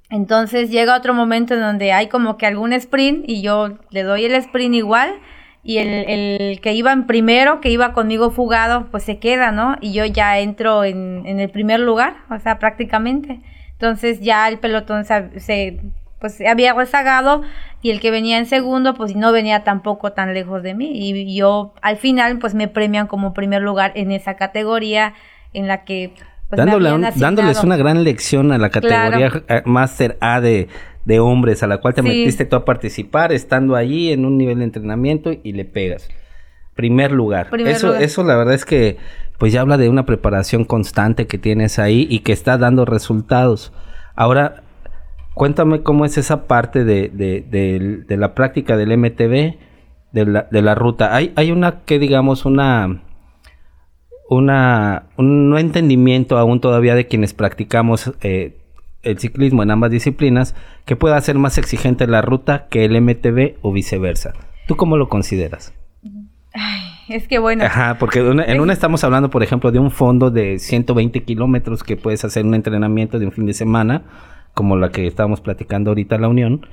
Entonces 0.10 0.70
llega 0.70 0.96
otro 0.96 1.14
momento 1.14 1.54
en 1.54 1.60
donde 1.60 1.92
hay 1.92 2.08
como 2.08 2.38
que 2.38 2.46
algún 2.46 2.72
sprint 2.74 3.26
y 3.28 3.42
yo 3.42 3.78
le 3.90 4.04
doy 4.04 4.26
el 4.26 4.36
sprint 4.36 4.76
igual 4.76 5.16
y 5.64 5.80
el, 5.80 5.90
el 5.90 6.62
que 6.62 6.74
iba 6.74 6.94
en 6.94 7.08
primero, 7.08 7.60
que 7.60 7.70
iba 7.70 7.92
conmigo 7.92 8.32
fugado, 8.32 8.88
pues 8.90 9.04
se 9.04 9.20
queda, 9.20 9.52
¿no? 9.52 9.76
Y 9.82 9.92
yo 9.92 10.06
ya 10.06 10.40
entro 10.40 10.86
en, 10.86 11.24
en 11.26 11.42
el 11.42 11.50
primer 11.50 11.82
lugar, 11.82 12.16
o 12.30 12.40
sea, 12.40 12.58
prácticamente. 12.58 13.42
Entonces 13.74 14.22
ya 14.22 14.48
el 14.48 14.60
pelotón 14.60 15.04
se, 15.04 15.40
se 15.42 15.82
pues 16.20 16.42
había 16.42 16.74
rezagado 16.74 17.44
y 17.82 17.92
el 17.92 18.00
que 18.00 18.12
venía 18.12 18.38
en 18.38 18.46
segundo 18.46 18.94
pues 18.96 19.16
no 19.16 19.32
venía 19.32 19.64
tampoco 19.64 20.12
tan 20.14 20.34
lejos 20.34 20.64
de 20.64 20.74
mí. 20.74 20.92
Y 20.94 21.36
yo 21.36 21.74
al 21.82 21.98
final 21.98 22.40
pues 22.40 22.54
me 22.54 22.68
premian 22.68 23.08
como 23.08 23.34
primer 23.34 23.62
lugar 23.62 23.92
en 23.96 24.12
esa 24.12 24.36
categoría 24.36 25.14
en 25.54 25.68
la 25.68 25.84
que 25.84 26.14
pues, 26.50 26.66
dándoles 27.16 27.64
una 27.64 27.78
gran 27.78 28.04
lección 28.04 28.52
a 28.52 28.58
la 28.58 28.70
categoría 28.70 29.44
eh, 29.48 29.62
Master 29.66 30.18
A 30.22 30.42
de, 30.42 30.70
de, 31.06 31.20
hombres 31.20 31.62
a 31.62 31.68
la 31.68 31.80
cual 31.80 31.94
te 31.94 32.02
metiste 32.02 32.46
tú 32.46 32.56
a 32.56 32.66
participar 32.66 33.32
estando 33.32 33.76
allí 33.76 34.12
en 34.12 34.26
un 34.26 34.38
nivel 34.38 34.60
de 34.60 34.64
entrenamiento 34.66 35.32
y 35.44 35.52
le 35.52 35.66
pegas. 35.66 36.10
Primer 36.74 37.12
lugar. 37.12 37.50
Eso 37.66 37.96
eso 37.96 38.24
la 38.24 38.36
verdad 38.36 38.54
es 38.54 38.66
que 38.66 38.98
pues 39.38 39.54
ya 39.54 39.62
habla 39.62 39.78
de 39.78 39.90
una 39.90 40.06
preparación 40.06 40.64
constante 40.64 41.28
que 41.28 41.38
tienes 41.38 41.80
ahí 41.80 42.08
y 42.10 42.20
que 42.20 42.34
está 42.34 42.58
dando 42.58 42.86
resultados. 42.86 43.74
Ahora 44.16 44.64
Cuéntame 45.38 45.84
cómo 45.84 46.04
es 46.04 46.18
esa 46.18 46.48
parte 46.48 46.84
de, 46.84 47.10
de, 47.10 48.18
la 48.18 48.34
práctica 48.34 48.76
del 48.76 48.98
MTV, 48.98 49.56
de 50.12 50.26
la, 50.26 50.48
de 50.50 50.62
la 50.64 50.74
ruta. 50.74 51.16
Hay, 51.16 51.32
hay 51.36 51.52
una 51.52 51.82
que 51.82 52.00
digamos 52.00 52.46
una 52.46 53.04
una 54.30 55.04
un 55.16 55.50
no 55.50 55.58
entendimiento 55.58 56.38
aún 56.38 56.60
todavía 56.60 56.96
de 56.96 57.08
quienes 57.08 57.34
practicamos 57.34 58.14
eh, 58.22 58.58
el 59.04 59.20
ciclismo 59.20 59.64
en 59.64 59.72
ambas 59.72 59.92
disciplinas 59.92 60.56
que 60.86 60.96
pueda 60.96 61.22
ser 61.22 61.38
más 61.38 61.58
exigente 61.58 62.08
la 62.08 62.22
ruta 62.22 62.68
que 62.70 62.84
el 62.84 63.00
MTV 63.00 63.58
o 63.62 63.72
viceversa. 63.72 64.34
¿Tú 64.68 64.76
cómo 64.76 64.98
lo 64.98 65.08
consideras? 65.08 65.74
Ay, 66.54 66.82
es 67.10 67.28
que 67.28 67.40
bueno. 67.40 67.64
Ajá, 67.64 67.98
porque 68.00 68.20
en 68.20 68.60
una 68.60 68.74
estamos 68.74 69.04
hablando, 69.04 69.30
por 69.30 69.44
ejemplo, 69.44 69.72
de 69.72 69.80
un 69.80 69.92
fondo 69.92 70.32
de 70.32 70.60
120 70.60 71.24
kilómetros 71.24 71.84
que 71.84 71.96
puedes 71.96 72.26
hacer 72.26 72.44
un 72.44 72.56
entrenamiento 72.56 73.20
de 73.20 73.28
un 73.28 73.32
fin 73.32 73.46
de 73.46 73.54
semana 73.54 74.04
como 74.58 74.76
la 74.76 74.90
que 74.90 75.06
estábamos 75.06 75.40
platicando 75.40 75.92
ahorita 75.92 76.18
la 76.18 76.28
Unión. 76.28 76.66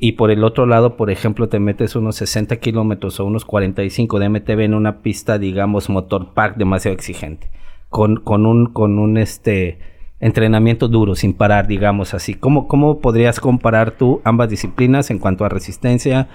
Y 0.00 0.12
por 0.12 0.32
el 0.32 0.42
otro 0.42 0.66
lado, 0.66 0.96
por 0.96 1.08
ejemplo, 1.08 1.48
te 1.48 1.60
metes 1.60 1.94
unos 1.94 2.16
60 2.16 2.56
kilómetros 2.56 3.20
o 3.20 3.24
unos 3.24 3.44
45 3.44 4.18
de 4.18 4.28
MTB 4.28 4.60
en 4.62 4.74
una 4.74 5.02
pista, 5.02 5.38
digamos, 5.38 5.88
motor 5.88 6.34
park 6.34 6.56
demasiado 6.56 6.96
exigente. 6.96 7.48
Con, 7.88 8.16
con 8.16 8.44
un, 8.44 8.66
con 8.66 8.98
un 8.98 9.16
este 9.16 9.78
entrenamiento 10.18 10.88
duro, 10.88 11.14
sin 11.14 11.32
parar, 11.32 11.68
digamos 11.68 12.12
así. 12.12 12.34
¿Cómo, 12.34 12.66
cómo 12.66 12.98
podrías 12.98 13.38
comparar 13.38 13.92
tú 13.92 14.20
ambas 14.24 14.50
disciplinas 14.50 15.10
en 15.10 15.20
cuanto 15.20 15.44
a 15.44 15.48
resistencia 15.48 16.28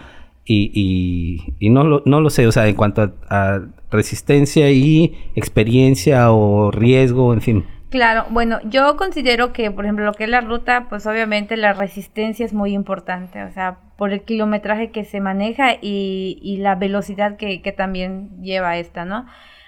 y, 0.45 1.41
y, 1.59 1.69
no, 1.69 1.83
lo, 1.83 2.03
no 2.05 2.21
lo 2.21 2.29
sé, 2.29 2.47
o 2.47 2.53
sea, 2.53 2.69
en 2.69 2.75
cuanto 2.75 3.11
a 3.29 3.59
resistencia 3.91 4.71
y 4.71 5.13
experiencia 5.35 6.31
o 6.31 6.71
riesgo, 6.71 7.33
en 7.33 7.41
fin? 7.41 7.65
Claro, 7.89 8.25
bueno, 8.29 8.59
yo 8.63 8.97
considero 8.97 9.53
que, 9.53 9.71
por 9.71 9.85
ejemplo, 9.85 10.03
lo 10.03 10.13
que 10.13 10.25
es 10.25 10.29
la 10.29 10.41
ruta, 10.41 10.87
pues 10.89 11.07
obviamente 11.07 11.55
la 11.55 11.71
resistencia 11.71 12.45
es 12.45 12.53
muy 12.53 12.73
importante, 12.73 13.43
o 13.43 13.51
sea, 13.51 13.77
por 13.95 14.11
el 14.11 14.23
kilometraje 14.23 14.91
que 14.91 15.05
se 15.05 15.21
maneja 15.21 15.73
y, 15.81 16.37
y 16.41 16.57
la 16.57 16.75
velocidad 16.75 17.37
que, 17.37 17.61
que 17.61 17.71
también 17.71 18.41
lleva 18.41 18.77
esta, 18.77 19.05
¿no? 19.05 19.25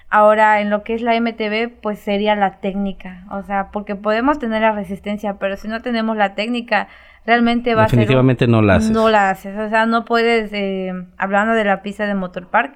Ahora, 0.09 0.59
en 0.59 0.69
lo 0.69 0.83
que 0.83 0.95
es 0.95 1.01
la 1.01 1.19
MTV, 1.19 1.81
pues 1.81 1.99
sería 1.99 2.35
la 2.35 2.59
técnica, 2.59 3.23
o 3.31 3.43
sea, 3.43 3.69
porque 3.71 3.95
podemos 3.95 4.37
tener 4.37 4.63
la 4.63 4.71
resistencia, 4.73 5.35
pero 5.35 5.55
si 5.55 5.67
no 5.69 5.81
tenemos 5.81 6.17
la 6.17 6.35
técnica, 6.35 6.89
realmente 7.25 7.73
va 7.73 7.83
a 7.83 7.89
ser... 7.89 7.99
Definitivamente 7.99 8.47
no 8.47 8.61
la 8.61 8.75
haces. 8.75 8.91
No 8.91 9.07
la 9.07 9.29
haces, 9.29 9.57
o 9.57 9.69
sea, 9.69 9.85
no 9.85 10.03
puedes, 10.03 10.51
eh, 10.51 10.91
hablando 11.17 11.53
de 11.53 11.63
la 11.63 11.83
pista 11.83 12.05
de 12.05 12.15
Motor 12.15 12.47
Park, 12.47 12.75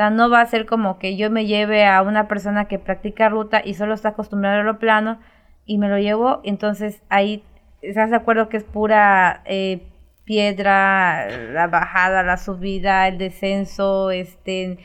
sea, 0.00 0.10
no 0.10 0.30
va 0.30 0.40
a 0.40 0.46
ser 0.46 0.64
como 0.64 0.98
que 0.98 1.16
yo 1.16 1.30
me 1.30 1.44
lleve 1.44 1.84
a 1.86 2.00
una 2.00 2.26
persona 2.26 2.64
que 2.64 2.78
practica 2.78 3.28
ruta 3.28 3.60
y 3.62 3.74
solo 3.74 3.92
está 3.92 4.10
acostumbrada 4.10 4.60
a 4.60 4.64
lo 4.64 4.78
plano 4.78 5.18
y 5.66 5.76
me 5.76 5.88
lo 5.88 5.98
llevo, 5.98 6.40
entonces 6.42 7.02
ahí 7.10 7.44
estás 7.82 8.08
de 8.08 8.16
acuerdo 8.16 8.48
que 8.48 8.56
es 8.56 8.64
pura 8.64 9.42
eh, 9.44 9.82
piedra, 10.24 11.28
la 11.52 11.66
bajada, 11.66 12.22
la 12.22 12.38
subida, 12.38 13.08
el 13.08 13.18
descenso, 13.18 14.10
este 14.10 14.78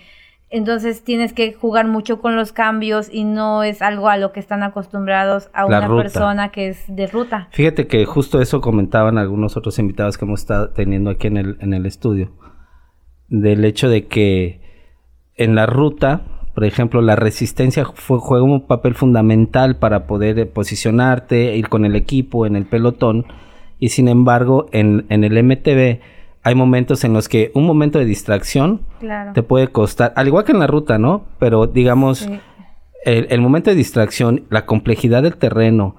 entonces 0.49 1.04
tienes 1.04 1.34
que 1.34 1.54
jugar 1.54 1.88
mucho 1.88 2.19
con 2.19 2.36
los 2.36 2.51
cambios 2.51 3.10
y 3.12 3.23
no 3.23 3.63
es 3.63 3.82
algo 3.82 4.10
a 4.10 4.17
lo 4.17 4.32
que 4.32 4.39
están 4.39 4.63
acostumbrados 4.63 5.49
a 5.54 5.65
una 5.65 5.88
persona 5.88 6.49
que 6.49 6.69
es 6.69 6.84
de 6.88 7.08
ruta. 7.08 7.47
Fíjate 7.51 7.88
que 7.88 8.06
justo 8.06 8.41
eso 8.41 8.62
comentaban 8.62 9.17
algunos 9.17 9.56
otros 9.58 9.80
invitados 9.80 10.17
que 10.17 10.25
hemos 10.25 10.41
estado 10.41 10.69
teniendo 10.71 11.10
aquí 11.10 11.28
en 11.28 11.38
el, 11.38 11.58
en 11.62 11.73
el 11.73 11.86
estudio, 11.86 12.32
del 13.28 13.65
hecho 13.65 13.89
de 13.89 14.08
que 14.08 14.64
en 15.36 15.56
la 15.56 15.65
ruta, 15.65 16.21
por 16.56 16.63
ejemplo, 16.63 17.02
la 17.02 17.17
resistencia 17.17 17.84
juega 17.84 18.43
un 18.43 18.65
papel 18.65 18.95
fundamental 18.95 19.76
para 19.78 20.08
poder 20.08 20.39
eh, 20.39 20.45
posicionarte, 20.45 21.58
ir 21.58 21.67
con 21.67 21.84
el 21.84 21.98
equipo 21.98 22.45
en 22.45 22.56
el 22.56 22.65
pelotón. 22.65 23.26
Y 23.78 23.89
sin 23.89 24.08
embargo, 24.08 24.67
en, 24.71 25.06
el 25.10 25.43
MTV 25.43 26.00
hay 26.43 26.56
momentos 26.56 27.04
en 27.04 27.12
los 27.12 27.28
que 27.28 27.52
un 27.56 27.65
momento 27.65 28.00
de 28.00 28.06
distracción 28.06 28.84
te 29.34 29.43
puede 29.43 29.67
costar, 29.67 30.13
al 30.15 30.28
igual 30.28 30.45
que 30.45 30.54
en 30.54 30.60
la 30.60 30.67
ruta, 30.67 30.98
¿no? 30.98 31.26
Pero 31.39 31.67
digamos, 31.67 32.30
el, 33.04 33.41
momento 33.41 33.69
de 33.69 33.76
distracción, 33.76 34.45
la 34.50 34.65
complejidad 34.65 35.24
del 35.24 35.36
terreno, 35.36 35.98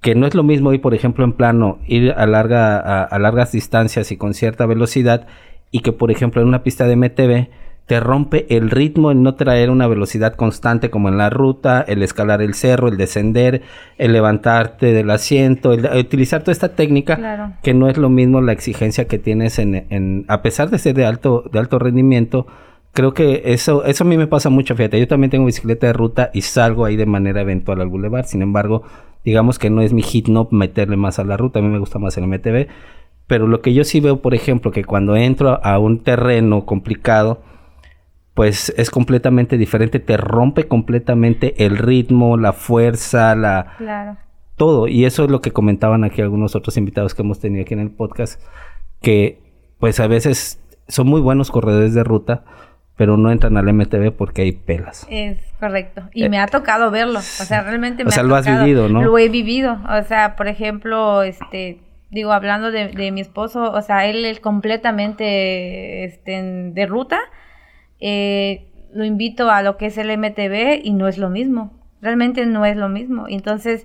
que 0.00 0.14
no 0.14 0.26
es 0.26 0.34
lo 0.34 0.42
mismo 0.42 0.72
ir, 0.72 0.80
por 0.80 0.94
ejemplo, 0.94 1.24
en 1.24 1.32
plano, 1.32 1.80
ir 1.86 2.12
a, 2.12 2.26
larga, 2.26 3.04
a 3.04 3.18
largas 3.18 3.52
distancias 3.52 4.10
y 4.10 4.16
con 4.16 4.32
cierta 4.32 4.64
velocidad, 4.64 5.26
y 5.70 5.80
que, 5.80 5.92
por 5.92 6.10
ejemplo, 6.10 6.40
en 6.40 6.48
una 6.48 6.62
pista 6.62 6.86
de 6.86 6.96
MTV, 6.96 7.48
te 7.88 8.00
rompe 8.00 8.46
el 8.54 8.70
ritmo 8.70 9.10
el 9.10 9.22
no 9.22 9.34
traer 9.34 9.70
una 9.70 9.86
velocidad 9.86 10.34
constante 10.34 10.90
como 10.90 11.08
en 11.08 11.16
la 11.16 11.30
ruta, 11.30 11.80
el 11.80 12.02
escalar 12.02 12.42
el 12.42 12.52
cerro, 12.52 12.88
el 12.88 12.98
descender, 12.98 13.62
el 13.96 14.12
levantarte 14.12 14.92
del 14.92 15.10
asiento, 15.10 15.72
el, 15.72 15.86
utilizar 15.98 16.42
toda 16.42 16.52
esta 16.52 16.76
técnica 16.76 17.56
que 17.62 17.72
no 17.72 17.88
es 17.88 17.96
lo 17.96 18.10
mismo 18.10 18.42
la 18.42 18.52
exigencia 18.52 19.08
que 19.08 19.18
tienes 19.18 19.58
en, 19.58 19.86
en, 19.88 20.26
a 20.28 20.42
pesar 20.42 20.68
de 20.68 20.78
ser 20.78 20.94
de 20.96 21.06
alto, 21.06 21.44
de 21.50 21.58
alto 21.58 21.78
rendimiento, 21.78 22.46
creo 22.92 23.14
que 23.14 23.40
eso, 23.46 23.82
eso 23.84 24.04
a 24.04 24.06
mí 24.06 24.18
me 24.18 24.26
pasa 24.26 24.50
mucho, 24.50 24.76
fíjate, 24.76 25.00
yo 25.00 25.08
también 25.08 25.30
tengo 25.30 25.46
bicicleta 25.46 25.86
de 25.86 25.94
ruta 25.94 26.30
y 26.34 26.42
salgo 26.42 26.84
ahí 26.84 26.96
de 26.96 27.06
manera 27.06 27.40
eventual 27.40 27.80
al 27.80 27.88
boulevard, 27.88 28.26
sin 28.26 28.42
embargo, 28.42 28.82
digamos 29.24 29.58
que 29.58 29.70
no 29.70 29.80
es 29.80 29.94
mi 29.94 30.02
hit 30.02 30.28
no 30.28 30.46
meterle 30.50 30.98
más 30.98 31.18
a 31.18 31.24
la 31.24 31.38
ruta, 31.38 31.60
a 31.60 31.62
mí 31.62 31.68
me 31.68 31.78
gusta 31.78 31.98
más 31.98 32.18
el 32.18 32.26
MTV, 32.26 32.68
pero 33.26 33.46
lo 33.46 33.62
que 33.62 33.72
yo 33.72 33.82
sí 33.84 34.00
veo, 34.00 34.20
por 34.20 34.34
ejemplo, 34.34 34.72
que 34.72 34.84
cuando 34.84 35.16
entro 35.16 35.64
a 35.64 35.78
un 35.78 36.00
terreno 36.00 36.66
complicado, 36.66 37.40
pues 38.38 38.72
es 38.76 38.92
completamente 38.92 39.58
diferente, 39.58 39.98
te 39.98 40.16
rompe 40.16 40.68
completamente 40.68 41.66
el 41.66 41.76
ritmo, 41.76 42.36
la 42.36 42.52
fuerza, 42.52 43.34
la... 43.34 43.74
Claro. 43.78 44.16
Todo. 44.54 44.86
Y 44.86 45.06
eso 45.06 45.24
es 45.24 45.30
lo 45.32 45.40
que 45.40 45.50
comentaban 45.50 46.04
aquí 46.04 46.22
algunos 46.22 46.54
otros 46.54 46.76
invitados 46.76 47.16
que 47.16 47.22
hemos 47.22 47.40
tenido 47.40 47.62
aquí 47.62 47.74
en 47.74 47.80
el 47.80 47.90
podcast, 47.90 48.40
que 49.02 49.40
pues 49.80 49.98
a 49.98 50.06
veces 50.06 50.62
son 50.86 51.08
muy 51.08 51.20
buenos 51.20 51.50
corredores 51.50 51.94
de 51.94 52.04
ruta, 52.04 52.44
pero 52.94 53.16
no 53.16 53.32
entran 53.32 53.56
al 53.56 53.74
MTV 53.74 54.12
porque 54.12 54.42
hay 54.42 54.52
pelas. 54.52 55.04
Es 55.10 55.40
correcto. 55.58 56.08
Y 56.14 56.22
eh, 56.22 56.28
me 56.28 56.38
ha 56.38 56.46
tocado 56.46 56.92
verlo. 56.92 57.18
O 57.18 57.22
sea, 57.22 57.64
realmente 57.64 58.04
me 58.04 58.10
o 58.10 58.12
sea, 58.12 58.22
lo 58.22 58.36
has 58.36 58.46
vivido, 58.46 58.88
¿no? 58.88 59.02
Lo 59.02 59.18
he 59.18 59.28
vivido. 59.28 59.80
O 59.90 60.02
sea, 60.04 60.36
por 60.36 60.46
ejemplo, 60.46 61.24
este, 61.24 61.80
digo, 62.10 62.30
hablando 62.30 62.70
de, 62.70 62.86
de 62.86 63.10
mi 63.10 63.20
esposo, 63.20 63.72
o 63.72 63.82
sea, 63.82 64.06
él 64.06 64.24
es 64.24 64.38
completamente 64.38 66.04
este, 66.04 66.40
de 66.40 66.86
ruta 66.86 67.18
eh, 68.00 68.68
lo 68.92 69.04
invito 69.04 69.50
a 69.50 69.62
lo 69.62 69.76
que 69.76 69.86
es 69.86 69.98
el 69.98 70.16
MTV 70.16 70.80
y 70.82 70.92
no 70.92 71.08
es 71.08 71.18
lo 71.18 71.30
mismo. 71.30 71.72
Realmente 72.00 72.46
no 72.46 72.64
es 72.64 72.76
lo 72.76 72.88
mismo. 72.88 73.26
Entonces, 73.28 73.84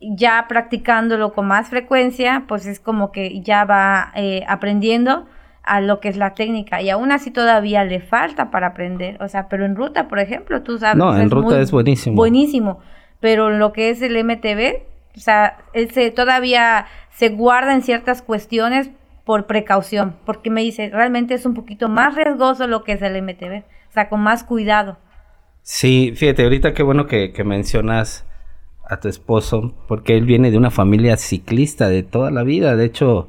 ya 0.00 0.46
practicándolo 0.48 1.32
con 1.32 1.46
más 1.46 1.68
frecuencia, 1.68 2.44
pues 2.48 2.66
es 2.66 2.80
como 2.80 3.12
que 3.12 3.40
ya 3.42 3.64
va 3.64 4.12
eh, 4.14 4.44
aprendiendo 4.48 5.26
a 5.62 5.80
lo 5.80 6.00
que 6.00 6.08
es 6.08 6.16
la 6.16 6.34
técnica 6.34 6.80
y 6.80 6.90
aún 6.90 7.12
así 7.12 7.30
todavía 7.30 7.84
le 7.84 8.00
falta 8.00 8.50
para 8.50 8.68
aprender, 8.68 9.22
o 9.22 9.28
sea, 9.28 9.48
pero 9.48 9.66
en 9.66 9.76
ruta, 9.76 10.08
por 10.08 10.18
ejemplo, 10.18 10.62
tú 10.62 10.78
sabes, 10.78 10.96
no, 10.96 11.16
en 11.16 11.30
ruta 11.30 11.60
es 11.60 11.70
buenísimo, 11.70 12.16
buenísimo, 12.16 12.78
pero 13.20 13.50
lo 13.50 13.72
que 13.72 13.90
es 13.90 14.00
el 14.00 14.16
MTV, 14.24 14.82
o 15.16 15.20
sea, 15.20 15.58
él 15.74 15.90
se, 15.90 16.10
todavía 16.10 16.86
se 17.10 17.28
guarda 17.28 17.74
en 17.74 17.82
ciertas 17.82 18.22
cuestiones 18.22 18.90
por 19.30 19.46
precaución, 19.46 20.16
porque 20.26 20.50
me 20.50 20.60
dice, 20.60 20.90
realmente 20.92 21.34
es 21.34 21.46
un 21.46 21.54
poquito 21.54 21.88
más 21.88 22.16
riesgoso 22.16 22.66
lo 22.66 22.82
que 22.82 22.94
es 22.94 23.02
el 23.02 23.22
MTV, 23.22 23.58
o 23.58 23.92
sea, 23.92 24.08
con 24.08 24.18
más 24.18 24.42
cuidado. 24.42 24.98
Sí, 25.62 26.12
fíjate, 26.16 26.42
ahorita 26.42 26.74
qué 26.74 26.82
bueno 26.82 27.06
que, 27.06 27.32
que 27.32 27.44
mencionas 27.44 28.26
a 28.88 28.98
tu 28.98 29.06
esposo, 29.06 29.72
porque 29.86 30.16
él 30.16 30.24
viene 30.24 30.50
de 30.50 30.58
una 30.58 30.72
familia 30.72 31.16
ciclista 31.16 31.88
de 31.88 32.02
toda 32.02 32.32
la 32.32 32.42
vida, 32.42 32.74
de 32.74 32.84
hecho, 32.84 33.28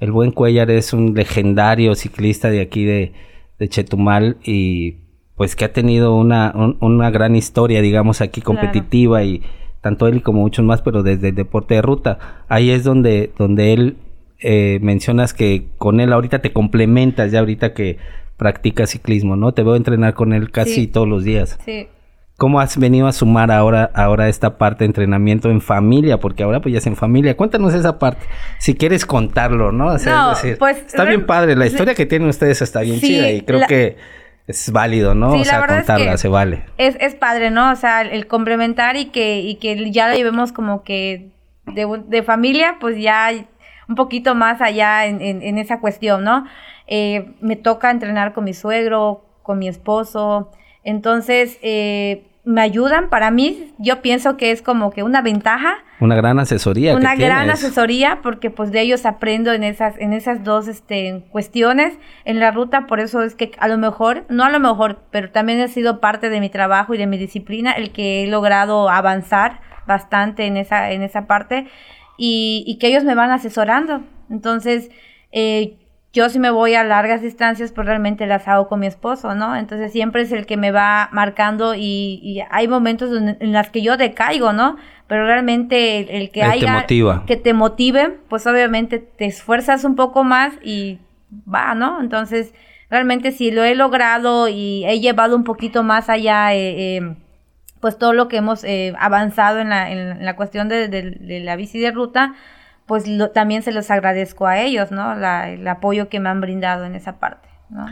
el 0.00 0.10
buen 0.10 0.32
Cuellar 0.32 0.70
es 0.70 0.94
un 0.94 1.12
legendario 1.12 1.94
ciclista 1.96 2.48
de 2.48 2.62
aquí 2.62 2.86
de, 2.86 3.12
de 3.58 3.68
Chetumal 3.68 4.38
y 4.42 5.00
pues 5.36 5.54
que 5.54 5.66
ha 5.66 5.72
tenido 5.74 6.16
una, 6.16 6.54
una 6.80 7.10
gran 7.10 7.36
historia, 7.36 7.82
digamos, 7.82 8.22
aquí 8.22 8.40
competitiva 8.40 9.22
y 9.22 9.42
tanto 9.82 10.06
él 10.06 10.22
como 10.22 10.40
muchos 10.40 10.64
más, 10.64 10.80
pero 10.80 11.02
desde 11.02 11.28
el 11.28 11.34
deporte 11.34 11.74
de 11.74 11.82
ruta. 11.82 12.44
Ahí 12.48 12.70
es 12.70 12.84
donde, 12.84 13.34
donde 13.36 13.74
él 13.74 13.96
eh, 14.42 14.78
mencionas 14.82 15.34
que 15.34 15.68
con 15.78 16.00
él 16.00 16.12
ahorita 16.12 16.40
te 16.40 16.52
complementas, 16.52 17.30
ya 17.30 17.40
ahorita 17.40 17.74
que 17.74 17.98
practicas 18.36 18.90
ciclismo, 18.90 19.36
¿no? 19.36 19.52
Te 19.52 19.62
veo 19.62 19.76
entrenar 19.76 20.14
con 20.14 20.32
él 20.32 20.50
casi 20.50 20.86
todos 20.88 21.08
los 21.08 21.24
días. 21.24 21.58
Sí. 21.64 21.88
¿Cómo 22.36 22.58
has 22.58 22.76
venido 22.76 23.06
a 23.06 23.12
sumar 23.12 23.52
ahora, 23.52 23.90
ahora 23.94 24.28
esta 24.28 24.58
parte 24.58 24.80
de 24.80 24.86
entrenamiento 24.86 25.48
en 25.48 25.60
familia? 25.60 26.18
Porque 26.18 26.42
ahora 26.42 26.60
pues 26.60 26.72
ya 26.72 26.78
es 26.78 26.86
en 26.88 26.96
familia. 26.96 27.36
Cuéntanos 27.36 27.72
esa 27.72 28.00
parte, 28.00 28.26
si 28.58 28.74
quieres 28.74 29.06
contarlo, 29.06 29.70
¿no? 29.70 29.94
pues, 30.58 30.78
está 30.78 31.04
bien 31.04 31.24
padre, 31.24 31.54
la 31.54 31.66
historia 31.66 31.94
que 31.94 32.04
tienen 32.04 32.28
ustedes 32.28 32.60
está 32.62 32.80
bien 32.80 32.98
chida 32.98 33.30
y 33.30 33.42
creo 33.42 33.60
que 33.68 33.96
es 34.48 34.72
válido, 34.72 35.14
¿no? 35.14 35.34
o 35.34 35.44
sea, 35.44 35.64
contarla, 35.64 36.16
se 36.16 36.26
vale. 36.26 36.64
Es, 36.78 36.96
es 36.98 37.14
padre, 37.14 37.52
¿no? 37.52 37.70
O 37.70 37.76
sea, 37.76 38.02
el 38.02 38.26
complementar 38.26 38.96
y 38.96 39.06
que, 39.06 39.38
y 39.38 39.54
que 39.56 39.92
ya 39.92 40.08
lo 40.08 40.16
llevemos 40.16 40.50
como 40.50 40.82
que 40.82 41.30
de, 41.66 41.86
de 42.08 42.22
familia, 42.24 42.78
pues 42.80 43.00
ya 43.00 43.30
un 43.92 43.96
poquito 43.96 44.34
más 44.34 44.62
allá 44.62 45.04
en, 45.04 45.20
en, 45.20 45.58
esa 45.58 45.78
cuestión, 45.78 46.24
¿no? 46.24 46.46
Eh, 46.86 47.34
me 47.40 47.56
toca 47.56 47.90
entrenar 47.90 48.32
con 48.32 48.44
mi 48.44 48.54
suegro, 48.54 49.22
con 49.42 49.58
mi 49.58 49.68
esposo, 49.68 50.50
entonces 50.82 51.58
eh, 51.60 52.24
me 52.44 52.62
ayudan. 52.62 53.10
Para 53.10 53.30
mí, 53.30 53.74
yo 53.78 54.00
pienso 54.00 54.38
que 54.38 54.50
es 54.50 54.62
como 54.62 54.90
que 54.90 55.02
una 55.02 55.20
ventaja. 55.20 55.76
Una 56.00 56.16
gran 56.16 56.38
asesoría. 56.38 56.96
Una 56.96 57.14
gran 57.14 57.50
asesoría 57.50 58.20
porque 58.22 58.48
pues 58.48 58.72
de 58.72 58.80
ellos 58.80 59.04
aprendo 59.04 59.52
en 59.52 59.62
esas, 59.62 59.94
en 59.98 60.14
esas 60.14 60.42
dos 60.42 60.68
este, 60.68 61.22
cuestiones 61.30 61.92
en 62.24 62.40
la 62.40 62.50
ruta. 62.50 62.86
Por 62.86 62.98
eso 62.98 63.22
es 63.22 63.34
que 63.34 63.52
a 63.58 63.68
lo 63.68 63.76
mejor, 63.76 64.24
no 64.30 64.44
a 64.44 64.50
lo 64.50 64.58
mejor, 64.58 65.02
pero 65.10 65.30
también 65.30 65.60
ha 65.60 65.68
sido 65.68 66.00
parte 66.00 66.30
de 66.30 66.40
mi 66.40 66.48
trabajo 66.48 66.94
y 66.94 66.98
de 66.98 67.06
mi 67.06 67.18
disciplina 67.18 67.72
el 67.72 67.92
que 67.92 68.24
he 68.24 68.26
logrado 68.26 68.88
avanzar 68.88 69.60
bastante 69.86 70.46
en 70.46 70.56
esa, 70.56 70.92
en 70.92 71.02
esa 71.02 71.26
parte 71.26 71.66
y, 72.16 72.64
y 72.66 72.78
que 72.78 72.88
ellos 72.88 73.04
me 73.04 73.14
van 73.14 73.30
asesorando. 73.30 74.02
Entonces, 74.30 74.90
eh, 75.32 75.76
yo 76.12 76.28
si 76.28 76.38
me 76.38 76.50
voy 76.50 76.74
a 76.74 76.84
largas 76.84 77.22
distancias, 77.22 77.72
pues 77.72 77.86
realmente 77.86 78.26
las 78.26 78.46
hago 78.46 78.68
con 78.68 78.80
mi 78.80 78.86
esposo, 78.86 79.34
¿no? 79.34 79.56
Entonces 79.56 79.92
siempre 79.92 80.22
es 80.22 80.32
el 80.32 80.44
que 80.44 80.58
me 80.58 80.70
va 80.70 81.08
marcando 81.10 81.74
y, 81.74 82.42
hay 82.50 82.68
momentos 82.68 83.10
en 83.12 83.52
los 83.52 83.70
que 83.70 83.80
yo 83.80 83.96
decaigo, 83.96 84.52
¿no? 84.52 84.76
Pero 85.06 85.24
realmente 85.24 86.18
el, 86.18 86.30
que 86.30 86.42
haya... 86.42 86.84
Que 87.26 87.36
te 87.36 87.54
motive, 87.54 88.18
pues 88.28 88.46
obviamente 88.46 88.98
te 88.98 89.24
esfuerzas 89.24 89.84
un 89.84 89.96
poco 89.96 90.22
más 90.22 90.52
y 90.62 90.98
va, 91.52 91.74
¿no? 91.74 92.00
Entonces, 92.00 92.52
realmente 92.90 93.32
si 93.32 93.50
lo 93.50 93.64
he 93.64 93.74
logrado 93.74 94.48
y 94.48 94.84
he 94.84 95.00
llevado 95.00 95.34
un 95.34 95.44
poquito 95.44 95.82
más 95.82 96.10
allá, 96.10 96.54
eh, 96.54 96.96
eh, 96.98 97.16
pues 97.82 97.98
todo 97.98 98.12
lo 98.12 98.28
que 98.28 98.36
hemos 98.36 98.62
eh, 98.62 98.94
avanzado 98.96 99.58
en 99.58 99.68
la, 99.68 99.90
en 99.90 100.24
la 100.24 100.36
cuestión 100.36 100.68
de, 100.68 100.88
de 100.88 101.40
la 101.40 101.56
bici 101.56 101.80
de 101.80 101.90
ruta, 101.90 102.36
pues 102.86 103.04
también 103.34 103.62
se 103.62 103.72
los 103.72 103.90
agradezco 103.90 104.46
a 104.46 104.60
ellos, 104.60 104.92
¿no? 104.92 105.12
el 105.12 105.66
apoyo 105.66 106.08
que 106.08 106.20
me 106.20 106.28
han 106.28 106.40
brindado 106.40 106.84
en 106.84 106.94
esa 106.94 107.18
parte, 107.18 107.48
¿no? 107.70 107.86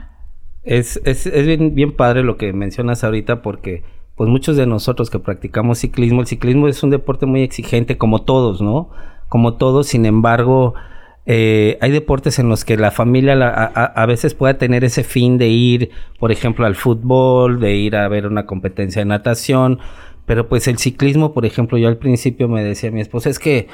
Es, 0.63 1.01
es, 1.05 1.27
es 1.27 1.45
bien, 1.45 1.75
bien 1.75 1.97
padre 1.97 2.23
lo 2.23 2.37
que 2.37 2.53
mencionas 2.53 3.03
ahorita 3.03 3.43
porque 3.43 3.83
pues 4.15 4.31
muchos 4.31 4.57
de 4.57 4.67
nosotros 4.67 5.11
que 5.11 5.19
practicamos 5.19 5.79
ciclismo, 5.79 6.21
el 6.21 6.29
ciclismo 6.29 6.69
es 6.69 6.85
un 6.85 6.91
deporte 6.91 7.27
muy 7.27 7.43
exigente 7.43 7.99
como 7.99 8.23
todos, 8.23 8.63
¿no? 8.63 8.91
Como 9.29 9.55
todos, 9.55 9.89
sin 9.89 10.07
embargo, 10.07 10.75
eh, 11.27 11.79
hay 11.81 11.91
deportes 11.91 12.39
en 12.39 12.49
los 12.49 12.65
que 12.65 12.77
la 12.77 12.91
familia 12.91 13.35
a, 13.35 13.85
a, 13.85 14.07
veces 14.07 14.35
puede 14.35 14.55
tener 14.55 14.85
ese 14.85 15.05
fin 15.05 15.39
de 15.39 15.49
ir, 15.49 15.91
por 16.19 16.33
ejemplo, 16.33 16.67
al 16.67 16.75
fútbol, 16.75 17.61
de 17.61 17.77
ir 17.77 17.97
a 17.97 18.09
ver 18.09 18.27
una 18.27 18.47
competencia 18.47 19.01
de 19.01 19.07
natación, 19.07 19.79
pero 20.27 20.49
pues 20.49 20.67
el 20.69 20.79
ciclismo, 20.79 21.33
por 21.33 21.45
ejemplo, 21.45 21.77
yo 21.77 21.89
al 21.89 21.99
principio 21.99 22.49
me 22.49 22.65
decía 22.65 22.91
mi 22.91 23.01
esposa, 23.01 23.31
es 23.31 23.39
que 23.39 23.69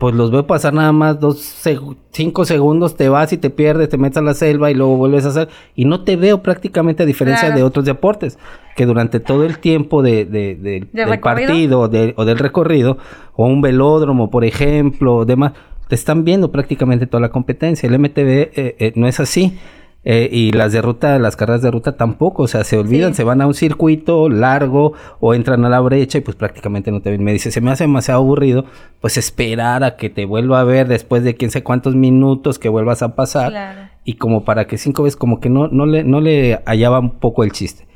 pues 0.00 0.14
los 0.14 0.30
veo 0.30 0.46
pasar 0.46 0.72
nada 0.72 0.92
más 0.92 1.20
dos, 1.20 1.62
cinco 2.10 2.46
segundos, 2.46 2.96
te 2.96 3.10
vas 3.10 3.34
y 3.34 3.36
te 3.36 3.50
pierdes, 3.50 3.90
te 3.90 3.98
metes 3.98 4.16
a 4.16 4.22
la 4.22 4.32
selva 4.32 4.70
y 4.70 4.74
luego 4.74 4.96
vuelves 4.96 5.26
a 5.26 5.28
hacer. 5.28 5.50
Y 5.74 5.84
no 5.84 6.04
te 6.04 6.16
veo 6.16 6.42
prácticamente 6.42 7.02
a 7.02 7.06
diferencia 7.06 7.50
de 7.50 7.62
otros 7.62 7.84
deportes, 7.84 8.38
que 8.76 8.86
durante 8.86 9.20
todo 9.20 9.44
el 9.44 9.58
tiempo 9.58 10.02
de, 10.02 10.24
de, 10.24 10.54
del 10.90 11.20
partido 11.20 11.80
o 11.80 11.88
del 11.88 12.38
recorrido, 12.38 12.96
o 13.34 13.44
un 13.44 13.60
velódromo, 13.60 14.30
por 14.30 14.46
ejemplo, 14.46 15.26
demás, 15.26 15.52
te 15.90 15.96
están 15.96 16.24
viendo 16.24 16.52
prácticamente 16.52 17.08
toda 17.08 17.20
la 17.20 17.30
competencia. 17.30 17.88
El 17.88 17.98
MTV 17.98 18.28
eh, 18.28 18.52
eh, 18.78 18.92
no 18.94 19.08
es 19.08 19.18
así. 19.18 19.58
Eh, 20.04 20.28
y 20.32 20.52
las 20.52 20.72
de 20.72 20.80
ruta, 20.80 21.18
las 21.18 21.34
carreras 21.34 21.62
de 21.62 21.70
ruta 21.70 21.96
tampoco, 21.96 22.44
o 22.44 22.48
sea, 22.48 22.62
se 22.62 22.78
olvidan, 22.78 23.12
se 23.14 23.24
van 23.24 23.42
a 23.42 23.46
un 23.48 23.52
circuito 23.52 24.30
largo 24.30 24.94
o 25.18 25.34
entran 25.34 25.62
a 25.64 25.68
la 25.68 25.80
brecha 25.80 26.16
y 26.18 26.20
pues 26.20 26.36
prácticamente 26.36 26.92
no 26.92 27.02
te 27.02 27.10
ven. 27.10 27.24
Me 27.24 27.32
dice, 27.32 27.50
se 27.50 27.60
me 27.60 27.72
hace 27.72 27.84
demasiado 27.84 28.20
aburrido, 28.20 28.66
pues 29.00 29.16
esperar 29.16 29.82
a 29.82 29.96
que 29.96 30.08
te 30.08 30.26
vuelva 30.26 30.60
a 30.60 30.64
ver 30.64 30.86
después 30.86 31.24
de 31.24 31.34
quién 31.34 31.50
sé 31.50 31.64
cuántos 31.64 31.96
minutos 31.96 32.60
que 32.60 32.68
vuelvas 32.68 33.02
a 33.02 33.16
pasar. 33.16 33.90
Y 34.04 34.14
como 34.14 34.44
para 34.44 34.68
que 34.68 34.78
cinco 34.78 35.02
veces, 35.02 35.16
como 35.16 35.40
que 35.40 35.50
no, 35.50 35.66
no, 35.66 35.86
le, 35.86 36.04
no 36.04 36.20
le 36.20 36.62
hallaba 36.66 37.00
un 37.00 37.18
poco 37.18 37.42
el 37.42 37.50
chiste. 37.50 37.88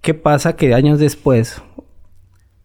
¿Qué 0.00 0.14
pasa? 0.14 0.56
Que 0.56 0.72
años 0.72 0.98
después, 0.98 1.62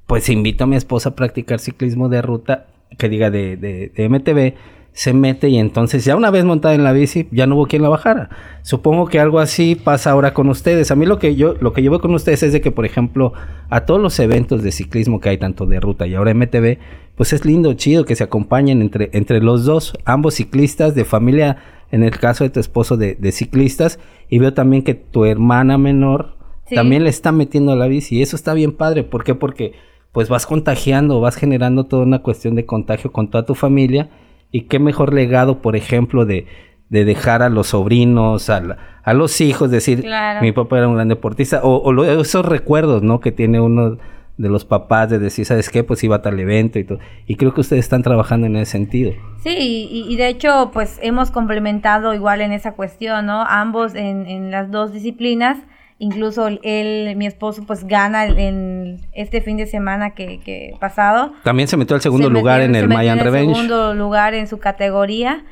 pues 0.07 0.29
invito 0.29 0.63
a 0.63 0.67
mi 0.67 0.77
esposa 0.77 1.09
a 1.09 1.15
practicar 1.15 1.59
ciclismo 1.59 2.07
de 2.07 2.21
ruta, 2.21 2.67
que 2.97 3.09
diga 3.09 3.29
de, 3.29 3.57
de, 3.57 3.91
de 3.95 4.09
MTV 4.09 4.53
se 4.95 5.11
mete 5.11 5.49
y 5.49 5.57
entonces 5.57 6.05
ya 6.05 6.15
una 6.15 6.31
vez 6.31 6.45
montada 6.45 6.73
en 6.73 6.85
la 6.85 6.93
bici 6.93 7.27
ya 7.29 7.45
no 7.45 7.55
hubo 7.55 7.67
quien 7.67 7.81
la 7.81 7.89
bajara. 7.89 8.29
Supongo 8.61 9.07
que 9.07 9.19
algo 9.19 9.39
así 9.39 9.75
pasa 9.75 10.11
ahora 10.11 10.33
con 10.33 10.47
ustedes. 10.47 10.89
A 10.89 10.95
mí 10.95 11.05
lo 11.05 11.19
que 11.19 11.35
yo 11.35 11.55
lo 11.59 11.73
que 11.73 11.83
yo 11.83 11.91
veo 11.91 11.99
con 11.99 12.15
ustedes 12.15 12.43
es 12.43 12.53
de 12.53 12.61
que 12.61 12.71
por 12.71 12.85
ejemplo 12.85 13.33
a 13.69 13.81
todos 13.81 14.01
los 14.01 14.17
eventos 14.19 14.63
de 14.63 14.71
ciclismo 14.71 15.19
que 15.19 15.27
hay 15.27 15.37
tanto 15.37 15.65
de 15.65 15.81
ruta 15.81 16.07
y 16.07 16.15
ahora 16.15 16.33
MTV, 16.33 16.77
pues 17.17 17.33
es 17.33 17.43
lindo, 17.43 17.73
chido 17.73 18.05
que 18.05 18.15
se 18.15 18.23
acompañen 18.23 18.81
entre 18.81 19.09
entre 19.11 19.41
los 19.41 19.65
dos, 19.65 19.97
ambos 20.05 20.35
ciclistas 20.35 20.95
de 20.95 21.03
familia, 21.03 21.57
en 21.91 22.01
el 22.01 22.11
caso 22.11 22.45
de 22.45 22.49
tu 22.49 22.61
esposo 22.61 22.95
de, 22.95 23.31
ciclistas 23.33 23.99
y 24.29 24.39
veo 24.39 24.53
también 24.53 24.81
que 24.81 24.93
tu 24.93 25.25
hermana 25.25 25.77
menor 25.77 26.35
también 26.73 27.03
le 27.03 27.09
está 27.09 27.33
metiendo 27.33 27.73
a 27.73 27.75
la 27.75 27.87
bici 27.87 28.15
y 28.15 28.21
eso 28.21 28.37
está 28.37 28.53
bien 28.53 28.71
padre, 28.71 29.03
¿por 29.03 29.25
qué? 29.25 29.35
Porque 29.35 29.73
pues 30.15 30.29
vas 30.29 30.45
contagiando, 30.45 31.19
vas 31.19 31.35
generando 31.35 31.87
toda 31.87 32.03
una 32.03 32.19
cuestión 32.19 32.55
de 32.55 32.65
contagio 32.65 33.11
con 33.11 33.29
toda 33.29 33.45
tu 33.45 33.53
familia 33.53 34.07
y 34.49 34.61
qué 34.61 34.79
mejor 34.79 35.13
legado, 35.13 35.61
por 35.61 35.75
ejemplo, 35.75 36.25
de, 36.25 36.47
de 36.87 37.03
dejar 37.03 37.43
a 37.43 37.49
los 37.49 37.67
sobrinos, 37.67 38.49
a, 38.49 38.77
a 39.03 39.13
los 39.13 39.41
hijos, 39.41 39.69
decir, 39.69 40.05
mi 40.41 40.53
papá 40.53 40.77
era 40.77 40.87
un 40.87 40.95
gran 40.95 41.09
deportista, 41.09 41.59
o, 41.63 42.01
esos 42.05 42.45
recuerdos, 42.45 43.03
¿no? 43.03 43.19
Que 43.19 43.33
tiene 43.33 43.59
uno 43.59 43.97
de 44.37 44.49
los 44.49 44.63
papás 44.63 45.09
de 45.09 45.19
decir, 45.19 45.43
¿sabes 45.43 45.69
qué? 45.69 45.83
Pues 45.83 46.01
iba 46.05 46.15
a 46.15 46.21
tal 46.21 46.39
evento 46.39 46.79
y 46.79 46.85
todo. 46.85 46.99
Y 47.27 47.35
creo 47.35 47.53
que 47.53 47.59
ustedes 47.59 47.83
están 47.83 48.01
trabajando 48.01 48.47
en 48.47 48.55
ese 48.55 48.71
sentido. 48.71 49.11
Sí, 49.43 49.89
y, 49.91 50.15
de 50.15 50.29
hecho, 50.29 50.71
pues 50.71 50.97
hemos 51.01 51.29
complementado 51.29 52.13
igual 52.13 52.39
en 52.39 52.53
esa 52.53 52.71
cuestión, 52.71 53.25
¿no? 53.25 53.43
Ambos 53.43 53.95
en, 53.95 54.27
en 54.27 54.49
las 54.49 54.71
dos 54.71 54.93
disciplinas 54.93 55.57
Incluso 56.05 56.47
él, 56.61 57.15
mi 57.15 57.25
esposo, 57.25 57.63
pues 57.65 57.87
gana 57.87 58.25
en 58.25 59.01
este 59.13 59.41
fin 59.41 59.57
de 59.57 59.65
semana 59.65 60.11
que, 60.11 60.39
que 60.39 60.75
pasado. 60.79 61.33
También 61.43 61.67
se 61.67 61.77
metió 61.77 61.95
al 61.95 62.01
segundo 62.03 62.29
lugar 62.29 62.61
en 62.61 62.75
el 62.75 62.87
Mayan 62.87 63.17
Revenge. 63.17 63.55
segundo 63.55 63.95
lugar 63.95 64.35
en 64.35 64.45
su 64.45 64.59
categoría. 64.59 65.43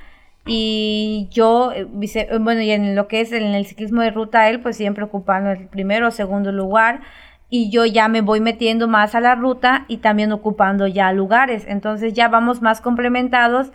Y 0.46 1.28
yo, 1.32 1.72
eh, 1.74 1.88
bueno, 2.39 2.62
y 2.62 2.70
en 2.70 2.96
lo 2.96 3.08
que 3.08 3.22
es 3.22 3.32
en 3.32 3.56
el 3.56 3.66
ciclismo 3.66 4.04
de 4.04 4.12
ruta, 4.12 4.48
él 4.48 4.60
pues 4.60 4.78
siempre 4.78 5.04
ocupando 5.04 5.50
el 5.50 5.66
primero 5.66 6.10
o 6.10 6.12
segundo 6.12 6.52
lugar. 6.52 7.02
Y 7.50 7.72
yo 7.72 7.88
ya 7.88 8.08
me 8.08 8.22
voy 8.22 8.39
metiendo 8.39 8.88
más 8.88 9.16
a 9.16 9.22
la 9.22 9.34
ruta 9.34 9.86
y 9.88 9.98
también 9.98 10.32
ocupando 10.32 10.86
ya 10.86 11.12
lugares. 11.13 11.63
Entonces 11.68 12.13
ya 12.13 12.28
vamos 12.28 12.62
más 12.62 12.80
complementados 12.80 13.72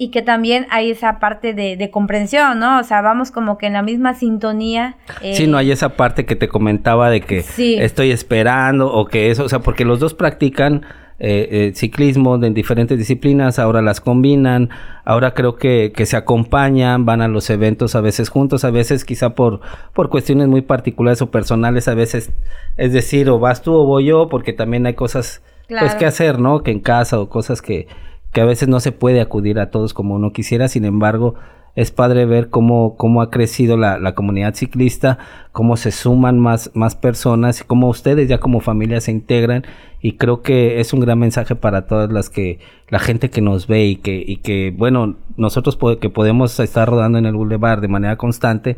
y 0.00 0.10
que 0.10 0.22
también 0.22 0.66
hay 0.70 0.92
esa 0.92 1.18
parte 1.18 1.52
de, 1.52 1.90
comprensión, 1.90 2.60
¿no? 2.60 2.78
O 2.78 2.84
sea, 2.84 3.02
vamos 3.02 3.32
como 3.32 3.58
que 3.58 3.66
en 3.66 3.72
la 3.72 3.82
misma 3.82 4.14
sintonía. 4.14 4.96
sí, 5.34 5.48
no 5.48 5.58
hay 5.58 5.72
esa 5.72 5.90
parte 5.90 6.24
que 6.24 6.36
te 6.36 6.48
comentaba 6.48 7.10
de 7.10 7.20
que 7.20 7.38
estoy 7.38 8.12
esperando 8.12 8.92
o 8.92 9.06
que 9.06 9.30
eso, 9.30 9.44
o 9.44 9.48
sea, 9.48 9.58
porque 9.58 9.84
los 9.84 9.98
dos 9.98 10.14
practican 10.14 10.86
eh, 11.18 11.48
eh, 11.50 11.72
ciclismo 11.74 12.36
en 12.36 12.54
diferentes 12.54 12.96
disciplinas, 12.96 13.58
ahora 13.58 13.82
las 13.82 14.00
combinan, 14.00 14.70
ahora 15.04 15.34
creo 15.34 15.56
que, 15.56 15.92
que 15.92 16.06
se 16.06 16.16
acompañan, 16.16 17.04
van 17.04 17.20
a 17.20 17.26
los 17.26 17.50
eventos 17.50 17.96
a 17.96 18.00
veces 18.00 18.28
juntos, 18.28 18.64
a 18.64 18.70
veces 18.70 19.04
quizá 19.04 19.34
por, 19.34 19.60
por 19.94 20.10
cuestiones 20.10 20.46
muy 20.46 20.62
particulares 20.62 21.20
o 21.22 21.32
personales, 21.32 21.88
a 21.88 21.94
veces 21.94 22.30
es 22.76 22.92
decir, 22.92 23.28
o 23.30 23.40
vas 23.40 23.62
tú 23.62 23.74
o 23.74 23.84
voy 23.84 24.04
yo, 24.04 24.28
porque 24.28 24.52
también 24.52 24.86
hay 24.86 24.94
cosas 24.94 25.42
pues 25.68 25.96
qué 25.96 26.06
hacer, 26.06 26.38
¿no? 26.38 26.62
Que 26.62 26.70
en 26.70 26.80
casa 26.80 27.18
o 27.18 27.28
cosas 27.28 27.60
que, 27.60 27.88
que 28.32 28.40
a 28.40 28.44
veces 28.44 28.68
no 28.68 28.80
se 28.80 28.92
puede 28.92 29.20
acudir 29.20 29.58
a 29.58 29.70
todos 29.70 29.94
como 29.94 30.14
uno 30.14 30.32
quisiera, 30.32 30.68
sin 30.68 30.84
embargo, 30.84 31.34
es 31.78 31.92
padre 31.92 32.26
ver 32.26 32.50
cómo, 32.50 32.96
cómo 32.96 33.22
ha 33.22 33.30
crecido 33.30 33.76
la, 33.76 33.98
la, 33.98 34.16
comunidad 34.16 34.56
ciclista, 34.56 35.18
cómo 35.52 35.76
se 35.76 35.92
suman 35.92 36.40
más, 36.40 36.72
más 36.74 36.96
personas 36.96 37.62
cómo 37.62 37.88
ustedes 37.88 38.28
ya 38.28 38.38
como 38.38 38.58
familia 38.58 39.00
se 39.00 39.12
integran. 39.12 39.64
Y 40.00 40.12
creo 40.12 40.42
que 40.42 40.80
es 40.80 40.92
un 40.92 40.98
gran 40.98 41.20
mensaje 41.20 41.54
para 41.54 41.86
todas 41.86 42.10
las 42.10 42.30
que, 42.30 42.58
la 42.88 42.98
gente 42.98 43.30
que 43.30 43.40
nos 43.40 43.68
ve 43.68 43.86
y 43.86 43.96
que, 43.96 44.24
y 44.26 44.38
que 44.38 44.74
bueno, 44.76 45.16
nosotros 45.36 45.78
que 46.00 46.10
podemos 46.10 46.58
estar 46.58 46.88
rodando 46.88 47.16
en 47.16 47.26
el 47.26 47.34
boulevard 47.34 47.80
de 47.80 47.88
manera 47.88 48.16
constante, 48.16 48.76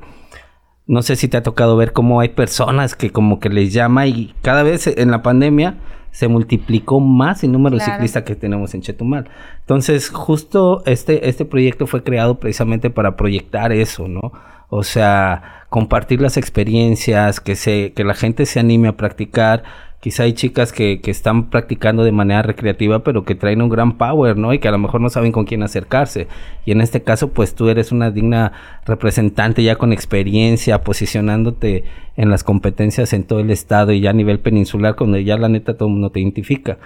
no 0.87 1.01
sé 1.01 1.17
si 1.17 1.29
te 1.29 1.39
ha 1.39 1.43
tocado 1.43 1.79
ver 1.79 1.95
cómo 1.95 2.21
hay 2.21 2.31
personas 2.31 2.97
que 2.97 3.11
como 3.11 3.41
que 3.41 3.49
les 3.49 3.73
llama 3.73 4.09
y 4.09 4.35
cada 4.43 4.63
vez 4.63 4.87
en 4.87 5.11
la 5.11 5.23
pandemia 5.23 5.77
se 6.11 6.29
multiplicó 6.29 7.01
más 7.01 7.45
el 7.45 7.53
número 7.53 7.77
de 7.77 7.85
ciclistas 7.85 8.25
que 8.25 8.35
tenemos 8.35 8.75
en 8.75 8.83
Chetumal. 8.83 9.29
Entonces, 9.61 10.11
justo 10.11 10.83
este, 10.87 11.29
este 11.29 11.45
proyecto 11.45 11.87
fue 11.87 12.03
creado 12.03 12.41
precisamente 12.41 12.91
para 12.91 13.17
proyectar 13.17 13.73
eso, 13.73 14.09
¿no? 14.09 14.33
O 14.69 14.83
sea, 14.83 15.65
compartir 15.69 16.21
las 16.21 16.37
experiencias, 16.37 17.41
que, 17.41 17.57
se, 17.57 17.93
que 17.93 18.05
la 18.05 18.15
gente 18.15 18.47
se 18.47 18.61
anime 18.61 18.89
a 18.89 18.97
practicar, 18.97 19.65
quizá 20.01 20.23
hay 20.23 20.33
chicas 20.33 20.73
que, 20.73 21.01
que, 21.01 21.11
están 21.11 21.51
practicando 21.51 22.05
de 22.05 22.13
manera 22.13 22.43
recreativa, 22.43 23.05
pero 23.05 23.25
que 23.25 23.35
traen 23.35 23.63
un 23.63 23.69
gran 23.69 23.99
power, 23.99 24.37
¿no? 24.37 24.53
Y 24.53 24.59
que 24.59 24.69
a 24.69 24.71
lo 24.71 24.79
mejor 24.79 25.01
no 25.01 25.11
saben 25.11 25.31
con 25.31 25.45
quién 25.45 25.63
acercarse. 25.63 26.27
Y 26.65 26.73
en 26.73 26.81
este 26.81 27.03
caso, 27.03 27.29
pues 27.29 27.55
tú 27.55 27.69
eres 27.69 27.93
una 27.93 28.11
digna 28.11 28.53
representante 28.87 29.63
ya 29.63 29.77
con 29.77 29.93
experiencia, 29.93 30.83
posicionándote 30.83 31.85
en 32.17 32.31
las 32.31 32.45
competencias 32.45 33.13
en 33.13 33.25
todo 33.25 33.41
el 33.41 33.51
estado 33.51 33.93
y 33.93 34.01
ya 34.01 34.11
a 34.11 34.15
nivel 34.15 34.41
peninsular, 34.41 34.97
cuando 34.97 35.19
ya 35.19 35.37
la 35.37 35.49
neta 35.49 35.77
todo 35.77 35.89
el 35.89 35.95
mundo 35.95 36.11
te 36.11 36.21
identifica. 36.21 36.79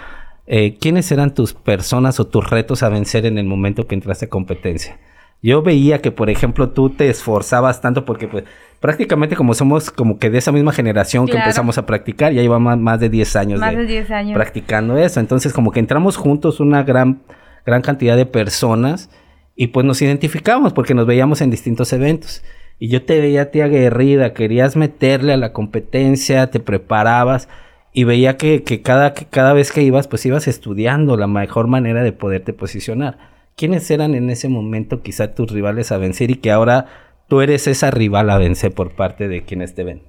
Eh, 0.47 0.77
¿Quiénes 0.79 1.11
eran 1.11 1.35
tus 1.35 1.55
personas 1.55 2.21
o 2.21 2.27
tus 2.27 2.51
retos 2.51 2.83
a 2.83 2.89
vencer 2.89 3.25
en 3.27 3.39
el 3.39 3.47
momento 3.47 3.87
que 3.87 3.95
entraste 3.95 4.27
a 4.27 4.29
competencia? 4.29 4.99
Yo 5.45 5.63
veía 5.63 6.01
que, 6.01 6.11
por 6.11 6.31
ejemplo, 6.31 6.71
tú 6.71 6.91
te 6.91 7.11
esforzabas 7.11 7.83
tanto 7.83 8.05
porque, 8.07 8.29
pues, 8.29 8.45
prácticamente 8.85 9.35
como 9.35 9.55
somos 9.55 9.91
como 9.91 10.19
que 10.19 10.29
de 10.29 10.37
esa 10.37 10.53
misma 10.53 10.71
generación 10.71 11.25
que 11.25 11.39
empezamos 11.39 11.79
a 11.79 11.87
practicar, 11.87 12.35
ya 12.35 12.43
llevamos 12.43 12.77
más, 12.77 13.01
de 13.01 13.09
10 13.09 13.37
años, 13.37 13.59
más 13.59 13.75
de, 13.75 13.87
10 13.87 14.11
años 14.11 14.35
practicando 14.35 14.99
eso. 14.99 15.21
Entonces, 15.21 15.55
como 15.55 15.73
que 15.73 15.81
entramos 15.81 16.19
juntos 16.19 16.61
una 16.61 16.83
gran, 16.83 17.23
gran 17.65 17.81
cantidad 17.81 18.15
de 18.15 18.27
personas 18.27 19.09
y 19.57 19.69
pues 19.69 19.87
nos 19.87 20.03
identificamos 20.03 20.75
porque 20.75 20.93
nos 20.93 21.07
veíamos 21.07 21.41
en 21.41 21.51
distintos 21.51 21.95
eventos. 21.95 22.45
Y 22.79 22.89
yo 22.89 23.03
te 23.03 23.19
veía 23.21 23.41
a 23.41 23.45
ti 23.47 23.63
aguerrida, 23.63 24.35
querías 24.35 24.77
meterle 24.77 25.33
a 25.33 25.39
la 25.39 25.55
competencia, 25.55 26.51
te 26.51 26.61
preparabas 26.61 27.49
y 27.95 28.05
veía 28.05 28.37
que, 28.37 28.65
que, 28.65 28.83
cada, 28.83 29.15
que 29.15 29.25
cada 29.25 29.55
vez 29.55 29.73
que 29.73 29.81
ibas, 29.81 30.09
pues 30.09 30.27
ibas 30.27 30.47
estudiando 30.47 31.17
la 31.17 31.27
mejor 31.27 31.69
manera 31.69 32.03
de 32.03 32.13
poderte 32.13 32.53
posicionar. 32.53 33.17
¿quiénes 33.57 33.91
eran 33.91 34.15
en 34.15 34.31
ese 34.31 34.49
momento 34.49 35.03
quizá 35.03 35.35
tus 35.35 35.51
rivales 35.51 35.93
a 35.93 35.99
vencer 35.99 36.31
y 36.31 36.37
que 36.37 36.51
ahora 36.51 36.87
tú 37.29 37.41
eres 37.41 37.67
esa 37.67 37.91
rival 37.91 38.31
a 38.31 38.39
vencer 38.39 38.73
por 38.73 38.93
parte 38.93 39.29
de 39.29 39.45
quienes 39.45 39.75
te 39.75 39.85
ven? 39.85 40.03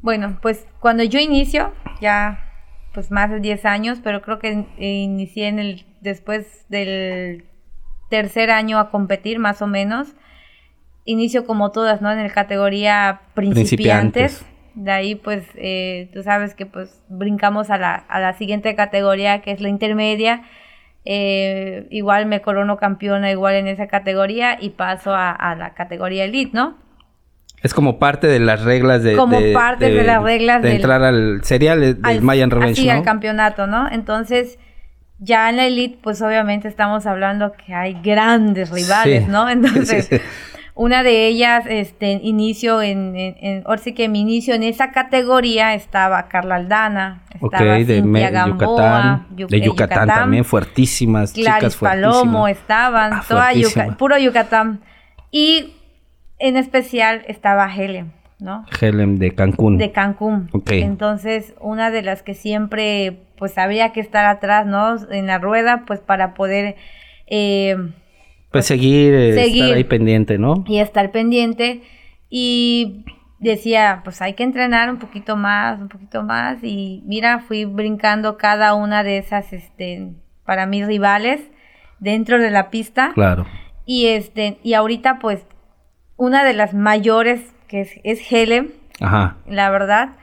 Bueno, 0.00 0.38
pues 0.42 0.66
cuando 0.80 1.02
yo 1.02 1.18
inicio, 1.18 1.72
ya 2.00 2.42
pues 2.92 3.10
más 3.10 3.30
de 3.30 3.40
10 3.40 3.66
años, 3.66 3.98
pero 4.02 4.22
creo 4.22 4.38
que 4.38 4.66
inicié 4.78 5.48
en 5.48 5.58
el 5.58 5.84
después 6.00 6.64
del 6.68 7.44
tercer 8.08 8.50
año 8.50 8.78
a 8.78 8.90
competir 8.90 9.38
más 9.38 9.60
o 9.60 9.66
menos. 9.66 10.14
Inicio 11.04 11.44
como 11.46 11.72
todas, 11.72 12.00
¿no? 12.00 12.10
En 12.10 12.22
la 12.22 12.30
categoría 12.30 13.20
principiantes. 13.34 14.44
De 14.74 14.90
ahí, 14.90 15.14
pues, 15.14 15.46
eh, 15.56 16.10
tú 16.12 16.22
sabes 16.22 16.54
que 16.54 16.66
pues 16.66 17.02
brincamos 17.08 17.70
a 17.70 17.78
la, 17.78 17.94
a 17.94 18.20
la 18.20 18.34
siguiente 18.34 18.74
categoría, 18.74 19.40
que 19.40 19.52
es 19.52 19.60
la 19.60 19.68
intermedia 19.68 20.42
eh, 21.08 21.86
igual 21.90 22.26
me 22.26 22.42
corono 22.42 22.76
campeona 22.76 23.30
igual 23.30 23.54
en 23.54 23.68
esa 23.68 23.86
categoría 23.86 24.58
y 24.60 24.70
paso 24.70 25.14
a, 25.14 25.54
la 25.56 25.72
categoría 25.74 26.24
elite, 26.24 26.50
¿no? 26.52 26.76
Es 27.62 27.72
como 27.72 27.98
parte 27.98 28.26
de 28.26 28.40
las 28.40 28.64
reglas 28.64 29.04
de... 29.04 29.16
Como 29.16 29.38
parte 29.54 29.90
de, 29.90 30.02
las 30.02 30.22
reglas 30.22 30.62
de 30.62 30.74
entrar 30.74 31.02
al 31.04 31.44
serial 31.44 32.02
del 32.02 32.22
Mayan 32.22 32.50
Revenge, 32.50 32.74
Sí, 32.74 32.90
al 32.90 33.02
campeonato, 33.02 33.68
¿no? 33.68 33.88
Entonces, 33.90 34.58
ya 35.18 35.48
en 35.48 35.56
la 35.56 35.66
elite, 35.66 35.98
pues 36.02 36.20
obviamente 36.22 36.66
estamos 36.66 37.06
hablando 37.06 37.52
que 37.52 37.72
hay 37.72 37.94
grandes 38.02 38.70
rivales, 38.70 39.28
¿no? 39.28 39.48
Entonces, 39.48 40.10
Una 40.78 41.02
de 41.02 41.26
ellas, 41.26 41.64
este, 41.66 42.20
inicio 42.22 42.82
en, 42.82 43.14
en, 43.16 43.62
ahora 43.64 43.80
sí 43.80 43.94
que 43.94 44.10
mi 44.10 44.20
inicio 44.20 44.54
en 44.54 44.62
esa 44.62 44.90
categoría 44.92 45.72
estaba 45.72 46.28
Carla 46.28 46.56
Aldana, 46.56 47.22
estaba 47.42 47.78
de 47.78 48.02
Gamboa, 48.30 49.26
Yucatán, 49.34 49.48
de 49.48 49.60
Yucatán, 49.62 50.08
también 50.08 50.44
fuertísimas, 50.44 51.32
chicas 51.32 51.76
Palomo 51.76 52.46
estaban, 52.46 53.14
ah, 53.14 53.24
toda 53.26 53.52
puro 53.96 54.18
Yucatán. 54.18 54.82
Y 55.30 55.72
en 56.38 56.58
especial 56.58 57.22
estaba 57.26 57.74
Helen, 57.74 58.12
¿no? 58.38 58.66
Helen 58.78 59.18
de 59.18 59.34
Cancún. 59.34 59.78
De 59.78 59.92
Cancún. 59.92 60.50
Entonces, 60.66 61.54
una 61.58 61.90
de 61.90 62.02
las 62.02 62.22
que 62.22 62.34
siempre, 62.34 63.22
pues, 63.38 63.56
había 63.56 63.92
que 63.92 64.00
estar 64.00 64.26
atrás, 64.26 64.66
¿no? 64.66 64.96
En 65.10 65.26
la 65.26 65.38
rueda, 65.38 65.84
pues, 65.86 66.00
para 66.00 66.34
poder... 66.34 66.76
Eh, 67.28 67.78
pues 68.50 68.66
seguir, 68.66 69.14
eh, 69.14 69.44
estar 69.44 69.72
ahí 69.74 69.84
pendiente, 69.84 70.38
¿no? 70.38 70.64
Y 70.66 70.78
estar 70.78 71.10
pendiente. 71.10 71.82
Y 72.28 73.04
decía, 73.38 74.00
pues 74.04 74.22
hay 74.22 74.34
que 74.34 74.42
entrenar 74.42 74.90
un 74.90 74.98
poquito 74.98 75.36
más, 75.36 75.80
un 75.80 75.88
poquito 75.88 76.22
más. 76.22 76.58
Y 76.62 77.02
mira, 77.06 77.40
fui 77.40 77.64
brincando 77.64 78.36
cada 78.36 78.74
una 78.74 79.02
de 79.02 79.18
esas, 79.18 79.52
este, 79.52 80.12
para 80.44 80.66
mis 80.66 80.86
rivales 80.86 81.40
dentro 81.98 82.38
de 82.38 82.50
la 82.50 82.70
pista. 82.70 83.12
Claro. 83.14 83.46
Y 83.84 84.06
este, 84.06 84.58
y 84.62 84.74
ahorita, 84.74 85.18
pues, 85.18 85.44
una 86.16 86.44
de 86.44 86.54
las 86.54 86.74
mayores, 86.74 87.54
que 87.68 87.82
es, 87.82 87.90
es 88.04 88.32
Helen, 88.32 88.72
Ajá. 89.00 89.36
la 89.46 89.70
verdad, 89.70 90.16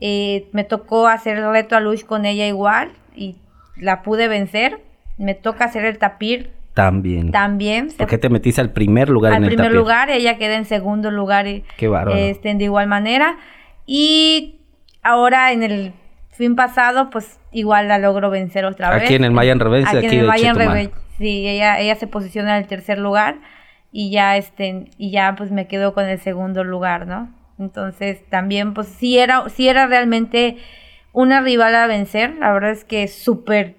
eh, 0.00 0.48
me 0.52 0.64
tocó 0.64 1.08
hacer 1.08 1.38
el 1.38 1.50
reto 1.50 1.76
a 1.76 1.80
Luis 1.80 2.04
con 2.04 2.26
ella 2.26 2.46
igual 2.46 2.92
y 3.16 3.36
la 3.76 4.02
pude 4.02 4.28
vencer. 4.28 4.80
Me 5.16 5.34
toca 5.34 5.64
hacer 5.64 5.84
el 5.84 5.98
tapir 5.98 6.52
también. 6.78 7.32
También. 7.32 7.88
¿Por 7.98 8.06
qué 8.06 8.18
te 8.18 8.28
metiste 8.28 8.60
al 8.60 8.70
primer 8.70 9.08
lugar 9.08 9.32
en 9.32 9.42
el 9.42 9.48
primer 9.48 9.72
lugar, 9.72 10.10
ella 10.10 10.38
queda 10.38 10.54
en 10.54 10.64
segundo 10.64 11.10
lugar. 11.10 11.48
Y, 11.48 11.64
qué 11.76 11.88
bárbaro. 11.88 12.16
Este, 12.16 12.54
de 12.54 12.62
igual 12.62 12.86
manera. 12.86 13.36
Y 13.84 14.60
ahora 15.02 15.50
en 15.50 15.64
el 15.64 15.92
fin 16.30 16.54
pasado, 16.54 17.10
pues 17.10 17.40
igual 17.50 17.88
la 17.88 17.98
logro 17.98 18.30
vencer 18.30 18.64
otra 18.64 18.90
vez. 18.90 19.02
Aquí 19.02 19.16
en 19.16 19.24
el 19.24 19.32
Mayan 19.32 19.58
Revenge, 19.58 19.88
aquí, 19.88 20.06
en 20.06 20.20
el 20.20 20.26
Mayan 20.26 20.54
Revenge. 20.54 20.92
Sí, 21.18 21.48
ella, 21.48 21.80
ella 21.80 21.96
se 21.96 22.06
posiciona 22.06 22.56
en 22.56 22.62
el 22.62 22.68
tercer 22.68 23.00
lugar 23.00 23.40
y 23.90 24.12
ya 24.12 24.36
este, 24.36 24.84
y 24.98 25.10
ya 25.10 25.34
pues 25.36 25.50
me 25.50 25.66
quedo 25.66 25.94
con 25.94 26.04
el 26.04 26.20
segundo 26.20 26.62
lugar, 26.62 27.08
¿no? 27.08 27.34
Entonces 27.58 28.24
también 28.28 28.72
pues 28.72 28.86
sí 28.86 29.18
era, 29.18 29.48
sí 29.48 29.68
era 29.68 29.88
realmente 29.88 30.58
una 31.12 31.40
rival 31.40 31.74
a 31.74 31.88
vencer, 31.88 32.36
la 32.38 32.52
verdad 32.52 32.70
es 32.70 32.84
que 32.84 33.08
súper 33.08 33.77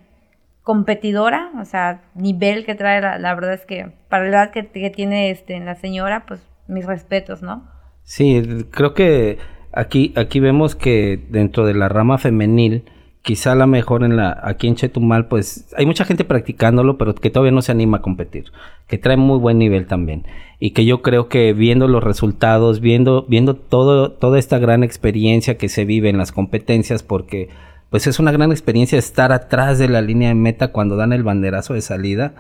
competidora, 0.70 1.50
o 1.60 1.66
sea, 1.66 2.04
nivel 2.14 2.64
que 2.64 2.76
trae, 2.76 3.02
la, 3.02 3.34
verdad 3.34 3.56
es 3.56 3.66
que 3.66 3.92
para 4.08 4.26
la 4.26 4.30
edad 4.30 4.52
que, 4.52 4.62
tiene 4.92 5.32
este, 5.32 5.60
la 5.60 5.74
señora, 5.74 6.26
pues 6.28 6.48
mis 6.68 6.86
respetos, 6.86 7.42
¿no? 7.42 7.68
Sí, 8.04 8.68
creo 8.70 8.94
que 8.94 9.40
aquí, 9.72 10.14
aquí 10.16 10.40
vemos 10.40 10.76
que 10.76 11.26
dentro 11.32 11.66
de 11.66 11.74
la 11.74 11.90
rama 11.90 12.20
femenil, 12.20 12.84
quizá 13.24 13.56
la 13.56 13.66
mejor 13.66 14.04
en 14.04 14.16
la, 14.16 14.40
aquí 14.44 14.68
en 14.68 14.76
Chetumal, 14.76 15.28
pues 15.28 15.74
hay 15.76 15.88
mucha 15.88 16.06
gente 16.06 16.24
practicándolo, 16.24 17.00
pero 17.00 17.16
que 17.16 17.32
todavía 17.32 17.52
no 17.52 17.64
se 17.64 17.72
anima 17.72 17.98
a 17.98 18.02
competir, 18.04 18.52
que 18.86 19.00
trae 19.00 19.18
muy 19.18 19.40
buen 19.40 19.58
nivel 19.58 19.88
también. 19.88 20.28
Y 20.60 20.74
que 20.74 20.86
yo 20.86 21.02
creo 21.02 21.30
que 21.30 21.52
viendo 21.54 21.88
los 21.88 22.04
resultados, 22.04 22.80
viendo, 22.80 23.26
viendo 23.28 23.56
todo, 23.56 24.12
toda 24.12 24.38
esta 24.38 24.60
gran 24.60 24.84
experiencia 24.84 25.58
que 25.58 25.68
se 25.68 25.84
vive 25.84 26.10
en 26.10 26.20
las 26.20 26.32
competencias, 26.32 27.02
porque 27.02 27.50
pues 27.90 28.08
es 28.08 28.20
una 28.20 28.32
gran 28.32 28.52
experiencia 28.52 29.00
estar 29.00 29.32
atrás 29.32 29.80
de 29.80 29.90
la 29.90 30.02
línea 30.02 30.30
de 30.30 30.36
meta 30.36 30.72
cuando 30.72 30.96
dan 30.96 31.14
el 31.14 31.24
banderazo 31.24 31.74
de 31.74 31.82
salida 31.82 32.36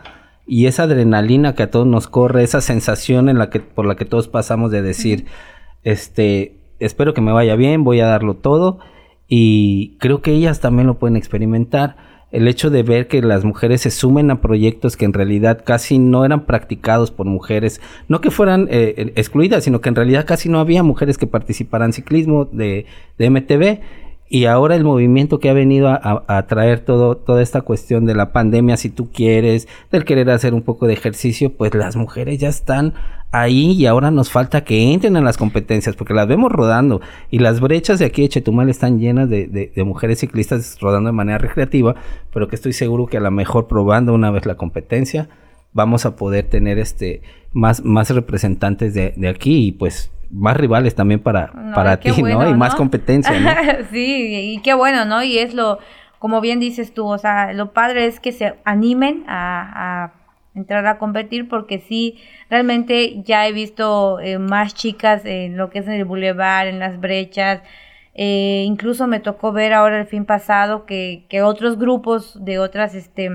y 0.45 0.65
esa 0.65 0.83
adrenalina 0.83 1.53
que 1.53 1.63
a 1.63 1.71
todos 1.71 1.85
nos 1.85 2.07
corre, 2.07 2.43
esa 2.43 2.61
sensación 2.61 3.29
en 3.29 3.37
la 3.37 3.49
que 3.49 3.59
por 3.59 3.85
la 3.85 3.95
que 3.95 4.05
todos 4.05 4.27
pasamos 4.27 4.71
de 4.71 4.81
decir, 4.81 5.25
este, 5.83 6.55
espero 6.79 7.13
que 7.13 7.21
me 7.21 7.31
vaya 7.31 7.55
bien, 7.55 7.83
voy 7.83 7.99
a 7.99 8.07
darlo 8.07 8.35
todo 8.35 8.79
y 9.27 9.97
creo 9.99 10.21
que 10.21 10.31
ellas 10.31 10.59
también 10.59 10.87
lo 10.87 10.97
pueden 10.97 11.17
experimentar. 11.17 12.09
El 12.31 12.47
hecho 12.47 12.69
de 12.69 12.83
ver 12.83 13.07
que 13.07 13.23
las 13.23 13.43
mujeres 13.43 13.81
se 13.81 13.91
sumen 13.91 14.29
a 14.29 14.39
proyectos 14.39 14.97
que 14.97 15.05
en 15.05 15.13
realidad 15.13 15.63
casi 15.65 15.97
no 15.97 16.25
eran 16.25 16.45
practicados 16.45 17.09
por 17.09 17.25
mujeres, 17.25 17.81
no 18.07 18.21
que 18.21 18.29
fueran 18.29 18.67
eh, 18.69 19.13
excluidas, 19.15 19.63
sino 19.63 19.81
que 19.81 19.89
en 19.89 19.95
realidad 19.95 20.25
casi 20.27 20.47
no 20.47 20.59
había 20.59 20.83
mujeres 20.83 21.17
que 21.17 21.25
participaran 21.25 21.89
en 21.89 21.93
ciclismo 21.93 22.45
de, 22.45 22.85
de 23.17 23.29
MTV 23.31 23.79
Y 24.31 24.45
ahora 24.45 24.75
el 24.75 24.83
movimiento 24.83 25.39
que 25.39 25.49
ha 25.49 25.53
venido 25.53 25.89
a, 25.89 26.45
traer 26.47 26.81
todo, 26.81 27.17
toda 27.17 27.41
esta 27.41 27.61
cuestión 27.61 28.05
de 28.05 28.13
la 28.13 28.31
pandemia, 28.31 28.77
si 28.77 28.91
tú 28.91 29.09
quieres, 29.11 29.67
del 29.91 30.05
querer 30.05 30.29
hacer 30.29 30.53
un 30.53 30.61
poco 30.61 30.85
de 30.85 30.93
ejercicio, 30.93 31.51
pues 31.51 31.73
las 31.73 31.95
mujeres 31.95 32.37
ya 32.37 32.47
están 32.47 32.93
ahí 33.31 33.71
y 33.71 33.87
ahora 33.87 34.11
nos 34.11 34.31
falta 34.31 34.63
que 34.63 34.93
entren 34.93 35.15
en 35.15 35.23
las 35.23 35.37
competencias 35.37 35.95
porque 35.95 36.13
las 36.13 36.27
vemos 36.27 36.51
rodando 36.51 37.01
y 37.29 37.39
las 37.39 37.59
brechas 37.59 37.99
de 37.99 38.05
aquí 38.05 38.23
de 38.23 38.29
Chetumal 38.29 38.69
están 38.69 38.99
llenas 38.99 39.29
de, 39.29 39.47
de, 39.47 39.83
mujeres 39.83 40.19
ciclistas 40.19 40.77
rodando 40.79 41.09
de 41.09 41.13
manera 41.13 41.37
recreativa, 41.37 41.95
pero 42.31 42.47
que 42.47 42.55
estoy 42.55 42.73
seguro 42.73 43.07
que 43.07 43.17
a 43.17 43.21
lo 43.21 43.31
mejor 43.31 43.67
probando 43.67 44.13
una 44.13 44.31
vez 44.31 44.45
la 44.45 44.55
competencia 44.55 45.29
vamos 45.73 46.05
a 46.05 46.15
poder 46.15 46.45
tener 46.45 46.79
este 46.79 47.21
más, 47.51 47.83
más 47.83 48.09
representantes 48.09 48.93
de, 48.93 49.13
de 49.15 49.27
aquí 49.27 49.67
y 49.67 49.71
pues 49.71 50.11
más 50.29 50.55
rivales 50.57 50.95
también 50.95 51.19
para, 51.19 51.51
para 51.73 51.97
ti, 51.99 52.21
¿no? 52.21 52.49
Y 52.49 52.53
más 52.53 52.75
competencia, 52.75 53.39
¿no? 53.39 53.49
sí, 53.91 54.53
y 54.53 54.61
qué 54.61 54.73
bueno, 54.73 55.05
¿no? 55.05 55.23
Y 55.23 55.39
es 55.39 55.53
lo, 55.53 55.79
como 56.19 56.41
bien 56.41 56.59
dices 56.59 56.93
tú, 56.93 57.07
o 57.07 57.17
sea, 57.17 57.53
lo 57.53 57.71
padre 57.73 58.05
es 58.05 58.19
que 58.19 58.31
se 58.31 58.55
animen 58.65 59.23
a, 59.27 60.11
entrar 60.55 60.85
a 60.87 60.97
competir 60.97 61.47
porque 61.47 61.79
sí, 61.79 62.19
realmente 62.49 63.21
ya 63.23 63.47
he 63.47 63.53
visto 63.53 64.19
eh, 64.19 64.39
más 64.39 64.73
chicas 64.73 65.23
en 65.23 65.57
lo 65.57 65.69
que 65.69 65.79
es 65.79 65.87
en 65.87 65.93
el 65.93 66.05
bulevar, 66.05 66.67
en 66.67 66.79
las 66.79 66.99
brechas, 66.99 67.61
eh, 68.13 68.63
incluso 68.65 69.07
me 69.07 69.21
tocó 69.21 69.53
ver 69.53 69.73
ahora 69.73 69.99
el 69.99 70.07
fin 70.07 70.25
pasado 70.25 70.85
que, 70.85 71.23
que 71.29 71.41
otros 71.41 71.77
grupos 71.77 72.43
de 72.43 72.59
otras, 72.59 72.93
este, 72.93 73.31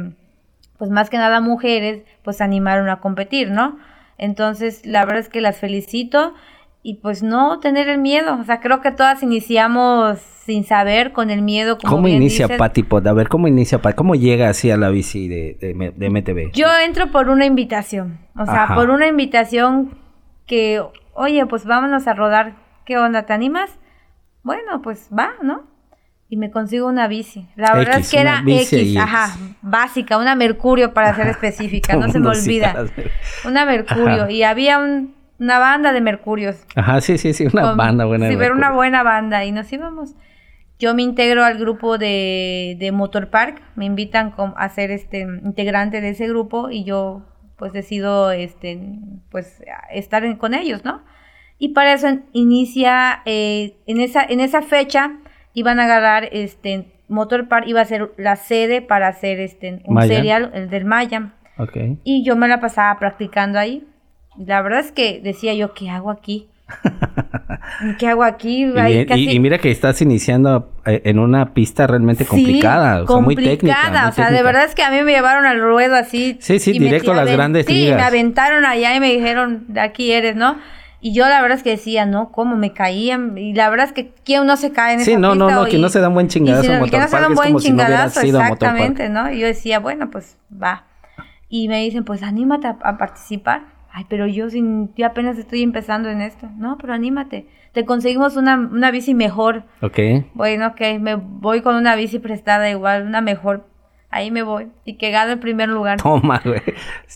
pues 0.76 0.90
más 0.90 1.08
que 1.08 1.16
nada 1.16 1.40
mujeres, 1.40 2.02
pues 2.22 2.40
animaron 2.42 2.90
a 2.90 3.00
competir, 3.00 3.50
¿no? 3.50 3.78
Entonces, 4.18 4.84
la 4.84 5.04
verdad 5.04 5.20
es 5.20 5.28
que 5.28 5.40
las 5.40 5.56
felicito 5.56 6.34
y 6.86 6.96
pues 6.96 7.22
no 7.22 7.58
tener 7.60 7.88
el 7.88 7.98
miedo. 7.98 8.38
O 8.38 8.44
sea, 8.44 8.60
creo 8.60 8.82
que 8.82 8.92
todas 8.92 9.22
iniciamos 9.22 10.18
sin 10.18 10.64
saber, 10.64 11.12
con 11.12 11.30
el 11.30 11.40
miedo. 11.40 11.78
Como 11.78 11.96
¿Cómo 11.96 12.08
inicia 12.08 12.58
Patipod? 12.58 13.04
A 13.06 13.14
ver, 13.14 13.28
¿cómo 13.28 13.48
inicia 13.48 13.80
¿Cómo 13.96 14.14
llega 14.14 14.50
así 14.50 14.70
a 14.70 14.76
la 14.76 14.90
bici 14.90 15.26
de, 15.26 15.56
de, 15.96 16.10
MTV? 16.10 16.52
Yo 16.52 16.66
entro 16.84 17.10
por 17.10 17.30
una 17.30 17.46
invitación. 17.46 18.18
O 18.36 18.44
sea, 18.44 18.74
por 18.74 18.90
una 18.90 19.06
invitación 19.06 19.96
que, 20.46 20.82
oye, 21.14 21.46
pues 21.46 21.64
vámonos 21.64 22.06
a 22.06 22.12
rodar. 22.12 22.56
¿Qué 22.84 22.98
onda? 22.98 23.22
¿Te 23.22 23.32
animas? 23.32 23.70
Bueno, 24.42 24.82
pues 24.82 25.08
va, 25.18 25.30
¿no? 25.42 25.62
Y 26.28 26.36
me 26.36 26.50
consigo 26.50 26.86
una 26.86 27.08
bici. 27.08 27.48
La 27.56 27.74
verdad 27.74 28.00
es 28.00 28.10
que 28.10 28.20
era 28.20 28.42
X, 28.46 28.94
ajá, 28.98 29.34
básica, 29.62 30.18
una 30.18 30.34
Mercurio 30.34 30.92
para 30.92 31.14
ser 31.16 31.28
específica, 31.28 31.96
no 31.96 32.10
se 32.10 32.20
me 32.20 32.28
olvida. 32.28 32.84
Una 33.46 33.64
Mercurio. 33.64 34.28
Y 34.28 34.42
había 34.42 34.78
un 34.78 35.23
una 35.38 35.58
banda 35.58 35.92
de 35.92 36.00
mercurios. 36.00 36.64
Ajá, 36.74 37.00
sí, 37.00 37.18
sí, 37.18 37.32
sí, 37.32 37.46
una 37.52 37.72
banda 37.72 38.04
buena. 38.04 38.28
Sí, 38.28 38.36
pero 38.38 38.54
una 38.54 38.72
buena 38.72 39.02
banda 39.02 39.44
y 39.44 39.52
nos 39.52 39.72
íbamos. 39.72 40.14
Yo 40.78 40.94
me 40.94 41.02
integro 41.02 41.44
al 41.44 41.58
grupo 41.58 41.98
de, 41.98 42.76
de 42.78 42.92
Motor 42.92 43.30
Park, 43.30 43.62
me 43.76 43.84
invitan 43.84 44.34
a 44.56 44.68
ser 44.68 44.90
este 44.90 45.20
integrante 45.20 46.00
de 46.00 46.10
ese 46.10 46.28
grupo 46.28 46.70
y 46.70 46.84
yo 46.84 47.22
pues 47.56 47.72
decido 47.72 48.32
este 48.32 48.80
pues 49.30 49.62
estar 49.92 50.36
con 50.38 50.54
ellos, 50.54 50.84
¿no? 50.84 51.02
Y 51.58 51.68
para 51.68 51.92
eso 51.92 52.08
inicia 52.32 53.22
eh, 53.24 53.76
en 53.86 54.00
esa 54.00 54.24
en 54.24 54.40
esa 54.40 54.62
fecha 54.62 55.18
iban 55.52 55.78
a 55.78 55.84
agarrar 55.84 56.28
este 56.32 56.86
Motor 57.08 57.48
Park 57.48 57.66
iba 57.68 57.80
a 57.80 57.84
ser 57.84 58.10
la 58.16 58.34
sede 58.34 58.82
para 58.82 59.06
hacer 59.08 59.38
este 59.38 59.82
un 59.84 60.02
serial 60.02 60.50
el 60.54 60.68
del 60.68 60.84
Maya. 60.84 61.34
Okay. 61.56 61.98
Y 62.02 62.24
yo 62.24 62.34
me 62.34 62.48
la 62.48 62.60
pasaba 62.60 62.98
practicando 62.98 63.60
ahí 63.60 63.86
la 64.38 64.62
verdad 64.62 64.80
es 64.80 64.92
que 64.92 65.20
decía 65.22 65.54
yo, 65.54 65.74
¿qué 65.74 65.90
hago 65.90 66.10
aquí? 66.10 66.48
¿Qué 67.98 68.08
hago 68.08 68.24
aquí? 68.24 68.64
y, 68.64 69.40
mira 69.40 69.58
que 69.58 69.70
estás 69.70 70.00
iniciando 70.00 70.72
eh, 70.86 71.02
en 71.04 71.18
una 71.18 71.52
pista 71.52 71.86
realmente 71.86 72.24
complicada, 72.24 73.02
o 73.02 73.06
sea, 73.06 73.16
muy 73.18 73.36
técnica. 73.36 74.08
o 74.08 74.12
sea, 74.12 74.30
de 74.30 74.42
verdad 74.42 74.64
es 74.64 74.74
que 74.74 74.82
a 74.82 74.90
mí 74.90 75.02
me 75.02 75.12
llevaron 75.12 75.46
al 75.46 75.60
ruedo 75.60 75.94
así. 75.94 76.38
Sí, 76.40 76.58
sí, 76.58 76.72
directo 76.78 77.12
a 77.12 77.16
las 77.16 77.30
grandes 77.30 77.66
Sí, 77.66 77.90
me 77.94 78.02
aventaron 78.02 78.64
allá 78.64 78.94
y 78.94 79.00
me 79.00 79.12
dijeron, 79.12 79.64
de 79.68 79.80
aquí 79.80 80.12
eres, 80.12 80.36
¿no? 80.36 80.56
Y 81.00 81.12
yo 81.12 81.28
la 81.28 81.42
verdad 81.42 81.58
es 81.58 81.62
que 81.62 81.70
decía, 81.70 82.06
no, 82.06 82.32
¿cómo? 82.32 82.56
Me 82.56 82.72
caían. 82.72 83.36
Y 83.36 83.52
la 83.52 83.68
verdad 83.68 83.86
es 83.86 83.92
que 83.92 84.12
¿quién 84.24 84.46
no 84.46 84.56
se 84.56 84.72
cae 84.72 84.94
en 84.94 85.00
esa 85.00 85.10
Sí, 85.10 85.16
no, 85.18 85.34
no, 85.34 85.50
no, 85.50 85.66
que 85.66 85.76
no 85.76 85.90
se 85.90 86.00
da 86.00 86.08
un 86.08 86.14
buen 86.14 86.28
chingadazo 86.28 86.62
si 86.62 86.68
no, 86.68 86.84
que 86.86 86.98
no 86.98 87.08
se 87.08 87.20
da 87.20 87.28
un 87.28 87.34
buen 87.34 87.56
chingadazo, 87.58 88.20
exactamente, 88.22 89.10
¿no? 89.10 89.30
Y 89.30 89.38
yo 89.40 89.46
decía, 89.46 89.80
bueno, 89.80 90.10
pues 90.10 90.38
va. 90.50 90.84
Y 91.50 91.68
me 91.68 91.82
dicen, 91.82 92.04
pues 92.04 92.22
anímate 92.22 92.68
a 92.68 92.96
participar 92.96 93.73
ay, 93.94 94.06
pero 94.08 94.26
yo, 94.26 94.50
sin, 94.50 94.92
yo 94.96 95.06
apenas 95.06 95.38
estoy 95.38 95.62
empezando 95.62 96.10
en 96.10 96.20
esto. 96.20 96.48
No, 96.56 96.76
pero 96.78 96.92
anímate. 96.92 97.46
Te 97.72 97.84
conseguimos 97.84 98.36
una, 98.36 98.56
una 98.56 98.90
bici 98.90 99.14
mejor. 99.14 99.62
Ok. 99.82 99.98
Bueno, 100.34 100.66
ok, 100.68 100.80
me 101.00 101.14
voy 101.14 101.60
con 101.62 101.76
una 101.76 101.94
bici 101.94 102.18
prestada 102.18 102.68
igual, 102.68 103.06
una 103.06 103.20
mejor. 103.20 103.68
Ahí 104.10 104.32
me 104.32 104.42
voy. 104.42 104.68
Y 104.84 104.94
que 104.94 105.12
gane 105.12 105.32
el 105.32 105.38
primer 105.38 105.68
lugar. 105.68 106.00
Toma, 106.02 106.42
güey. 106.44 106.60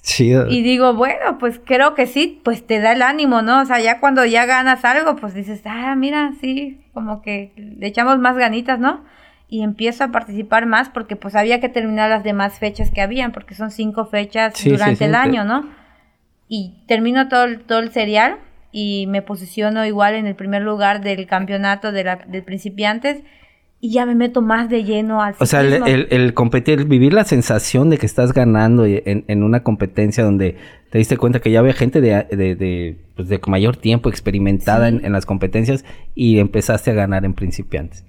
Chido. 0.02 0.46
Y 0.48 0.62
digo, 0.62 0.94
bueno, 0.94 1.38
pues 1.38 1.60
creo 1.64 1.94
que 1.94 2.06
sí, 2.06 2.40
pues 2.44 2.64
te 2.64 2.78
da 2.80 2.92
el 2.92 3.02
ánimo, 3.02 3.42
¿no? 3.42 3.60
O 3.60 3.64
sea, 3.64 3.80
ya 3.80 3.98
cuando 3.98 4.24
ya 4.24 4.46
ganas 4.46 4.84
algo, 4.84 5.16
pues 5.16 5.34
dices, 5.34 5.62
ah, 5.64 5.96
mira, 5.96 6.32
sí, 6.40 6.80
como 6.94 7.22
que 7.22 7.52
le 7.56 7.88
echamos 7.88 8.18
más 8.18 8.36
ganitas, 8.36 8.78
¿no? 8.78 9.04
y 9.50 9.62
empiezo 9.62 10.04
a 10.04 10.08
participar 10.08 10.66
más 10.66 10.90
porque 10.90 11.16
pues 11.16 11.34
había 11.34 11.58
que 11.58 11.70
terminar 11.70 12.10
las 12.10 12.22
demás 12.22 12.58
fechas 12.58 12.90
que 12.90 13.00
habían, 13.00 13.32
porque 13.32 13.54
son 13.54 13.70
cinco 13.70 14.04
fechas 14.04 14.52
durante 14.62 15.06
el 15.06 15.14
año, 15.14 15.42
¿no? 15.42 15.64
Y 16.48 16.84
termino 16.86 17.28
todo, 17.28 17.46
todo 17.66 17.80
el 17.80 17.92
serial 17.92 18.36
y 18.72 19.06
me 19.08 19.22
posiciono 19.22 19.84
igual 19.86 20.14
en 20.14 20.26
el 20.26 20.34
primer 20.34 20.62
lugar 20.62 21.02
del 21.02 21.26
campeonato 21.26 21.92
de, 21.92 22.04
la, 22.04 22.16
de 22.16 22.42
principiantes 22.42 23.22
y 23.80 23.92
ya 23.92 24.06
me 24.06 24.14
meto 24.14 24.42
más 24.42 24.68
de 24.68 24.82
lleno 24.82 25.22
al 25.22 25.36
O 25.38 25.46
sea, 25.46 25.60
el, 25.60 26.08
el, 26.10 26.34
competir, 26.34 26.84
vivir 26.86 27.12
la 27.12 27.24
sensación 27.24 27.90
de 27.90 27.98
que 27.98 28.06
estás 28.06 28.32
ganando 28.32 28.84
en, 28.84 29.24
en, 29.28 29.42
una 29.42 29.62
competencia 29.62 30.24
donde 30.24 30.56
te 30.90 30.98
diste 30.98 31.16
cuenta 31.16 31.40
que 31.40 31.52
ya 31.52 31.60
había 31.60 31.74
gente 31.74 32.00
de, 32.00 32.26
de, 32.30 32.56
de, 32.56 32.98
pues 33.14 33.28
de 33.28 33.40
mayor 33.46 33.76
tiempo 33.76 34.08
experimentada 34.08 34.88
en, 34.88 35.04
en, 35.04 35.12
las 35.12 35.26
competencias 35.26 35.84
y 36.14 36.40
empezaste 36.40 36.90
a 36.90 36.94
ganar 36.94 37.24
en 37.24 37.34
principiantes. 37.34 38.04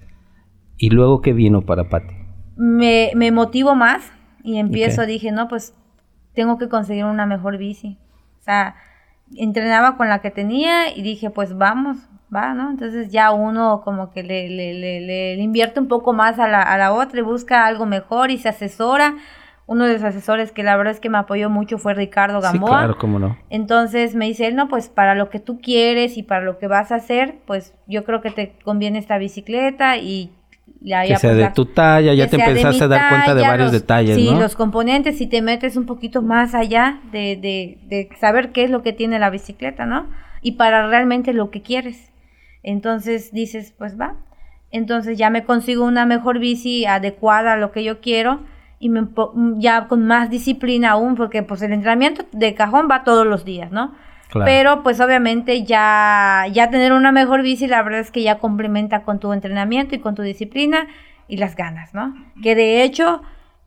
¿Y 0.76 0.90
luego 0.90 1.20
qué 1.20 1.32
vino 1.32 1.62
para 1.62 1.88
Pati? 1.88 2.14
Me, 2.56 3.12
me 3.14 3.30
motivo 3.30 3.76
más 3.76 4.10
y 4.42 4.58
empiezo, 4.58 5.06
dije, 5.06 5.30
no, 5.30 5.46
pues 5.46 5.74
tengo 6.34 6.58
que 6.58 6.68
conseguir 6.68 7.04
una 7.04 7.26
mejor 7.26 7.58
bici. 7.58 7.96
O 8.40 8.42
sea, 8.42 8.74
entrenaba 9.36 9.96
con 9.96 10.08
la 10.08 10.20
que 10.20 10.30
tenía 10.30 10.96
y 10.96 11.02
dije, 11.02 11.30
pues 11.30 11.56
vamos, 11.56 11.98
va, 12.34 12.54
¿no? 12.54 12.70
Entonces 12.70 13.10
ya 13.10 13.30
uno 13.32 13.82
como 13.84 14.10
que 14.10 14.22
le, 14.22 14.48
le, 14.48 14.74
le, 14.74 15.00
le 15.00 15.42
invierte 15.42 15.80
un 15.80 15.88
poco 15.88 16.12
más 16.12 16.38
a 16.38 16.48
la, 16.48 16.62
a 16.62 16.78
la 16.78 16.92
otra 16.92 17.20
y 17.20 17.22
busca 17.22 17.66
algo 17.66 17.86
mejor 17.86 18.30
y 18.30 18.38
se 18.38 18.48
asesora. 18.48 19.14
Uno 19.66 19.86
de 19.86 19.92
los 19.92 20.02
asesores 20.02 20.50
que 20.50 20.64
la 20.64 20.76
verdad 20.76 20.92
es 20.92 20.98
que 20.98 21.10
me 21.10 21.18
apoyó 21.18 21.48
mucho 21.48 21.78
fue 21.78 21.94
Ricardo 21.94 22.40
Gamboa. 22.40 22.70
Sí, 22.70 22.76
claro, 22.76 22.98
cómo 22.98 23.18
no. 23.20 23.38
Entonces 23.50 24.16
me 24.16 24.24
dice 24.24 24.46
él, 24.46 24.56
no, 24.56 24.68
pues 24.68 24.88
para 24.88 25.14
lo 25.14 25.30
que 25.30 25.38
tú 25.38 25.60
quieres 25.60 26.16
y 26.16 26.24
para 26.24 26.44
lo 26.44 26.58
que 26.58 26.66
vas 26.66 26.90
a 26.90 26.96
hacer, 26.96 27.38
pues 27.46 27.74
yo 27.86 28.04
creo 28.04 28.20
que 28.20 28.32
te 28.32 28.58
conviene 28.64 28.98
esta 28.98 29.16
bicicleta 29.18 29.96
y 29.96 30.32
ya, 30.80 31.04
que 31.04 31.16
sea 31.16 31.34
de 31.34 31.50
tu 31.50 31.66
talla, 31.66 32.14
ya 32.14 32.28
te 32.28 32.36
empezaste 32.36 32.84
a 32.84 32.88
dar 32.88 33.08
cuenta 33.08 33.34
de 33.34 33.42
varios 33.42 33.72
detalles, 33.72 34.16
sí, 34.16 34.30
los 34.30 34.56
componentes, 34.56 35.18
si 35.18 35.26
te 35.26 35.42
metes 35.42 35.76
un 35.76 35.86
poquito 35.86 36.22
más 36.22 36.54
allá 36.54 37.00
de, 37.12 37.36
de, 37.36 37.78
de, 37.88 38.08
saber 38.18 38.52
qué 38.52 38.64
es 38.64 38.70
lo 38.70 38.82
que 38.82 38.92
tiene 38.92 39.18
la 39.18 39.30
bicicleta, 39.30 39.86
¿no? 39.86 40.08
Y 40.42 40.52
para 40.52 40.86
realmente 40.88 41.32
lo 41.34 41.50
que 41.50 41.62
quieres. 41.62 42.10
Entonces 42.62 43.32
dices, 43.32 43.74
pues 43.76 44.00
va. 44.00 44.16
Entonces 44.70 45.18
ya 45.18 45.30
me 45.30 45.44
consigo 45.44 45.84
una 45.84 46.06
mejor 46.06 46.38
bici 46.38 46.86
adecuada 46.86 47.54
a 47.54 47.56
lo 47.56 47.72
que 47.72 47.84
yo 47.84 48.00
quiero 48.00 48.40
y 48.78 48.88
me, 48.88 49.06
ya 49.56 49.88
con 49.88 50.06
más 50.06 50.30
disciplina 50.30 50.92
aún, 50.92 51.14
porque 51.14 51.42
pues 51.42 51.60
el 51.62 51.72
entrenamiento 51.72 52.24
de 52.32 52.54
cajón 52.54 52.88
va 52.90 53.04
todos 53.04 53.26
los 53.26 53.44
días, 53.44 53.70
¿no? 53.70 53.94
Pero 54.32 54.82
pues 54.82 55.00
obviamente 55.00 55.64
ya, 55.64 56.46
ya 56.52 56.70
tener 56.70 56.92
una 56.92 57.12
mejor 57.12 57.42
bici, 57.42 57.66
la 57.66 57.82
verdad 57.82 58.00
es 58.00 58.10
que 58.10 58.22
ya 58.22 58.38
complementa 58.38 59.02
con 59.02 59.18
tu 59.18 59.32
entrenamiento 59.32 59.94
y 59.94 59.98
con 59.98 60.14
tu 60.14 60.22
disciplina 60.22 60.86
y 61.28 61.36
las 61.36 61.56
ganas, 61.56 61.94
¿no? 61.94 62.14
Que 62.42 62.54
de 62.54 62.82
hecho 62.82 63.22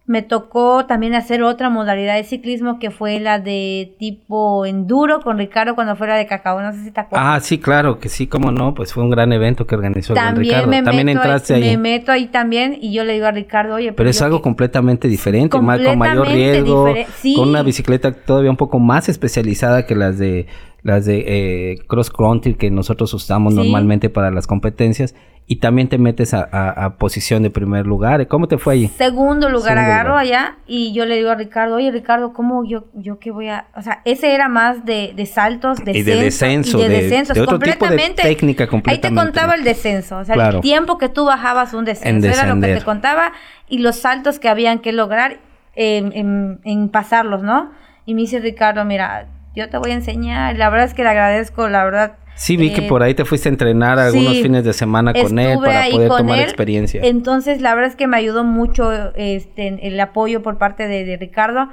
me 0.05 0.21
tocó 0.21 0.85
también 0.85 1.15
hacer 1.15 1.43
otra 1.43 1.69
modalidad 1.69 2.15
de 2.15 2.25
ciclismo 2.25 2.77
que 2.77 2.91
fue 2.91 3.21
la 3.21 3.39
de 3.39 3.95
tipo 3.99 4.65
enduro 4.65 5.21
con 5.21 5.37
Ricardo 5.37 5.75
cuando 5.75 5.95
fuera 5.95 6.17
de 6.17 6.27
Cacao, 6.27 6.61
no 6.61 6.73
sé 6.73 6.83
si 6.83 6.91
te 6.91 6.99
acuerdas. 6.99 7.25
Ah, 7.25 7.39
sí, 7.39 7.57
claro, 7.57 7.99
que 7.99 8.09
sí, 8.09 8.27
como 8.27 8.51
no, 8.51 8.73
pues 8.73 8.93
fue 8.93 9.01
un 9.01 9.09
gran 9.09 9.31
evento 9.31 9.65
que 9.65 9.75
organizó 9.75 10.13
también 10.13 10.65
Ricardo. 10.65 10.83
también 10.83 11.07
entraste 11.07 11.53
ahí, 11.53 11.61
Me 11.61 11.77
meto 11.77 12.11
ahí 12.11 12.27
también 12.27 12.77
y 12.81 12.91
yo 12.91 13.05
le 13.05 13.13
digo 13.13 13.27
a 13.27 13.31
Ricardo, 13.31 13.75
oye, 13.75 13.93
pero, 13.93 14.09
es 14.09 14.21
algo 14.21 14.41
completamente 14.41 15.07
diferente, 15.07 15.49
con 15.49 15.65
mayor 15.65 16.27
riesgo, 16.27 16.93
con 17.35 17.49
una 17.49 17.63
bicicleta 17.63 18.11
todavía 18.11 18.51
un 18.51 18.57
poco 18.57 18.79
más 18.79 19.07
especializada 19.07 19.85
que 19.85 19.95
las 19.95 20.17
de 20.17 20.47
las 20.83 21.05
de 21.05 21.23
eh, 21.71 21.77
cross 21.87 22.09
country 22.09 22.55
que 22.55 22.69
nosotros 22.69 23.13
usamos 23.13 23.53
normalmente 23.53 24.09
para 24.09 24.31
las 24.31 24.47
competencias 24.47 25.15
y 25.45 25.57
también 25.57 25.89
te 25.89 25.97
metes 25.97 26.33
a, 26.33 26.95
posición 26.97 27.43
de 27.43 27.49
primer 27.49 27.85
lugar. 27.85 28.27
¿Cómo 28.27 28.47
te 28.47 28.57
fue 28.57 28.75
ahí? 28.75 28.87
Segundo 28.87 29.49
lugar, 29.49 29.77
agarro 29.77 30.17
allá 30.17 30.57
y 30.67 30.93
yo 30.93 31.05
le 31.05 31.17
digo 31.17 31.31
a 31.31 31.35
Ricardo, 31.35 31.75
oye 31.75 31.91
Ricardo, 31.91 32.31
¿cómo 32.33 32.63
yo, 32.65 32.85
yo 32.93 33.19
qué 33.19 33.31
voy 33.31 33.49
a...? 33.49 33.67
O 33.75 33.81
sea, 33.81 34.01
ese 34.05 34.33
era 34.33 34.47
más 34.47 34.85
de, 34.85 35.13
saltos, 35.25 35.83
de, 35.83 35.91
y 35.97 36.03
de 36.03 36.15
descenso. 36.15 36.79
Y 36.79 36.83
de, 36.83 36.89
descensos, 36.89 37.37
completamente. 37.45 38.21
técnica 38.21 38.67
completamente. 38.67 39.07
Ahí 39.07 39.13
te 39.13 39.19
contaba 39.19 39.55
el 39.55 39.63
descenso, 39.63 40.17
o 40.17 40.23
sea, 40.23 40.35
el 40.35 40.61
tiempo 40.61 40.97
que 40.97 41.09
tú 41.09 41.25
bajabas 41.25 41.73
un 41.73 41.83
descenso, 41.83 42.27
era 42.27 42.45
lo 42.53 42.61
que 42.61 42.75
te 42.75 42.81
contaba 42.81 43.33
y 43.67 43.79
los 43.79 43.97
saltos 43.97 44.39
que 44.39 44.47
habían 44.47 44.79
que 44.79 44.93
lograr 44.93 45.39
en, 45.75 46.59
en 46.63 46.89
pasarlos, 46.89 47.43
¿no? 47.43 47.71
Y 48.05 48.15
me 48.15 48.21
dice 48.21 48.39
Ricardo, 48.39 48.83
mira, 48.85 49.27
yo 49.55 49.69
te 49.69 49.77
voy 49.77 49.91
a 49.91 49.95
enseñar. 49.95 50.57
La 50.57 50.69
verdad 50.69 50.87
es 50.87 50.93
que 50.93 51.03
le 51.03 51.09
agradezco, 51.09 51.67
la 51.69 51.83
verdad, 51.83 52.17
Sí, 52.35 52.57
vi 52.57 52.71
que 52.71 52.85
eh, 52.85 52.89
por 52.89 53.03
ahí 53.03 53.13
te 53.13 53.25
fuiste 53.25 53.49
a 53.49 53.51
entrenar 53.51 53.99
algunos 53.99 54.41
fines 54.41 54.63
de 54.63 54.73
semana 54.73 55.13
con 55.13 55.37
él 55.37 55.59
para 55.59 55.87
poder 55.89 56.09
tomar 56.09 56.39
experiencia. 56.39 57.01
Entonces, 57.03 57.61
la 57.61 57.75
verdad 57.75 57.91
es 57.91 57.95
que 57.95 58.07
me 58.07 58.17
ayudó 58.17 58.43
mucho 58.43 58.91
este, 59.15 59.87
el 59.87 59.99
apoyo 59.99 60.41
por 60.41 60.57
parte 60.57 60.87
de, 60.87 61.15
Ricardo 61.17 61.69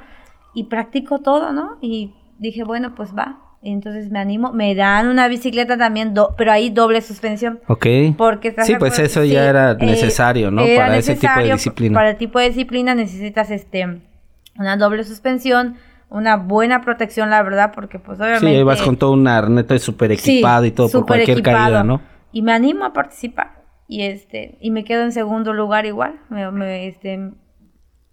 y 0.53 0.65
practico 0.65 1.19
todo, 1.19 1.51
¿no? 1.51 1.77
Y 1.81 2.13
dije, 2.37 2.63
bueno, 2.63 2.93
pues 2.95 3.15
va. 3.17 3.39
Entonces 3.63 4.09
me 4.09 4.19
animo, 4.19 4.51
me 4.53 4.73
dan 4.73 5.07
una 5.07 5.27
bicicleta 5.27 5.77
también, 5.77 6.15
pero 6.35 6.51
ahí 6.51 6.71
doble 6.71 7.01
suspensión. 7.01 7.59
Ok. 7.67 7.85
Porque 8.17 8.55
sí, 8.63 8.75
pues 8.79 8.97
eso 8.97 9.23
ya 9.23 9.47
era 9.47 9.71
eh, 9.71 9.77
necesario, 9.79 10.49
¿no? 10.49 10.63
para 10.63 10.97
ese 10.97 11.15
tipo 11.15 11.39
de 11.39 11.53
disciplina. 11.53 11.93
Para 11.93 12.09
el 12.11 12.17
tipo 12.17 12.39
de 12.39 12.47
disciplina 12.47 12.95
necesitas 12.95 13.51
este 13.51 14.01
una 14.57 14.77
doble 14.77 15.03
suspensión, 15.03 15.75
una 16.11 16.35
buena 16.35 16.81
protección, 16.81 17.29
la 17.29 17.41
verdad, 17.41 17.71
porque 17.73 17.97
pues 17.97 18.19
obviamente... 18.19 18.45
Sí, 18.45 18.55
ahí 18.55 18.63
vas 18.63 18.81
con 18.81 18.97
todo 18.97 19.13
un 19.13 19.27
arnete 19.27 19.79
súper 19.79 20.11
equipado 20.11 20.65
y 20.65 20.71
todo 20.71 20.89
por 20.91 21.05
cualquier 21.07 21.41
caída, 21.41 21.83
¿no? 21.83 22.01
Y 22.33 22.41
me 22.41 22.51
animo 22.51 22.83
a 22.83 22.93
participar. 22.93 23.61
Y 23.87 24.03
este, 24.03 24.57
y 24.61 24.71
me 24.71 24.83
quedo 24.83 25.03
en 25.03 25.13
segundo 25.13 25.53
lugar 25.53 25.85
igual. 25.85 26.19
Me, 26.29 26.87
este, 26.87 27.31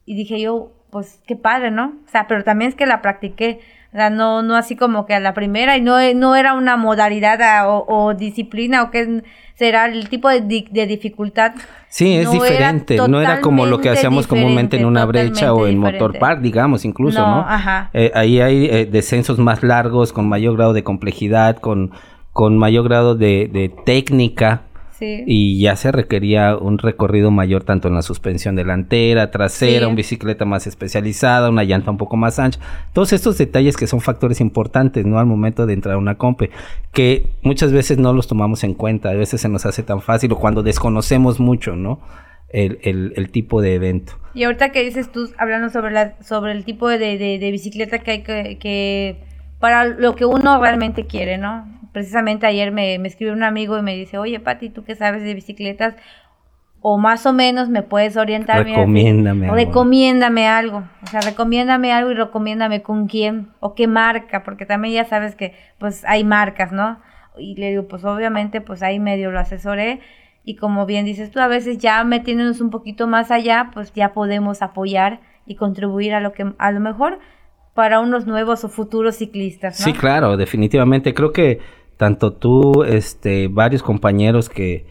y 0.04 0.14
dije 0.14 0.40
yo, 0.40 0.72
pues 0.90 1.20
qué 1.26 1.34
padre, 1.34 1.72
¿no? 1.72 1.98
O 2.06 2.08
sea, 2.08 2.28
pero 2.28 2.44
también 2.44 2.68
es 2.68 2.76
que 2.76 2.86
la 2.86 3.02
practiqué. 3.02 3.60
O 3.92 3.96
sea, 3.96 4.10
no, 4.10 4.42
no 4.42 4.54
así 4.54 4.76
como 4.76 5.04
que 5.06 5.14
a 5.14 5.20
la 5.20 5.34
primera 5.34 5.76
y 5.76 5.80
no, 5.80 5.96
no 6.14 6.36
era 6.36 6.54
una 6.54 6.76
modalidad 6.76 7.40
ah, 7.42 7.68
o, 7.68 7.84
o 7.88 8.14
disciplina 8.14 8.82
o 8.84 8.90
que 8.90 9.22
será 9.58 9.86
el 9.86 10.08
tipo 10.08 10.28
de, 10.28 10.40
de 10.70 10.86
dificultad. 10.86 11.52
Sí, 11.88 12.14
es 12.14 12.30
diferente, 12.30 12.96
no 13.08 13.20
era 13.20 13.40
como 13.40 13.66
lo 13.66 13.80
que 13.80 13.90
hacíamos 13.90 14.28
comúnmente 14.28 14.76
en 14.76 14.84
una 14.84 15.04
brecha 15.04 15.52
o 15.52 15.66
en 15.66 15.78
motor 15.78 16.18
park, 16.18 16.40
digamos, 16.40 16.84
incluso, 16.84 17.20
¿no? 17.20 17.40
Ajá. 17.40 17.90
Eh, 17.92 18.12
ahí 18.14 18.40
hay 18.40 18.66
eh, 18.66 18.86
descensos 18.86 19.38
más 19.38 19.64
largos, 19.64 20.12
con 20.12 20.28
mayor 20.28 20.56
grado 20.56 20.74
de 20.74 20.84
complejidad, 20.84 21.56
con, 21.56 21.90
con 22.32 22.56
mayor 22.56 22.84
grado 22.84 23.16
de, 23.16 23.50
de 23.52 23.68
técnica, 23.84 24.62
y 25.00 25.60
ya 25.60 25.76
se 25.76 25.92
requería 25.92 26.56
un 26.56 26.78
recorrido 26.78 27.30
mayor 27.30 27.64
tanto 27.64 27.88
en 27.88 27.94
la 27.94 28.02
suspensión 28.02 28.56
delantera, 28.56 29.30
trasera, 29.30 29.86
una 29.86 29.96
bicicleta 29.96 30.44
más 30.44 30.66
especializada, 30.66 31.50
una 31.50 31.64
llanta 31.64 31.90
un 31.90 31.98
poco 31.98 32.16
más 32.16 32.38
ancha. 32.38 32.60
Todos 32.92 33.12
estos 33.12 33.38
detalles 33.38 33.76
que 33.76 33.86
son 33.86 34.00
factores 34.00 34.40
importantes, 34.40 35.06
¿no? 35.06 35.18
Al 35.18 35.26
momento 35.26 35.66
de 35.66 35.74
entrar 35.74 35.94
a 35.94 35.98
una 35.98 36.16
compe, 36.16 36.50
que 36.92 37.30
muchas 37.42 37.72
veces 37.72 37.98
no 37.98 38.12
los 38.12 38.26
tomamos 38.26 38.64
en 38.64 38.74
cuenta, 38.74 39.10
a 39.10 39.14
veces 39.14 39.40
se 39.40 39.48
nos 39.48 39.66
hace 39.66 39.82
tan 39.82 40.00
fácil 40.00 40.32
o 40.32 40.38
cuando 40.38 40.62
desconocemos 40.62 41.40
mucho, 41.40 41.76
¿no? 41.76 42.00
El, 42.50 42.78
el, 43.14 43.30
tipo 43.30 43.60
de 43.60 43.74
evento. 43.74 44.14
Y 44.32 44.44
ahorita 44.44 44.70
que 44.72 44.82
dices 44.82 45.12
tú, 45.12 45.28
hablando 45.36 45.68
sobre, 45.68 45.90
la, 45.90 46.14
sobre 46.22 46.52
el 46.52 46.64
tipo 46.64 46.88
de, 46.88 46.98
de, 46.98 47.50
bicicleta 47.50 47.98
que 47.98 48.10
hay 48.10 48.22
que, 48.22 48.56
que, 48.58 49.22
para 49.60 49.84
lo 49.84 50.16
que 50.16 50.24
uno 50.24 50.58
realmente 50.58 51.04
quiere, 51.04 51.36
¿no? 51.36 51.77
Precisamente 51.98 52.46
ayer 52.46 52.70
me, 52.70 52.96
me 53.00 53.08
escribió 53.08 53.34
un 53.34 53.42
amigo 53.42 53.76
y 53.76 53.82
me 53.82 53.96
dice, 53.96 54.18
oye 54.18 54.38
Pati, 54.38 54.70
¿tú 54.70 54.84
qué 54.84 54.94
sabes 54.94 55.24
de 55.24 55.34
bicicletas? 55.34 55.96
O 56.80 56.96
más 56.96 57.26
o 57.26 57.32
menos 57.32 57.68
me 57.68 57.82
puedes 57.82 58.16
orientar. 58.16 58.64
Recomiéndame. 58.64 59.50
recomiéndame 59.50 60.46
algo. 60.46 60.84
O 61.02 61.06
sea, 61.08 61.20
recomiéndame 61.22 61.92
algo 61.92 62.12
y 62.12 62.14
recomiéndame 62.14 62.82
con 62.82 63.08
quién 63.08 63.48
o 63.58 63.74
qué 63.74 63.88
marca, 63.88 64.44
porque 64.44 64.64
también 64.64 64.94
ya 64.94 65.06
sabes 65.06 65.34
que 65.34 65.56
pues 65.78 66.04
hay 66.04 66.22
marcas, 66.22 66.70
¿no? 66.70 67.00
Y 67.36 67.56
le 67.56 67.70
digo, 67.70 67.88
pues 67.88 68.04
obviamente 68.04 68.60
pues 68.60 68.84
ahí 68.84 69.00
medio 69.00 69.32
lo 69.32 69.40
asesoré 69.40 69.98
y 70.44 70.54
como 70.54 70.86
bien 70.86 71.04
dices 71.04 71.32
tú, 71.32 71.40
a 71.40 71.48
veces 71.48 71.78
ya 71.78 72.04
metiéndonos 72.04 72.60
un 72.60 72.70
poquito 72.70 73.08
más 73.08 73.32
allá, 73.32 73.72
pues 73.74 73.92
ya 73.92 74.12
podemos 74.12 74.62
apoyar 74.62 75.18
y 75.46 75.56
contribuir 75.56 76.14
a 76.14 76.20
lo 76.20 76.32
que 76.32 76.46
a 76.58 76.70
lo 76.70 76.78
mejor 76.78 77.18
para 77.74 77.98
unos 77.98 78.26
nuevos 78.26 78.62
o 78.64 78.68
futuros 78.68 79.16
ciclistas, 79.16 79.78
¿no? 79.80 79.84
Sí, 79.84 79.92
claro, 79.92 80.36
definitivamente. 80.36 81.12
Creo 81.14 81.32
que 81.32 81.60
tanto 81.98 82.32
tú, 82.32 82.84
este, 82.84 83.48
varios 83.48 83.82
compañeros 83.82 84.48
que, 84.48 84.86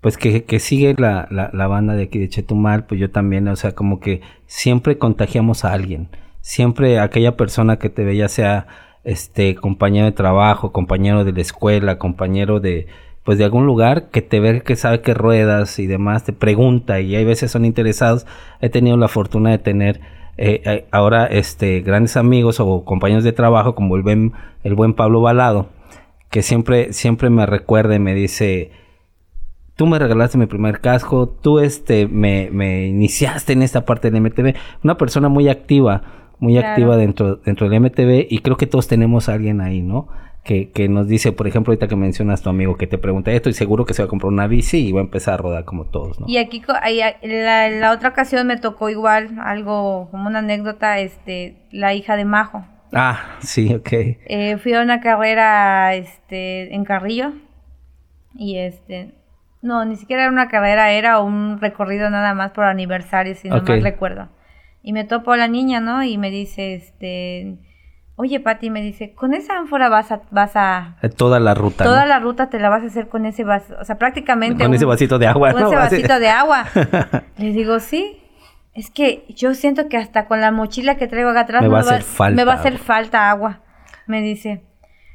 pues 0.00 0.16
que, 0.16 0.44
que 0.44 0.58
sigue 0.58 0.94
la, 0.96 1.28
la, 1.30 1.66
banda 1.66 1.94
de 1.94 2.04
aquí 2.04 2.18
de 2.18 2.28
Chetumal, 2.28 2.86
pues 2.86 3.00
yo 3.00 3.10
también, 3.10 3.46
o 3.48 3.56
sea, 3.56 3.72
como 3.72 4.00
que 4.00 4.22
siempre 4.46 4.96
contagiamos 4.96 5.64
a 5.64 5.72
alguien, 5.74 6.08
siempre 6.40 6.98
aquella 7.00 7.36
persona 7.36 7.78
que 7.78 7.90
te 7.90 8.04
ve, 8.04 8.16
ya 8.16 8.28
sea 8.28 8.66
este 9.04 9.56
compañero 9.56 10.06
de 10.06 10.12
trabajo, 10.12 10.72
compañero 10.72 11.24
de 11.24 11.32
la 11.32 11.40
escuela, 11.40 11.98
compañero 11.98 12.60
de 12.60 12.86
pues 13.24 13.38
de 13.38 13.44
algún 13.44 13.66
lugar 13.66 14.10
que 14.10 14.20
te 14.20 14.40
ve 14.40 14.62
que 14.62 14.74
sabe 14.74 15.00
que 15.00 15.14
ruedas 15.14 15.78
y 15.78 15.86
demás, 15.86 16.24
te 16.24 16.32
pregunta 16.32 17.00
y 17.00 17.14
hay 17.14 17.24
veces 17.24 17.50
son 17.50 17.64
interesados. 17.64 18.26
He 18.60 18.68
tenido 18.68 18.96
la 18.96 19.08
fortuna 19.08 19.50
de 19.50 19.58
tener 19.58 20.00
eh, 20.38 20.62
eh, 20.64 20.86
ahora 20.90 21.26
este 21.26 21.80
grandes 21.82 22.16
amigos 22.16 22.58
o 22.58 22.84
compañeros 22.84 23.22
de 23.22 23.32
trabajo 23.32 23.74
como 23.74 23.96
el 23.96 24.02
buen, 24.02 24.32
el 24.64 24.74
buen 24.74 24.94
Pablo 24.94 25.20
Balado, 25.20 25.68
que 26.32 26.42
siempre, 26.42 26.94
siempre 26.94 27.28
me 27.28 27.44
recuerda 27.44 27.94
y 27.94 27.98
me 27.98 28.14
dice, 28.14 28.70
tú 29.76 29.86
me 29.86 29.98
regalaste 29.98 30.38
mi 30.38 30.46
primer 30.46 30.80
casco, 30.80 31.28
tú 31.28 31.58
este, 31.58 32.08
me, 32.08 32.48
me 32.50 32.86
iniciaste 32.86 33.52
en 33.52 33.60
esta 33.60 33.84
parte 33.84 34.10
del 34.10 34.22
MTV, 34.22 34.54
una 34.82 34.96
persona 34.96 35.28
muy 35.28 35.50
activa, 35.50 36.32
muy 36.38 36.56
activa 36.56 36.96
dentro, 36.96 37.36
dentro 37.36 37.68
del 37.68 37.82
MTV 37.82 38.28
y 38.30 38.38
creo 38.38 38.56
que 38.56 38.66
todos 38.66 38.88
tenemos 38.88 39.28
a 39.28 39.34
alguien 39.34 39.60
ahí, 39.60 39.82
¿no? 39.82 40.08
Que, 40.42 40.70
que, 40.70 40.88
nos 40.88 41.06
dice, 41.06 41.32
por 41.32 41.46
ejemplo, 41.46 41.70
ahorita 41.72 41.86
que 41.86 41.96
mencionas 41.96 42.40
a 42.40 42.44
tu 42.44 42.48
amigo 42.48 42.78
que 42.78 42.86
te 42.86 42.96
pregunta 42.96 43.30
esto 43.30 43.50
y 43.50 43.52
seguro 43.52 43.84
que 43.84 43.92
se 43.92 44.02
va 44.02 44.06
a 44.06 44.08
comprar 44.08 44.32
una 44.32 44.46
bici 44.46 44.88
y 44.88 44.90
va 44.90 45.00
a 45.00 45.04
empezar 45.04 45.34
a 45.34 45.36
rodar 45.36 45.64
como 45.66 45.84
todos, 45.84 46.18
¿no? 46.18 46.26
Y 46.26 46.38
aquí, 46.38 46.62
la, 47.22 47.68
la 47.68 47.92
otra 47.92 48.08
ocasión 48.08 48.46
me 48.46 48.56
tocó 48.56 48.88
igual 48.88 49.38
algo, 49.44 50.08
como 50.10 50.28
una 50.28 50.38
anécdota, 50.38 50.98
este, 50.98 51.58
la 51.70 51.92
hija 51.92 52.16
de 52.16 52.24
Majo, 52.24 52.64
Ah, 52.92 53.36
sí, 53.40 53.74
ok. 53.74 53.88
Eh, 53.90 54.58
fui 54.62 54.74
a 54.74 54.82
una 54.82 55.00
carrera 55.00 55.94
este, 55.94 56.74
en 56.74 56.84
Carrillo 56.84 57.32
y 58.34 58.58
este, 58.58 59.14
no, 59.62 59.84
ni 59.84 59.96
siquiera 59.96 60.24
era 60.24 60.32
una 60.32 60.48
carrera, 60.48 60.90
era 60.90 61.20
un 61.20 61.60
recorrido 61.60 62.10
nada 62.10 62.34
más 62.34 62.50
por 62.50 62.64
aniversario, 62.64 63.34
si 63.34 63.48
no 63.48 63.62
mal 63.62 63.82
recuerdo. 63.82 64.28
Y 64.82 64.92
me 64.92 65.04
topo 65.04 65.32
a 65.32 65.36
la 65.36 65.48
niña, 65.48 65.80
¿no? 65.80 66.02
Y 66.02 66.18
me 66.18 66.30
dice, 66.30 66.74
este, 66.74 67.58
oye, 68.16 68.40
Pati, 68.40 68.70
me 68.70 68.82
dice, 68.82 69.14
con 69.14 69.32
esa 69.32 69.56
ánfora 69.56 69.88
vas 69.88 70.10
a, 70.10 70.22
vas 70.30 70.56
a... 70.56 70.96
Eh, 71.02 71.08
toda 71.08 71.38
la 71.38 71.54
ruta. 71.54 71.84
Toda 71.84 72.04
la 72.04 72.18
ruta 72.18 72.50
te 72.50 72.58
la 72.58 72.68
vas 72.68 72.82
a 72.82 72.86
hacer 72.86 73.08
con 73.08 73.24
ese 73.24 73.44
vaso, 73.44 73.74
o 73.80 73.84
sea, 73.84 73.98
prácticamente... 73.98 74.64
Con 74.64 74.74
ese 74.74 74.84
vasito 74.84 75.18
de 75.18 75.28
agua, 75.28 75.52
Con 75.52 75.62
ese 75.62 75.76
vasito 75.76 76.18
de 76.18 76.28
agua. 76.28 76.66
Le 77.38 77.52
digo, 77.52 77.78
sí, 77.78 78.21
es 78.74 78.90
que 78.90 79.24
yo 79.28 79.54
siento 79.54 79.88
que 79.88 79.96
hasta 79.96 80.26
con 80.26 80.40
la 80.40 80.50
mochila 80.50 80.96
que 80.96 81.06
traigo 81.06 81.30
acá 81.30 81.40
atrás 81.40 81.62
me, 81.62 81.68
va, 81.68 81.78
a 81.78 81.80
hacer 81.80 82.02
falta, 82.02 82.36
me 82.36 82.44
va 82.44 82.52
a 82.52 82.56
hacer 82.56 82.78
falta 82.78 83.30
agua, 83.30 83.60
me 84.06 84.22
dice. 84.22 84.62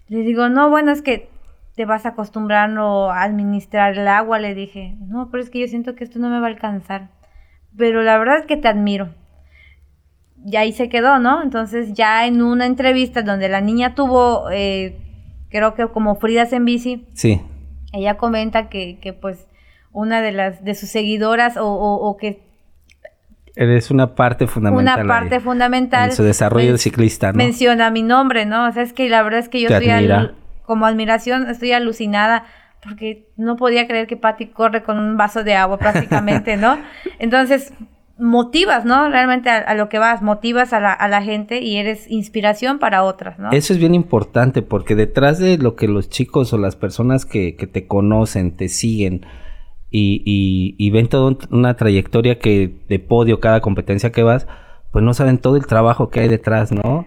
Le 0.08 0.20
digo, 0.20 0.48
no, 0.48 0.70
bueno, 0.70 0.92
es 0.92 1.02
que 1.02 1.30
te 1.76 1.86
vas 1.86 2.06
acostumbrando 2.06 3.12
a 3.12 3.24
administrar 3.24 3.98
el 3.98 4.08
agua, 4.08 4.40
le 4.40 4.56
dije. 4.56 4.96
No, 5.00 5.30
pero 5.30 5.44
es 5.44 5.50
que 5.50 5.60
yo 5.60 5.68
siento 5.68 5.96
que 5.96 6.04
esto 6.04 6.20
no 6.20 6.30
me 6.30 6.40
va 6.40 6.48
a 6.48 6.50
alcanzar. 6.50 7.10
Pero 7.76 8.04
la 8.04 8.18
verdad 8.18 8.40
es 8.40 8.46
que 8.46 8.58
te 8.58 8.68
admiro. 8.68 9.10
Y 10.46 10.56
ahí 10.56 10.72
se 10.72 10.88
quedó, 10.88 11.20
¿no? 11.20 11.44
Entonces 11.44 11.94
ya 11.94 12.26
en 12.26 12.42
una 12.42 12.66
entrevista 12.66 13.22
donde 13.22 13.50
la 13.50 13.62
niña 13.62 13.96
tuvo, 13.96 14.50
eh, 14.52 14.98
creo 15.50 15.74
que 15.74 15.88
como 15.88 16.16
Fridas 16.16 16.54
en 16.54 16.66
bici. 16.66 17.06
Sí. 17.14 17.42
Ella 17.92 18.18
comenta 18.18 18.70
que, 18.70 19.00
que 19.00 19.14
pues 19.14 19.48
una 19.92 20.22
de 20.22 20.32
las 20.32 20.64
de 20.64 20.74
sus 20.74 20.90
seguidoras 20.90 21.58
o, 21.58 21.68
o, 21.68 22.08
o 22.08 22.18
que 22.18 22.47
Eres 23.60 23.90
una 23.90 24.14
parte 24.14 24.46
fundamental. 24.46 25.04
Una 25.04 25.14
parte 25.14 25.40
fundamental. 25.40 26.12
En 26.12 26.16
su 26.16 26.22
desarrollo 26.22 26.74
de 26.74 26.78
ciclista, 26.78 27.32
¿no? 27.32 27.38
Menciona 27.38 27.90
mi 27.90 28.04
nombre, 28.04 28.46
¿no? 28.46 28.68
O 28.68 28.72
sea, 28.72 28.84
es 28.84 28.94
que 28.94 29.10
la 29.10 29.24
verdad 29.24 29.40
es 29.40 29.50
que 29.50 29.60
yo 29.62 29.70
estoy 29.70 30.32
como 30.62 30.86
admiración, 30.86 31.50
estoy 31.50 31.72
alucinada 31.72 32.44
porque 32.84 33.28
no 33.36 33.56
podía 33.56 33.88
creer 33.88 34.06
que 34.06 34.16
Patty 34.16 34.48
corre 34.48 34.84
con 34.84 35.00
un 35.00 35.18
vaso 35.18 35.44
de 35.44 35.56
agua 35.56 35.80
prácticamente, 35.80 36.56
¿no? 36.56 36.78
Entonces, 37.20 37.74
motivas, 38.20 38.86
¿no? 38.86 39.10
Realmente 39.10 39.50
a, 39.50 39.74
lo 39.74 39.90
que 39.90 39.98
vas, 39.98 40.22
motivas 40.22 40.74
a 40.74 40.80
la, 40.80 40.94
a 40.94 41.08
la, 41.08 41.24
gente 41.24 41.62
y 41.62 41.78
eres 41.78 42.10
inspiración 42.10 42.78
para 42.78 43.04
otras, 43.04 43.40
¿no? 43.40 43.52
Eso 43.52 43.74
es 43.74 43.80
bien 43.80 43.96
importante 43.96 44.62
porque 44.62 44.96
detrás 44.96 45.40
de 45.40 45.58
lo 45.58 45.76
que 45.76 45.88
los 45.88 46.10
chicos 46.10 46.54
o 46.54 46.58
las 46.58 46.76
personas 46.76 47.26
que, 47.26 47.56
que 47.56 47.66
te 47.66 47.88
conocen, 47.88 48.56
te 48.56 48.70
siguen, 48.70 49.26
y, 49.90 50.76
y, 50.78 50.90
ven 50.90 51.08
toda 51.08 51.38
una 51.50 51.76
trayectoria 51.76 52.40
que 52.40 52.74
de 52.90 53.00
podio 53.00 53.40
cada 53.40 53.62
competencia 53.62 54.12
que 54.12 54.24
vas, 54.24 54.48
pues 54.92 55.04
no 55.04 55.14
saben 55.14 55.38
todo 55.38 55.56
el 55.56 55.66
trabajo 55.66 56.10
que 56.10 56.20
hay 56.20 56.28
detrás, 56.28 56.72
¿no? 56.72 57.06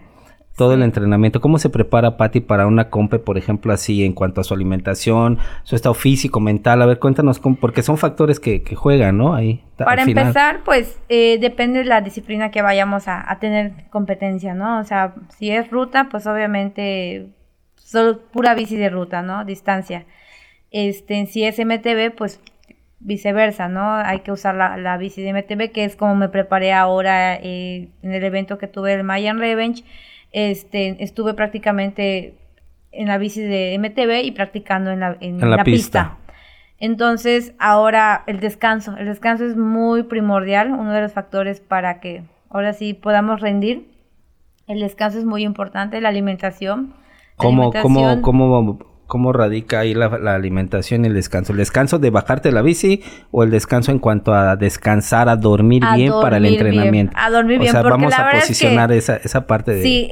todo 0.61 0.73
el 0.73 0.83
entrenamiento. 0.83 1.41
¿Cómo 1.41 1.57
se 1.57 1.69
prepara 1.69 2.17
Patti 2.17 2.39
para 2.39 2.67
una 2.67 2.89
compe, 2.89 3.19
por 3.19 3.37
ejemplo, 3.37 3.73
así 3.73 4.05
en 4.05 4.13
cuanto 4.13 4.41
a 4.41 4.43
su 4.43 4.53
alimentación, 4.53 5.39
su 5.63 5.75
estado 5.75 5.95
físico, 5.95 6.39
mental? 6.39 6.81
A 6.81 6.85
ver, 6.85 6.99
cuéntanos, 6.99 7.39
cómo, 7.39 7.55
porque 7.55 7.81
son 7.81 7.97
factores 7.97 8.39
que, 8.39 8.61
que 8.61 8.75
juegan, 8.75 9.17
¿no? 9.17 9.33
Ahí. 9.33 9.63
Para 9.77 10.03
empezar, 10.03 10.61
pues 10.63 10.99
eh, 11.09 11.39
depende 11.39 11.79
de 11.79 11.85
la 11.85 12.01
disciplina 12.01 12.51
que 12.51 12.61
vayamos 12.61 13.07
a, 13.07 13.31
a, 13.31 13.39
tener 13.39 13.89
competencia, 13.89 14.53
¿no? 14.53 14.79
O 14.79 14.83
sea, 14.83 15.15
si 15.37 15.49
es 15.49 15.71
ruta, 15.71 16.09
pues 16.11 16.27
obviamente 16.27 17.29
solo 17.75 18.19
pura 18.19 18.53
bici 18.53 18.75
de 18.75 18.89
ruta, 18.89 19.21
¿no? 19.21 19.45
Distancia. 19.45 20.05
Este, 20.69 21.25
si 21.25 21.43
es 21.43 21.57
MTV, 21.57 22.15
pues 22.15 22.39
viceversa, 23.01 23.67
¿no? 23.67 23.95
Hay 23.95 24.19
que 24.19 24.31
usar 24.31 24.55
la, 24.55 24.77
la, 24.77 24.97
bici 24.97 25.21
de 25.21 25.33
MTV, 25.33 25.71
que 25.71 25.83
es 25.83 25.95
como 25.95 26.15
me 26.15 26.29
preparé 26.29 26.71
ahora 26.71 27.35
eh, 27.35 27.89
en 28.01 28.13
el 28.13 28.23
evento 28.23 28.57
que 28.57 28.67
tuve 28.67 28.93
el 28.93 29.03
Mayan 29.03 29.39
Revenge. 29.39 29.83
Este, 30.31 31.03
estuve 31.03 31.33
prácticamente 31.33 32.35
en 32.91 33.07
la 33.07 33.17
bici 33.17 33.41
de 33.41 33.77
MTV 33.79 34.23
y 34.23 34.31
practicando 34.31 34.91
en 34.91 34.99
la, 34.99 35.17
en 35.19 35.39
la, 35.39 35.63
pista. 35.63 36.17
Entonces, 36.77 37.53
ahora 37.59 38.23
el 38.27 38.39
descanso. 38.39 38.95
El 38.97 39.05
descanso 39.05 39.45
es 39.45 39.55
muy 39.55 40.03
primordial, 40.03 40.71
uno 40.71 40.91
de 40.91 41.01
los 41.01 41.13
factores 41.13 41.59
para 41.59 41.99
que 41.99 42.23
ahora 42.49 42.73
sí 42.73 42.93
podamos 42.93 43.41
rendir. 43.41 43.89
El 44.67 44.79
descanso 44.79 45.17
es 45.17 45.25
muy 45.25 45.43
importante, 45.43 45.99
la 46.01 46.09
alimentación. 46.09 46.93
¿Cómo, 47.35 47.71
¿cómo, 47.71 48.21
cómo 48.21 48.90
cómo 49.11 49.33
radica 49.33 49.81
ahí 49.81 49.93
la, 49.93 50.05
alimentación 50.33 51.03
y 51.03 51.09
el 51.09 51.13
descanso. 51.13 51.51
¿El 51.51 51.57
descanso 51.57 51.99
de 51.99 52.09
bajarte 52.11 52.49
la 52.53 52.61
bici 52.61 53.03
o 53.31 53.43
el 53.43 53.51
descanso 53.51 53.91
en 53.91 53.99
cuanto 53.99 54.33
a 54.33 54.55
descansar, 54.55 55.27
a 55.27 55.35
dormir 55.35 55.83
bien 55.95 56.13
para 56.21 56.37
el 56.37 56.45
entrenamiento? 56.45 57.13
a 57.17 57.29
dormir 57.29 57.59
bien. 57.59 57.71
O 57.71 57.73
sea, 57.73 57.81
vamos 57.81 58.17
a 58.17 58.31
posicionar 58.31 58.89
esa, 58.93 59.17
esa 59.17 59.45
parte 59.47 59.73
de... 59.73 59.83
Sí, 59.83 60.09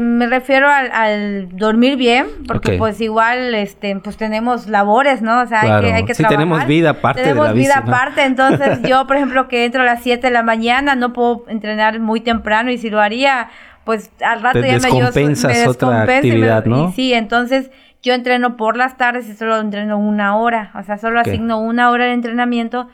me 0.00 0.26
refiero 0.26 0.66
al, 0.68 1.48
dormir 1.56 1.96
bien, 1.96 2.26
porque 2.48 2.72
pues 2.76 3.00
igual 3.00 3.54
este, 3.54 3.94
pues 4.02 4.16
tenemos 4.16 4.66
labores, 4.66 5.22
¿no? 5.22 5.42
O 5.42 5.46
sea, 5.46 5.60
hay 5.60 5.82
que, 5.84 5.92
hay 5.92 6.04
que 6.04 6.14
sí, 6.16 6.24
tenemos 6.24 6.66
vida 6.66 6.90
aparte 6.90 7.22
de 7.22 7.34
la 7.36 7.52
bici. 7.52 7.68
vida 7.68 7.84
aparte, 7.86 8.24
entonces 8.24 8.82
yo, 8.88 9.06
por 9.06 9.14
ejemplo, 9.14 9.46
que 9.46 9.64
entro 9.64 9.82
a 9.82 9.84
las 9.84 10.02
7 10.02 10.26
de 10.26 10.32
la 10.32 10.42
mañana, 10.42 10.96
no 10.96 11.12
puedo 11.12 11.44
entrenar 11.46 12.00
muy 12.00 12.20
temprano 12.20 12.72
y 12.72 12.78
si 12.78 12.90
lo 12.90 13.00
haría 13.00 13.48
pues 13.84 14.10
al 14.24 14.42
rato 14.42 14.60
ya 14.60 14.78
me, 14.78 14.98
yo, 14.98 15.10
me 15.12 15.68
otra 15.68 16.02
actividad, 16.02 16.64
¿no? 16.64 16.88
Y 16.88 16.92
sí, 16.94 17.12
entonces 17.12 17.70
yo 18.04 18.12
entreno 18.12 18.56
por 18.58 18.76
las 18.76 18.98
tardes 18.98 19.28
y 19.28 19.34
solo 19.34 19.58
entreno 19.58 19.98
una 19.98 20.36
hora, 20.36 20.70
o 20.74 20.82
sea, 20.82 20.98
solo 20.98 21.18
asigno 21.18 21.58
una 21.58 21.90
hora 21.90 22.04
de 22.04 22.12
entrenamiento 22.12 22.88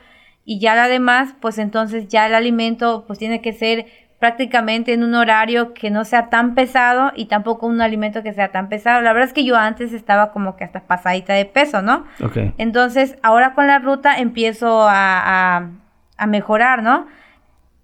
y 0.45 0.59
ya 0.59 0.73
la 0.73 0.87
demás, 0.87 1.35
pues 1.41 1.57
entonces 1.57 2.07
ya 2.07 2.25
el 2.25 2.33
alimento 2.33 3.03
pues 3.05 3.19
tiene 3.19 3.41
que 3.41 3.51
ser 3.51 3.85
prácticamente 4.19 4.93
en 4.93 5.03
un 5.03 5.15
horario 5.15 5.73
que 5.73 5.89
no 5.89 6.05
sea 6.05 6.29
tan 6.29 6.55
pesado 6.55 7.11
y 7.13 7.25
tampoco 7.25 7.67
un 7.67 7.81
alimento 7.81 8.23
que 8.23 8.33
sea 8.33 8.49
tan 8.49 8.69
pesado. 8.69 9.01
La 9.01 9.11
verdad 9.11 9.27
es 9.27 9.33
que 9.33 9.43
yo 9.43 9.57
antes 9.57 9.91
estaba 9.91 10.31
como 10.31 10.55
que 10.55 10.63
hasta 10.63 10.81
pasadita 10.81 11.33
de 11.33 11.45
peso, 11.45 11.81
¿no? 11.81 12.05
Okay. 12.23 12.53
Entonces, 12.57 13.17
ahora 13.21 13.53
con 13.53 13.67
la 13.67 13.79
ruta 13.79 14.17
empiezo 14.17 14.87
a, 14.87 15.57
a, 15.57 15.69
a 16.17 16.27
mejorar, 16.27 16.83
¿no? 16.83 17.07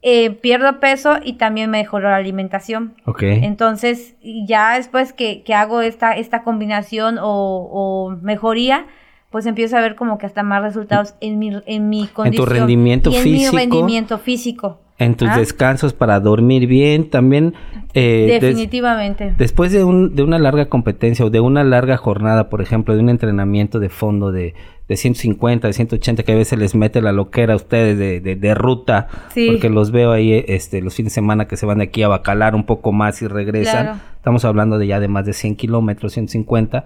Eh, 0.03 0.29
pierdo 0.29 0.79
peso 0.79 1.17
y 1.23 1.33
también 1.33 1.71
mejoro 1.71 2.09
la 2.09 2.17
alimentación. 2.17 2.93
Ok. 3.05 3.23
Entonces, 3.23 4.15
ya 4.21 4.75
después 4.75 5.11
que, 5.11 5.41
que 5.41 5.55
hago 5.55 5.81
esta, 5.81 6.11
esta 6.13 6.43
combinación 6.43 7.17
o, 7.17 7.25
o, 7.71 8.11
mejoría, 8.21 8.85
pues 9.31 9.47
empiezo 9.47 9.75
a 9.75 9.81
ver 9.81 9.95
como 9.95 10.19
que 10.19 10.27
hasta 10.27 10.43
más 10.43 10.61
resultados 10.61 11.15
en 11.19 11.39
mi, 11.39 11.51
en 11.65 11.89
mi 11.89 12.07
condición. 12.07 12.27
En 12.27 12.35
tu 12.35 12.45
rendimiento 12.45 13.09
y 13.09 13.15
en 13.15 13.23
físico. 13.23 13.51
mi 13.53 13.57
rendimiento 13.57 14.17
físico. 14.19 14.79
En 14.99 15.15
tus 15.15 15.29
¿Ah? 15.29 15.37
descansos 15.37 15.93
para 15.93 16.19
dormir 16.19 16.67
bien, 16.67 17.09
también. 17.09 17.55
Eh, 17.93 18.39
Definitivamente. 18.39 19.25
Des, 19.25 19.37
después 19.37 19.71
de, 19.71 19.83
un, 19.83 20.15
de 20.15 20.23
una 20.23 20.37
larga 20.37 20.67
competencia 20.67 21.25
o 21.25 21.29
de 21.29 21.39
una 21.39 21.63
larga 21.63 21.97
jornada, 21.97 22.49
por 22.49 22.61
ejemplo, 22.61 22.95
de 22.95 23.01
un 23.01 23.09
entrenamiento 23.09 23.79
de 23.79 23.89
fondo 23.89 24.31
de, 24.31 24.53
de 24.87 24.95
150, 24.95 25.67
de 25.67 25.73
180, 25.73 26.23
que 26.23 26.31
a 26.31 26.35
veces 26.35 26.57
les 26.57 26.73
mete 26.75 27.01
la 27.01 27.11
loquera 27.11 27.53
a 27.53 27.55
ustedes 27.57 27.97
de, 27.97 28.21
de, 28.21 28.35
de 28.35 28.55
ruta, 28.55 29.07
sí. 29.33 29.47
porque 29.51 29.69
los 29.69 29.91
veo 29.91 30.11
ahí 30.11 30.43
este, 30.47 30.81
los 30.81 30.95
fines 30.95 31.11
de 31.11 31.15
semana 31.15 31.47
que 31.47 31.57
se 31.57 31.65
van 31.65 31.79
de 31.79 31.85
aquí 31.85 32.03
a 32.03 32.07
Bacalar 32.07 32.55
un 32.55 32.65
poco 32.65 32.91
más 32.93 33.21
y 33.21 33.27
regresan. 33.27 33.85
Claro. 33.85 33.99
Estamos 34.15 34.45
hablando 34.45 34.77
de 34.79 34.87
ya 34.87 34.99
de 34.99 35.07
más 35.07 35.25
de 35.25 35.33
100 35.33 35.55
kilómetros, 35.57 36.13
150. 36.13 36.85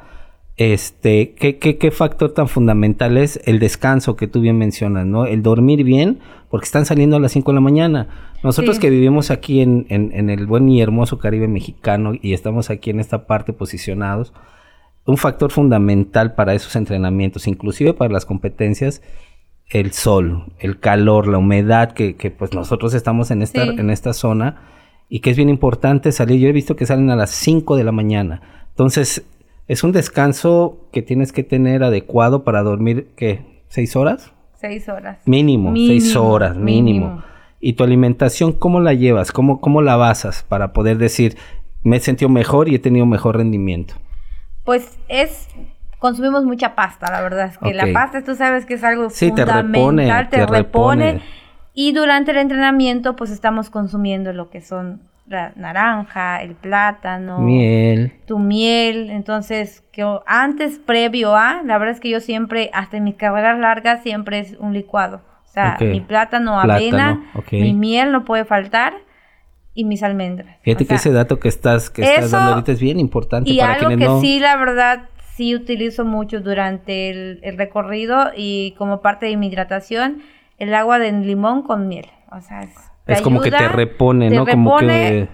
Este, 0.57 1.33
¿qué, 1.33 1.57
qué, 1.57 1.77
¿qué 1.77 1.91
factor 1.91 2.33
tan 2.33 2.47
fundamental 2.47 3.17
es 3.17 3.39
el 3.45 3.59
descanso 3.59 4.15
que 4.15 4.27
tú 4.27 4.41
bien 4.41 4.57
mencionas, 4.57 5.05
¿no? 5.07 5.25
El 5.25 5.41
dormir 5.43 5.83
bien, 5.83 6.19
porque 6.49 6.65
están 6.65 6.85
saliendo 6.85 7.15
a 7.15 7.19
las 7.19 7.31
5 7.31 7.51
de 7.51 7.55
la 7.55 7.61
mañana. 7.61 8.07
Nosotros 8.43 8.75
Sí. 8.75 8.81
que 8.81 8.89
vivimos 8.89 9.31
aquí 9.31 9.61
en, 9.61 9.85
en, 9.89 10.11
en 10.13 10.29
el 10.29 10.45
buen 10.45 10.67
y 10.69 10.81
hermoso 10.81 11.19
Caribe 11.19 11.47
mexicano 11.47 12.13
y 12.21 12.33
estamos 12.33 12.69
aquí 12.69 12.89
en 12.89 12.99
esta 12.99 13.25
parte 13.27 13.53
posicionados, 13.53 14.33
un 15.05 15.17
factor 15.17 15.51
fundamental 15.51 16.35
para 16.35 16.53
esos 16.53 16.75
entrenamientos, 16.75 17.47
inclusive 17.47 17.93
para 17.93 18.13
las 18.13 18.25
competencias, 18.25 19.01
el 19.69 19.91
sol, 19.93 20.53
el 20.59 20.79
calor, 20.79 21.27
la 21.27 21.37
humedad, 21.37 21.93
que, 21.93 22.15
que 22.15 22.29
pues 22.31 22.53
nosotros 22.53 22.93
estamos 22.93 23.31
en 23.31 23.41
esta, 23.41 23.63
Sí. 23.65 23.69
en 23.77 23.89
esta 23.89 24.13
zona 24.13 24.61
y 25.09 25.19
que 25.19 25.31
es 25.31 25.37
bien 25.37 25.49
importante 25.49 26.11
salir. 26.11 26.39
Yo 26.39 26.49
he 26.49 26.53
visto 26.53 26.75
que 26.75 26.85
salen 26.85 27.09
a 27.09 27.15
las 27.15 27.31
5 27.31 27.75
de 27.77 27.83
la 27.83 27.91
mañana. 27.91 28.41
Entonces, 28.69 29.25
es 29.67 29.83
un 29.83 29.91
descanso 29.93 30.87
que 30.91 31.01
tienes 31.01 31.31
que 31.31 31.43
tener 31.43 31.83
adecuado 31.83 32.43
para 32.43 32.61
dormir, 32.63 33.07
¿qué? 33.15 33.63
¿Seis 33.69 33.95
horas? 33.95 34.33
Seis 34.59 34.87
horas. 34.89 35.19
Mínimo, 35.25 35.73
seis 35.75 36.15
horas, 36.15 36.55
mínimo. 36.57 37.07
mínimo. 37.07 37.23
¿Y 37.61 37.73
tu 37.73 37.83
alimentación 37.83 38.51
cómo 38.53 38.79
la 38.81 38.93
llevas? 38.93 39.31
¿Cómo, 39.31 39.61
¿Cómo 39.61 39.81
la 39.81 39.95
basas 39.95 40.43
para 40.47 40.73
poder 40.73 40.97
decir, 40.97 41.37
me 41.83 41.97
he 41.97 41.99
sentido 41.99 42.27
mejor 42.29 42.67
y 42.69 42.75
he 42.75 42.79
tenido 42.79 43.05
mejor 43.05 43.37
rendimiento? 43.37 43.93
Pues 44.71 44.97
es 45.09 45.49
consumimos 45.99 46.45
mucha 46.45 46.75
pasta, 46.75 47.11
la 47.11 47.19
verdad 47.21 47.47
es 47.47 47.57
que 47.57 47.73
la 47.73 47.87
pasta 47.93 48.23
tú 48.23 48.35
sabes 48.35 48.65
que 48.65 48.75
es 48.75 48.83
algo 48.85 49.09
Sí, 49.09 49.33
te 49.33 49.45
fundamental, 49.45 49.65
repone, 49.65 50.23
te, 50.29 50.37
te 50.37 50.45
repone. 50.45 51.05
repone. 51.11 51.23
Y 51.73 51.91
durante 51.91 52.31
el 52.31 52.37
entrenamiento 52.37 53.17
pues 53.17 53.31
estamos 53.31 53.69
consumiendo 53.69 54.31
lo 54.31 54.49
que 54.49 54.61
son 54.61 55.01
la 55.27 55.51
naranja, 55.57 56.41
el 56.41 56.55
plátano, 56.55 57.39
Miel. 57.39 58.13
tu 58.25 58.39
miel, 58.39 59.09
entonces 59.09 59.83
que 59.91 60.05
antes 60.25 60.79
previo 60.79 61.35
a, 61.35 61.61
la 61.65 61.77
verdad 61.77 61.93
es 61.95 61.99
que 61.99 62.09
yo 62.09 62.21
siempre 62.21 62.69
hasta 62.73 62.95
en 62.95 63.03
mis 63.03 63.15
carreras 63.15 63.59
largas 63.59 64.01
siempre 64.03 64.39
es 64.39 64.55
un 64.57 64.73
licuado. 64.73 65.17
O 65.43 65.53
sea, 65.53 65.75
mi 65.81 65.99
plátano, 65.99 66.61
Plátano, 66.61 66.63
avena, 66.63 67.21
mi 67.51 67.73
miel 67.73 68.13
no 68.13 68.23
puede 68.23 68.45
faltar 68.45 68.93
y 69.73 69.85
mis 69.85 70.03
almendras. 70.03 70.57
Fíjate 70.61 70.83
O 70.83 70.87
que 70.87 70.97
sea, 70.97 70.97
ese 70.97 71.11
dato 71.11 71.39
que 71.39 71.47
estás, 71.47 71.89
que 71.89 72.01
estás 72.01 72.31
dando 72.31 72.51
ahorita 72.51 72.71
es 72.71 72.79
bien 72.79 72.99
importante 72.99 73.49
y 73.49 73.59
para 73.59 73.73
algo 73.73 73.87
quienes 73.87 74.07
que 74.07 74.13
no... 74.13 74.21
sí, 74.21 74.39
la 74.39 74.57
verdad, 74.57 75.09
sí 75.35 75.55
utilizo 75.55 76.05
mucho 76.05 76.41
durante 76.41 77.09
el, 77.09 77.39
el 77.43 77.57
recorrido 77.57 78.31
y 78.35 78.75
como 78.77 79.01
parte 79.01 79.27
de 79.27 79.37
mi 79.37 79.47
hidratación, 79.47 80.21
el 80.57 80.73
agua 80.73 80.99
de 80.99 81.11
limón 81.11 81.63
con 81.63 81.87
miel. 81.87 82.05
O 82.31 82.41
sea, 82.41 82.63
es, 82.63 82.73
te 83.05 83.13
Es 83.13 83.21
como 83.21 83.41
que 83.41 83.51
te 83.51 83.67
repone, 83.67 84.29
te 84.29 84.35
¿no? 84.35 84.45
Como 84.45 84.77
que 84.77 84.85
repone 84.85 85.29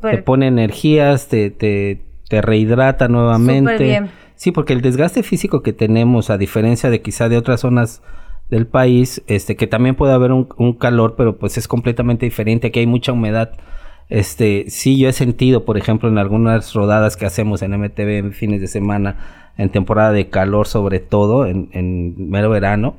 te 0.00 0.18
pone 0.22 0.46
energías, 0.46 1.28
te, 1.28 1.50
te, 1.50 2.00
te 2.28 2.40
rehidrata 2.42 3.08
nuevamente. 3.08 3.72
Súper 3.72 3.86
bien. 3.86 4.10
Sí, 4.36 4.52
porque 4.52 4.72
el 4.72 4.80
desgaste 4.80 5.22
físico 5.22 5.62
que 5.62 5.72
tenemos, 5.72 6.30
a 6.30 6.38
diferencia 6.38 6.88
de 6.88 7.02
quizá 7.02 7.28
de 7.28 7.36
otras 7.36 7.60
zonas 7.60 8.02
del 8.48 8.66
país, 8.66 9.22
este, 9.26 9.54
que 9.54 9.66
también 9.66 9.94
puede 9.94 10.14
haber 10.14 10.32
un, 10.32 10.48
un 10.56 10.72
calor, 10.72 11.14
pero 11.16 11.36
pues 11.36 11.58
es 11.58 11.68
completamente 11.68 12.24
diferente. 12.24 12.68
Aquí 12.68 12.80
hay 12.80 12.86
mucha 12.86 13.12
humedad. 13.12 13.52
Este, 14.10 14.64
sí, 14.68 14.98
yo 14.98 15.08
he 15.08 15.12
sentido, 15.12 15.64
por 15.64 15.78
ejemplo, 15.78 16.08
en 16.08 16.18
algunas 16.18 16.74
rodadas 16.74 17.16
que 17.16 17.26
hacemos 17.26 17.62
en 17.62 17.72
MTV 17.80 18.18
en 18.18 18.32
fines 18.32 18.60
de 18.60 18.66
semana, 18.66 19.52
en 19.56 19.70
temporada 19.70 20.12
de 20.12 20.28
calor 20.28 20.66
sobre 20.66 20.98
todo, 20.98 21.46
en, 21.46 21.68
en 21.72 22.28
mero 22.28 22.50
verano, 22.50 22.96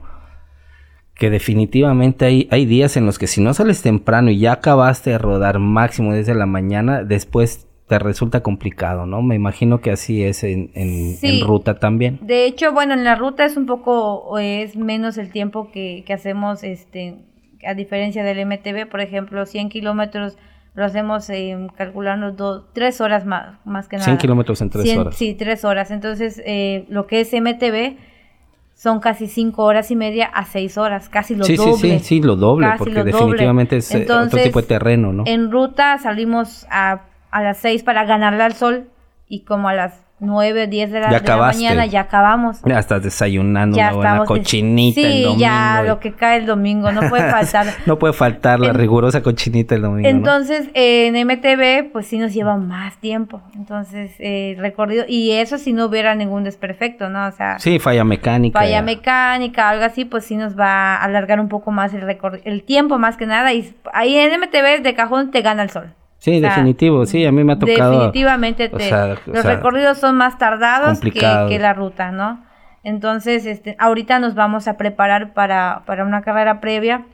que 1.16 1.30
definitivamente 1.30 2.26
hay, 2.26 2.48
hay 2.50 2.66
días 2.66 2.98
en 2.98 3.06
los 3.06 3.20
que 3.20 3.28
si 3.28 3.42
no 3.42 3.54
sales 3.54 3.82
temprano 3.82 4.32
y 4.32 4.40
ya 4.40 4.54
acabaste 4.54 5.12
de 5.12 5.18
rodar 5.18 5.60
máximo 5.60 6.14
desde 6.14 6.34
la 6.34 6.46
mañana, 6.46 7.04
después 7.04 7.68
te 7.88 8.00
resulta 8.00 8.42
complicado, 8.42 9.06
¿no? 9.06 9.22
Me 9.22 9.36
imagino 9.36 9.82
que 9.82 9.92
así 9.92 10.24
es 10.24 10.46
en, 10.46 10.72
en, 10.76 11.16
Sí. 11.18 11.42
en 11.42 11.46
ruta 11.46 11.78
también. 11.78 12.20
De 12.22 12.46
hecho, 12.46 12.72
bueno, 12.72 12.94
en 12.94 13.04
la 13.04 13.16
ruta 13.16 13.44
es 13.44 13.58
un 13.58 13.66
poco, 13.66 14.40
es 14.40 14.78
menos 14.78 15.18
el 15.18 15.30
tiempo 15.30 15.70
que, 15.74 16.04
que 16.08 16.14
hacemos, 16.14 16.64
este, 16.64 17.18
a 17.68 17.74
diferencia 17.74 18.24
del 18.24 18.46
MTV, 18.48 18.88
por 18.90 19.02
ejemplo, 19.02 19.46
100 19.46 19.68
kilómetros 19.70 20.38
lo 20.74 20.86
hacemos 20.86 21.30
eh, 21.30 21.68
calculando 21.76 22.32
dos, 22.32 22.64
tres 22.74 23.02
horas 23.02 23.26
más, 23.26 23.56
más 23.66 23.88
que 23.88 23.98
nada. 23.98 24.06
100 24.06 24.18
kilómetros 24.18 24.62
en 24.62 24.70
tres 24.70 24.84
100 24.86 25.00
horas. 25.00 25.16
Sí, 25.16 25.34
tres 25.36 25.66
horas. 25.66 25.92
Entonces, 25.92 26.42
eh, 26.46 26.86
lo 26.90 27.08
que 27.08 27.22
es 27.22 27.34
MTV 27.34 27.98
son 28.74 29.00
casi 29.00 29.28
cinco 29.28 29.64
horas 29.64 29.92
y 29.92 29.96
media 29.96 30.26
a 30.26 30.46
seis 30.46 30.78
horas, 30.78 31.08
casi 31.10 31.36
lo 31.36 31.44
sí, 31.44 31.56
doble. 31.56 31.74
sí, 31.76 31.90
sí, 31.92 32.00
sí, 32.00 32.22
lo 32.22 32.36
doble, 32.36 32.66
Casi 32.68 32.78
porque 32.80 32.94
lo 32.94 33.00
doble. 33.02 33.12
definitivamente 33.12 33.78
es 33.78 33.94
eh, 33.94 34.08
otro 34.10 34.42
tipo 34.42 34.62
de 34.62 34.68
terreno, 34.68 35.14
¿no? 35.14 35.24
En 35.28 35.52
ruta 35.52 35.98
salimos 36.00 36.66
a, 36.72 37.02
a 37.30 37.44
las 37.44 37.58
6 37.58 37.84
para 37.84 38.06
ganarle 38.06 38.42
al 38.44 38.54
sol 38.54 38.90
y 39.28 39.42
como 39.42 39.68
a 39.70 39.74
las 39.74 40.02
9 40.22 40.64
o 40.64 40.68
10 40.68 40.92
de 40.92 41.00
la, 41.00 41.08
de 41.20 41.28
la 41.28 41.38
mañana, 41.38 41.86
ya 41.88 42.02
acabamos. 42.02 42.62
Ya 42.64 42.78
estás 42.80 43.02
desayunando 43.04 43.76
Ya 43.76 43.88
una 43.90 43.96
buena 44.20 44.26
cochinita 44.26 45.02
el 45.02 45.08
Sí, 45.14 45.22
domingo. 45.24 45.40
ya 45.42 45.82
y- 45.84 45.88
lo 45.88 46.00
que 46.00 46.14
cae 46.14 46.38
el 46.38 46.46
domingo, 46.46 46.92
no 46.92 47.10
puede 47.10 47.30
faltar. 47.32 47.66
no 47.88 47.98
puede 48.00 48.14
faltar 48.14 48.60
la 48.60 48.68
En- 48.68 48.76
rigurosa 48.76 49.22
cochinita 49.24 49.76
el 49.76 49.82
domingo. 49.82 50.04
¿no? 50.10 50.16
Entonces, 50.18 50.70
eh, 50.76 51.08
en 51.08 51.16
MTV, 51.16 51.90
pues 51.92 52.06
sí 52.08 52.20
nos 52.20 52.34
lleva 52.34 52.56
más 52.58 52.98
tiempo. 52.98 53.42
Entonces, 53.56 54.12
eh, 54.20 54.56
recorrido, 54.60 55.06
y 55.08 55.32
eso 55.32 55.58
si 55.58 55.74
no 55.74 55.86
hubiera 55.86 56.14
ningún 56.16 56.44
desperfecto, 56.44 57.10
¿no? 57.10 57.28
O 57.28 57.32
sea, 57.32 57.58
Sí, 57.60 57.80
falla 57.80 58.04
mecánica. 58.04 58.60
falla 58.60 58.82
mecánica, 58.84 59.70
algo 59.70 59.86
así, 59.86 60.06
pues 60.06 60.24
sí 60.26 60.36
nos 60.36 60.58
va 60.58 60.96
a 60.98 61.04
alargar 61.04 61.40
un 61.40 61.50
poco 61.50 61.72
más 61.72 61.94
el 61.96 62.02
el 62.46 62.64
tiempo 62.64 63.00
más 63.00 63.18
que 63.18 63.26
nada. 63.26 63.54
Y 63.54 63.74
ahí 63.94 64.16
en 64.18 64.40
MTV 64.40 64.82
de 64.84 64.94
cajón 64.94 65.32
te 65.32 65.42
gana 65.42 65.64
el 65.64 65.70
sol. 65.72 65.94
Sí, 66.22 66.38
O 66.38 66.40
sea, 66.40 66.50
definitivo. 66.50 67.06
Sí, 67.08 67.26
a 67.26 67.32
mí 67.32 67.44
me 67.44 67.54
ha 67.54 67.58
tocado. 67.60 67.92
Definitivamente 67.94 68.70
o 68.72 68.78
te- 68.78 68.94
o 68.94 69.08
los 69.34 69.42
sea, 69.42 69.56
recorridos 69.56 69.98
son 69.98 70.18
más 70.18 70.38
tardados 70.38 71.00
que, 71.00 71.58
la 71.60 71.74
ruta, 71.74 72.12
¿no? 72.12 72.46
Entonces, 72.84 73.48
este, 73.48 73.76
ahorita 73.80 74.20
nos 74.20 74.36
vamos 74.36 74.68
a 74.68 74.78
preparar 74.78 75.34
para, 75.34 75.82
para 75.88 76.06
una 76.06 76.22
carrera 76.22 76.62
previa. 76.62 77.06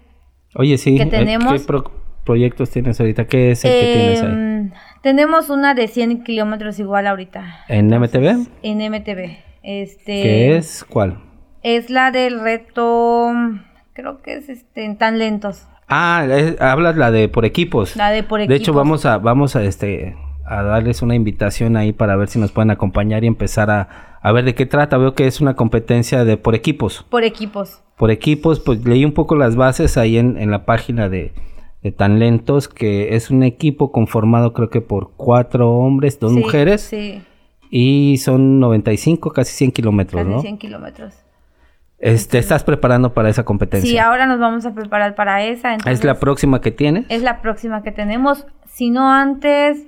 Oye, 0.55 0.77
sí. 0.77 0.97
que 0.97 1.03
eh, 1.03 1.07
tenemos- 1.07 1.53
¿Qué 1.53 1.59
pro- 1.65 1.89
proyectos 2.25 2.69
tienes 2.69 2.99
ahorita? 2.99 3.27
¿Qué 3.27 3.51
es 3.51 3.63
el 3.63 3.71
que 3.71 3.93
tienes 3.93 4.21
ahí? 4.23 4.27
Em, 4.29 4.71
Tenemos 5.01 5.49
una 5.49 5.73
de 5.73 5.87
100 5.87 6.23
kilómetros 6.25 6.77
igual 6.79 7.07
ahorita. 7.07 7.63
¿En 7.69 7.87
MTV? 7.93 8.45
En 8.61 8.81
MTV. 8.81 9.37
Este, 9.63 10.21
¿Qué 10.21 10.57
es? 10.57 10.83
¿Cuál? 10.83 11.19
Es 11.63 11.89
la 11.89 12.11
del 12.11 12.41
reto, 12.41 13.31
creo 13.93 14.21
que 14.21 14.33
es 14.35 14.49
este, 14.49 14.93
tan 14.95 15.17
lentos. 15.17 15.65
Ah, 15.87 16.25
es- 16.29 16.59
hablas 16.61 16.97
la 16.97 17.11
de 17.11 17.29
por 17.29 17.45
equipos. 17.45 17.95
La 17.95 18.09
de 18.11 18.23
por 18.23 18.39
De 18.39 18.45
hecho, 18.45 18.55
equipos. 18.71 18.75
vamos 18.75 19.05
a, 19.05 19.17
vamos 19.17 19.55
a 19.55 19.63
este 19.63 20.15
a 20.45 20.63
darles 20.63 21.01
una 21.01 21.13
invitación 21.15 21.75
ahí 21.75 21.91
para 21.91 22.15
ver 22.15 22.29
si 22.29 22.39
nos 22.39 22.51
pueden 22.53 22.71
acompañar 22.71 23.23
y 23.23 23.27
empezar 23.27 23.69
a, 23.69 24.17
a 24.21 24.31
ver 24.31 24.45
de 24.45 24.55
qué 24.55 24.65
trata. 24.65 24.97
Veo 24.97 25.13
que 25.13 25.27
es 25.27 25.41
una 25.41 25.55
competencia 25.55 26.23
de 26.23 26.37
por 26.37 26.55
equipos. 26.55 27.05
Por 27.09 27.23
equipos. 27.23 27.81
Por 27.97 28.11
equipos, 28.11 28.59
pues 28.61 28.83
leí 28.85 29.03
un 29.03 29.11
poco 29.13 29.35
las 29.35 29.55
bases 29.55 29.97
ahí 29.97 30.17
en, 30.17 30.37
en 30.37 30.51
la 30.51 30.65
página 30.65 31.09
de, 31.09 31.33
de 31.83 31.91
Tan 31.91 32.19
Lentos, 32.19 32.67
que 32.69 33.15
es 33.15 33.29
un 33.29 33.43
equipo 33.43 33.91
conformado 33.91 34.53
creo 34.53 34.69
que 34.69 34.81
por 34.81 35.11
cuatro 35.17 35.71
hombres, 35.71 36.19
dos 36.19 36.31
Sí, 36.33 36.39
mujeres, 36.39 36.81
Sí, 36.81 37.21
y 37.69 38.17
son 38.17 38.59
95, 38.61 39.31
casi 39.31 39.53
100 39.53 39.71
kilómetros, 39.71 40.21
casi 40.21 40.33
¿no? 40.33 40.41
100 40.41 40.57
kilómetros. 40.59 41.13
Este, 41.99 42.37
¿Estás 42.37 42.63
preparando 42.63 43.13
para 43.13 43.29
esa 43.29 43.43
competencia? 43.43 43.89
Sí, 43.89 43.97
ahora 43.97 44.27
nos 44.27 44.39
vamos 44.39 44.65
a 44.65 44.73
preparar 44.73 45.15
para 45.15 45.43
esa. 45.43 45.75
¿Es 45.85 46.03
la 46.03 46.19
próxima 46.19 46.61
que 46.61 46.71
tienes? 46.71 47.05
Es 47.09 47.23
la 47.23 47.41
próxima 47.41 47.81
que 47.81 47.91
tenemos. 47.91 48.45
Si 48.67 48.91
no 48.91 49.11
antes, 49.11 49.79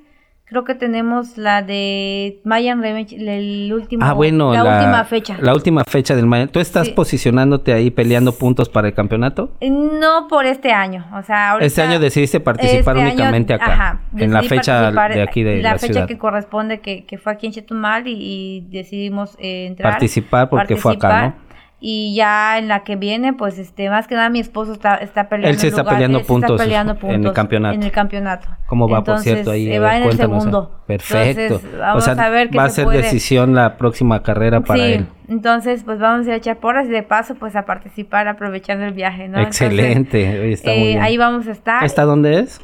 creo 0.45 0.63
que 0.63 0.73
tenemos 0.73 1.37
la 1.37 1.61
de 1.61 2.41
Mayan 2.43 2.81
Revenge, 2.81 3.15
el 3.15 3.71
último, 3.71 4.03
Ah, 4.03 4.13
bueno, 4.13 4.51
la, 4.51 4.63
última 4.63 5.03
fecha. 5.05 5.37
La 5.39 5.53
última 5.53 5.83
fecha 5.83 6.15
del 6.15 6.25
Mayan. 6.25 6.47
¿Tú 6.49 6.59
estás 6.59 6.87
Sí. 6.87 6.93
posicionándote 6.93 7.73
ahí 7.73 7.91
peleando 7.91 8.31
puntos 8.31 8.67
para 8.69 8.87
el 8.87 8.95
campeonato? 8.95 9.51
Eh, 9.61 9.69
No 9.69 10.27
por 10.27 10.47
este 10.47 10.71
año, 10.71 11.05
o 11.15 11.21
sea, 11.21 11.51
ahorita- 11.51 11.67
Este 11.67 11.81
año 11.83 11.99
decidiste 11.99 12.39
participar 12.39 12.97
este 12.97 13.01
año, 13.07 13.13
únicamente 13.13 13.53
acá, 13.53 13.73
ajá, 13.73 14.01
en 14.17 14.33
la 14.33 14.41
fecha 14.41 14.89
de 14.91 15.21
aquí 15.21 15.43
de 15.43 15.57
la, 15.61 15.73
la, 15.73 15.77
fecha 15.77 15.93
ciudad. 15.93 16.07
que 16.07 16.17
corresponde 16.17 16.79
que, 16.79 17.05
que 17.05 17.19
fue 17.19 17.33
aquí 17.33 17.45
en 17.45 17.53
Chetumal 17.53 18.07
y, 18.07 18.13
y 18.13 18.61
decidimos 18.71 19.35
eh, 19.39 19.67
entrar 19.67 19.91
Participar 19.91 20.49
porque 20.49 20.75
fue 20.77 20.93
acá, 20.93 21.07
participar. 21.09 21.48
Y 21.81 22.13
ya 22.13 22.57
en 22.57 22.67
la 22.67 22.83
que 22.83 22.97
viene, 22.97 23.31
pues 23.31 23.57
este, 23.57 23.89
más 23.89 24.05
que 24.05 24.15
nada 24.15 24.29
mi 24.29 24.41
esposo 24.41 24.73
está, 24.73 24.95
está 24.95 25.29
peleando. 25.29 25.53
Él 25.53 25.59
se 25.59 25.69
está 25.69 25.83
lugar, 25.83 25.95
peleando 25.95 26.17
él 26.17 26.25
se 26.25 26.33
está 26.33 26.47
puntos 26.47 26.61
peleando 26.61 26.91
en 26.91 26.97
el 26.97 27.15
puntos 27.15 27.33
campeonato. 27.33 27.75
En 27.75 27.83
el 27.83 27.91
campeonato. 27.91 28.47
¿Cómo 28.67 28.89
va, 28.89 28.97
por 29.03 29.13
Entonces, 29.13 29.33
cierto, 29.33 29.51
ahí? 29.51 29.71
eh, 29.71 29.79
va 29.79 29.95
en 29.95 30.03
el 30.03 30.17
segundo. 30.17 30.81
Perfecto. 30.85 31.41
Entonces, 31.41 31.77
vamos 31.79 32.07
o 32.07 32.13
sea, 32.13 32.25
a 32.25 32.29
ver 32.29 32.49
qué 32.49 32.57
va 32.57 32.65
a 32.65 32.69
se 32.69 32.75
ser 32.75 32.83
puede. 32.83 32.97
decisión 33.03 33.55
la 33.55 33.77
próxima 33.77 34.21
carrera 34.23 34.59
para 34.59 34.83
sí, 34.83 34.91
él. 34.93 35.07
entonces 35.29 35.83
pues 35.85 35.99
vamos 35.99 36.25
a 36.25 36.29
ir 36.29 36.33
a 36.33 36.37
echar 36.37 36.57
porras 36.57 36.87
y 36.87 36.89
de 36.89 37.03
paso 37.03 37.35
pues 37.35 37.55
a 37.55 37.63
participar 37.65 38.27
aprovechando 38.27 38.83
el 38.85 38.93
viaje, 38.93 39.29
¿no? 39.29 39.37
Entonces, 39.37 39.61
Excelente. 39.61 40.39
oye, 40.41 40.51
está 40.51 40.71
muy 40.71 40.79
eh, 40.79 40.87
bien. 40.87 41.01
ahí 41.01 41.15
vamos 41.17 41.47
a 41.47 41.51
estar. 41.51 41.83
¿Esta 41.85 42.03
dónde 42.03 42.39
es? 42.39 42.59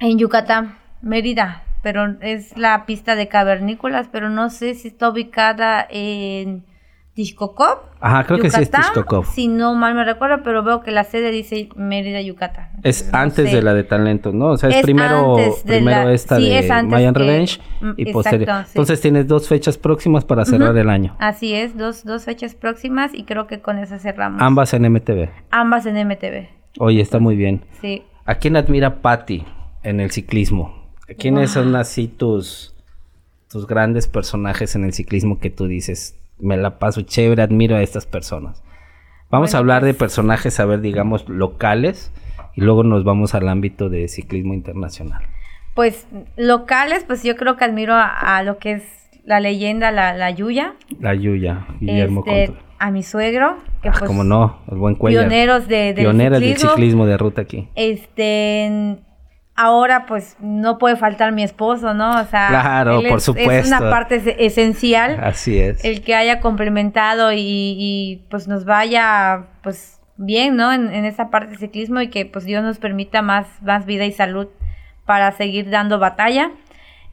En 0.00 0.18
Yucatán, 0.18 0.76
Mérida, 1.00 1.62
pero 1.82 2.16
es 2.20 2.56
la 2.58 2.84
pista 2.84 3.16
de 3.16 3.26
cavernícolas, 3.28 4.08
pero 4.12 4.28
no 4.28 4.50
sé 4.50 4.74
si 4.74 4.88
está 4.88 5.08
ubicada 5.08 5.86
en 5.88 6.64
Tixcocop. 7.24 7.80
Ajá, 8.00 8.24
creo 8.24 8.38
que 8.38 8.48
sí 8.48 8.62
es 8.62 8.70
Tixcocop. 8.70 9.26
Si 9.26 9.46
no 9.46 9.74
mal 9.74 9.94
me 9.94 10.04
recuerdo, 10.04 10.42
pero 10.42 10.62
veo 10.62 10.80
que 10.80 10.90
la 10.90 11.04
sede 11.04 11.30
dice 11.30 11.68
Mérida, 11.76 12.22
Yucatán. 12.22 12.70
Es 12.82 13.10
no 13.12 13.18
antes 13.18 13.50
sé. 13.50 13.56
de 13.56 13.62
la 13.62 13.74
de 13.74 13.84
Talentos, 13.84 14.32
¿no? 14.32 14.46
O 14.52 14.56
sea, 14.56 14.70
es, 14.70 14.76
Es 14.76 14.82
primero, 14.82 15.36
antes 15.36 15.62
de 15.64 15.74
primero 15.76 16.04
la- 16.04 16.12
esta 16.14 16.36
sí, 16.36 16.48
de 16.48 16.58
es 16.60 16.70
antes 16.70 16.90
Mayan 16.92 17.12
que- 17.12 17.20
Revenge 17.20 17.60
mm, 17.82 17.88
y 17.88 17.90
exacto, 17.90 18.12
posterior. 18.12 18.48
sí. 18.64 18.70
Entonces 18.70 19.00
tienes 19.02 19.28
dos 19.28 19.48
fechas 19.48 19.76
próximas 19.76 20.24
para 20.24 20.46
cerrar 20.46 20.74
el 20.78 20.88
año. 20.88 21.14
Así 21.18 21.54
es, 21.54 21.76
dos, 21.76 22.04
dos 22.04 22.24
fechas 22.24 22.54
próximas 22.54 23.12
y 23.12 23.24
creo 23.24 23.46
que 23.46 23.60
con 23.60 23.78
eso 23.78 23.98
cerramos. 23.98 24.40
Ambas 24.40 24.72
en 24.72 24.84
MTV. 24.90 25.28
Ambas 25.50 25.84
en 25.84 25.96
MTV. 26.08 26.48
Oye, 26.78 27.02
está 27.02 27.18
muy 27.18 27.36
bien. 27.36 27.66
Sí. 27.82 28.02
¿A 28.24 28.36
quién 28.36 28.56
admira 28.56 29.02
Patty 29.02 29.44
en 29.82 30.00
el 30.00 30.10
ciclismo? 30.10 30.88
¿Quiénes 31.18 31.50
son 31.50 31.76
así 31.76 32.08
tus, 32.08 32.74
tus 33.50 33.66
grandes 33.66 34.06
personajes 34.06 34.74
en 34.74 34.84
el 34.84 34.94
ciclismo 34.94 35.38
que 35.38 35.50
tú 35.50 35.66
dices? 35.66 36.16
Me 36.40 36.56
la 36.56 36.78
paso 36.78 37.02
chévere, 37.02 37.42
admiro 37.42 37.76
a 37.76 37.82
estas 37.82 38.06
personas. 38.06 38.62
Vamos 39.30 39.54
a 39.54 39.58
hablar 39.58 39.84
de 39.84 39.92
pues- 39.94 39.98
personajes, 39.98 40.58
a 40.60 40.64
ver, 40.64 40.80
digamos, 40.80 41.28
locales 41.28 42.12
y 42.56 42.62
luego 42.62 42.82
nos 42.82 43.04
vamos 43.04 43.34
al 43.34 43.48
ámbito 43.48 43.88
de 43.88 44.08
ciclismo 44.08 44.54
internacional. 44.54 45.22
Pues 45.74 46.06
locales, 46.36 47.04
pues 47.06 47.22
yo 47.22 47.36
creo 47.36 47.56
que 47.56 47.64
admiro 47.64 47.94
a, 47.94 48.36
a 48.36 48.42
lo 48.42 48.58
que 48.58 48.72
es 48.72 48.82
la 49.24 49.38
leyenda, 49.38 49.92
la, 49.92 50.14
la 50.14 50.30
Yuya. 50.30 50.74
La 50.98 51.14
Yuya, 51.14 51.66
Guillermo 51.78 52.24
este, 52.26 52.46
Contra. 52.46 52.64
a 52.80 52.90
mi 52.90 53.02
suegro, 53.04 53.56
que 53.82 53.90
Ah, 53.90 53.92
pues 53.96 54.04
como 54.08 54.24
no, 54.24 54.58
el 54.70 54.78
buen 54.78 54.96
Cuellar. 54.96 55.28
pioneros 55.28 55.68
de, 55.68 55.94
del 55.94 56.04
Pioneras 56.06 56.40
del 56.40 56.48
ciclismo. 56.50 56.70
ciclismo 56.70 57.06
de 57.06 57.16
ruta 57.18 57.42
aquí. 57.42 57.68
Este, 57.76 58.96
ahora 59.60 60.06
pues 60.06 60.36
no 60.40 60.78
puede 60.78 60.96
faltar 60.96 61.32
mi 61.32 61.42
esposo, 61.42 61.94
¿no? 61.94 62.20
O 62.20 62.24
sea, 62.24 62.48
Claro, 62.48 63.00
él 63.00 63.08
por 63.08 63.18
es- 63.18 63.22
Es 63.22 63.24
supuesto. 63.24 63.76
una 63.76 63.90
parte 63.90 64.16
es- 64.16 64.34
esencial 64.38 65.18
Así 65.22 65.58
es. 65.58 65.84
el 65.84 66.02
que 66.02 66.14
haya 66.14 66.40
complementado 66.40 67.32
y, 67.32 67.38
y, 67.40 68.22
pues 68.30 68.48
nos 68.48 68.64
vaya 68.64 69.46
pues 69.62 70.00
bien, 70.16 70.56
¿no? 70.56 70.72
En, 70.72 70.92
en 70.92 71.04
esa 71.04 71.30
parte 71.30 71.52
de 71.52 71.56
ciclismo 71.58 72.00
y 72.00 72.08
que 72.08 72.26
pues 72.26 72.44
Dios 72.44 72.62
nos 72.62 72.78
permita 72.78 73.22
más, 73.22 73.46
más 73.62 73.86
vida 73.86 74.04
y 74.04 74.12
salud 74.12 74.48
para 75.06 75.32
seguir 75.32 75.70
dando 75.70 75.98
batalla. 75.98 76.50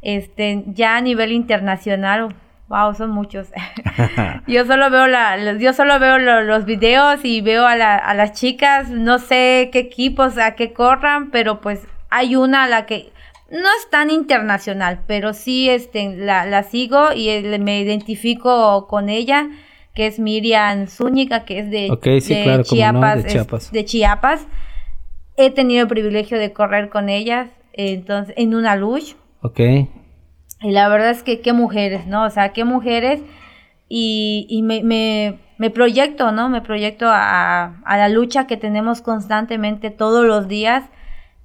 Este, 0.02 0.64
ya 0.68 0.96
a 0.98 1.02
nivel 1.02 1.32
internacional, 1.32 2.36
wow, 2.70 2.94
son 2.94 3.10
muchos. 3.12 3.48
yo 4.48 4.66
solo 4.66 4.90
veo 4.90 5.08
la, 5.08 5.38
los- 5.38 5.60
yo 5.60 5.74
solo 5.74 6.00
veo 6.00 6.18
lo- 6.20 6.42
los 6.44 6.66
videos 6.66 7.20
y 7.24 7.42
veo 7.42 7.66
a, 7.66 7.76
la- 7.76 7.98
a 7.98 8.14
las 8.14 8.34
chicas, 8.34 8.90
no 8.90 9.20
sé 9.20 9.70
qué 9.72 9.80
equipos 9.80 10.38
a 10.38 10.52
qué 10.56 10.74
corran, 10.74 11.32
pero 11.32 11.62
pues 11.62 11.82
hay 12.10 12.36
una 12.36 12.64
a 12.66 12.68
la 12.68 12.86
que 12.86 13.12
no 13.50 13.68
es 13.80 13.90
tan 13.90 14.10
internacional, 14.12 15.02
pero 15.08 15.34
sí 15.34 15.70
este, 15.70 16.16
la, 16.18 16.46
la 16.46 16.64
sigo 16.64 17.14
y 17.14 17.30
eh, 17.30 17.60
me 17.60 17.80
identifico 17.82 18.88
con 18.88 19.10
ella, 19.10 19.50
que 19.94 20.08
es 20.08 20.20
Miriam 20.20 20.88
Zúñiga, 20.88 21.46
que 21.46 21.60
es 21.60 21.70
de, 21.72 21.90
Ok, 21.92 22.06
sí, 22.22 22.34
de 22.36 22.44
claro, 22.44 22.64
cómo 22.68 22.76
no, 22.76 23.16
de 23.16 23.28
es- 23.28 23.34
Chiapas. 23.34 23.72
de 23.72 23.86
Chiapas. 23.86 24.48
He 25.38 25.52
tenido 25.52 25.84
el 25.84 25.88
privilegio 25.88 26.40
de 26.40 26.52
correr 26.52 26.90
con 26.90 27.10
ellas, 27.10 27.50
entonces, 27.74 28.34
en 28.38 28.56
una 28.56 28.76
lucha. 28.76 29.16
ok. 29.42 29.60
Y 30.62 30.72
la 30.72 30.90
verdad 30.90 31.12
es 31.12 31.22
que 31.24 31.42
qué 31.42 31.54
mujeres, 31.54 32.08
¿no? 32.08 32.24
O 32.26 32.30
sea, 32.32 32.52
qué 32.54 32.64
mujeres. 32.64 33.22
Y, 33.90 34.48
y 34.50 34.64
me, 34.64 34.84
me, 34.84 35.38
me 35.60 35.70
proyecto, 35.70 36.32
¿no? 36.32 36.50
Me 36.50 36.62
proyecto 36.62 37.06
a, 37.08 37.80
a 37.86 37.98
la 37.98 38.10
lucha 38.10 38.48
que 38.48 38.58
tenemos 38.58 39.02
constantemente 39.02 39.92
todos 39.92 40.26
los 40.26 40.48
días. 40.48 40.84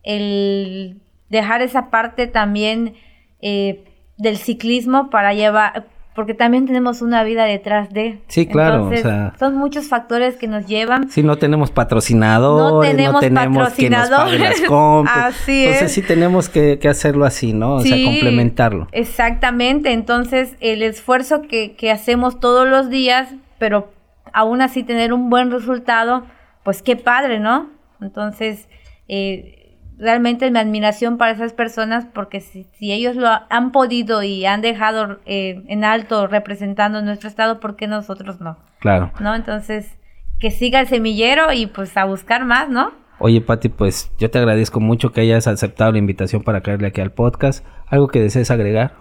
El 0.02 1.00
dejar 1.28 1.62
esa 1.62 1.90
parte 1.90 2.26
también 2.26 2.94
eh, 3.40 3.84
del 4.18 4.36
ciclismo 4.36 5.08
para 5.10 5.32
llevar, 5.34 5.86
porque 6.14 6.34
también 6.34 6.66
tenemos 6.66 7.00
una 7.00 7.24
vida 7.24 7.44
detrás 7.44 7.90
de. 7.90 8.18
Sí, 8.28 8.46
claro, 8.46 8.74
o 8.74 8.78
Entonces, 8.92 9.02
sea- 9.02 9.32
son 9.38 9.56
muchos 9.56 9.88
factores 9.88 10.36
que 10.36 10.46
nos 10.46 10.66
llevan. 10.66 11.08
Si 11.10 11.22
no 11.22 11.36
tenemos 11.38 11.70
patrocinadores, 11.70 12.72
No 12.72 12.80
tenemos 12.96 13.20
que 13.20 13.30
nos 13.30 13.44
paguen 13.44 13.92
las 13.92 14.10
patrocinadores. 14.10 14.62
compras. 14.68 15.16
Así 15.42 15.64
Entonces 15.64 15.82
es. 15.86 15.92
sí 15.92 16.02
tenemos 16.02 16.48
que, 16.48 16.78
que 16.78 16.88
hacerlo 16.88 17.24
así, 17.24 17.52
¿no? 17.54 17.76
O 17.76 17.80
sea, 17.80 17.96
complementarlo. 18.04 18.88
Exactamente, 18.92 19.92
entonces 19.92 20.56
el 20.60 20.82
esfuerzo 20.82 21.42
que, 21.42 21.74
que 21.76 21.90
hacemos 21.90 22.38
todos 22.40 22.68
los 22.68 22.90
días, 22.90 23.28
pero 23.58 23.90
aún 24.34 24.60
así 24.60 24.82
tener 24.82 25.12
un 25.14 25.30
buen 25.30 25.50
resultado, 25.50 26.24
pues 26.64 26.82
qué 26.82 26.96
padre, 26.96 27.38
¿no? 27.40 27.70
Entonces, 28.02 28.68
eh, 29.08 29.61
realmente 30.02 30.50
mi 30.50 30.58
admiración 30.58 31.16
para 31.16 31.30
esas 31.32 31.52
personas, 31.52 32.04
porque 32.12 32.40
si, 32.40 32.64
si 32.78 32.92
ellos 32.92 33.14
lo 33.16 33.28
ha- 33.28 33.46
han 33.50 33.70
podido 33.72 34.22
y 34.22 34.44
han 34.44 34.60
dejado 34.60 35.20
eh, 35.26 35.62
en 35.68 35.84
alto 35.84 36.26
representando 36.26 37.00
nuestro 37.02 37.28
estado, 37.28 37.60
¿por 37.60 37.76
qué 37.76 37.86
nosotros 37.86 38.40
no? 38.40 38.58
Claro. 38.80 39.12
¿No? 39.20 39.34
Entonces, 39.34 39.96
que 40.40 40.50
siga 40.50 40.80
el 40.80 40.88
semillero 40.88 41.52
y 41.52 41.66
pues 41.66 41.96
a 41.96 42.04
buscar 42.04 42.44
más, 42.44 42.68
¿no? 42.68 42.90
Oye, 43.20 43.40
Pati, 43.40 43.68
pues 43.68 44.10
yo 44.18 44.28
te 44.30 44.38
agradezco 44.38 44.80
mucho 44.80 45.12
que 45.12 45.20
hayas 45.20 45.46
aceptado 45.46 45.92
la 45.92 45.98
invitación 45.98 46.42
para 46.42 46.60
caerle 46.62 46.88
aquí 46.88 47.00
al 47.00 47.12
podcast. 47.12 47.64
¿Algo 47.86 48.08
que 48.08 48.20
desees 48.20 48.50
agregar? 48.50 48.94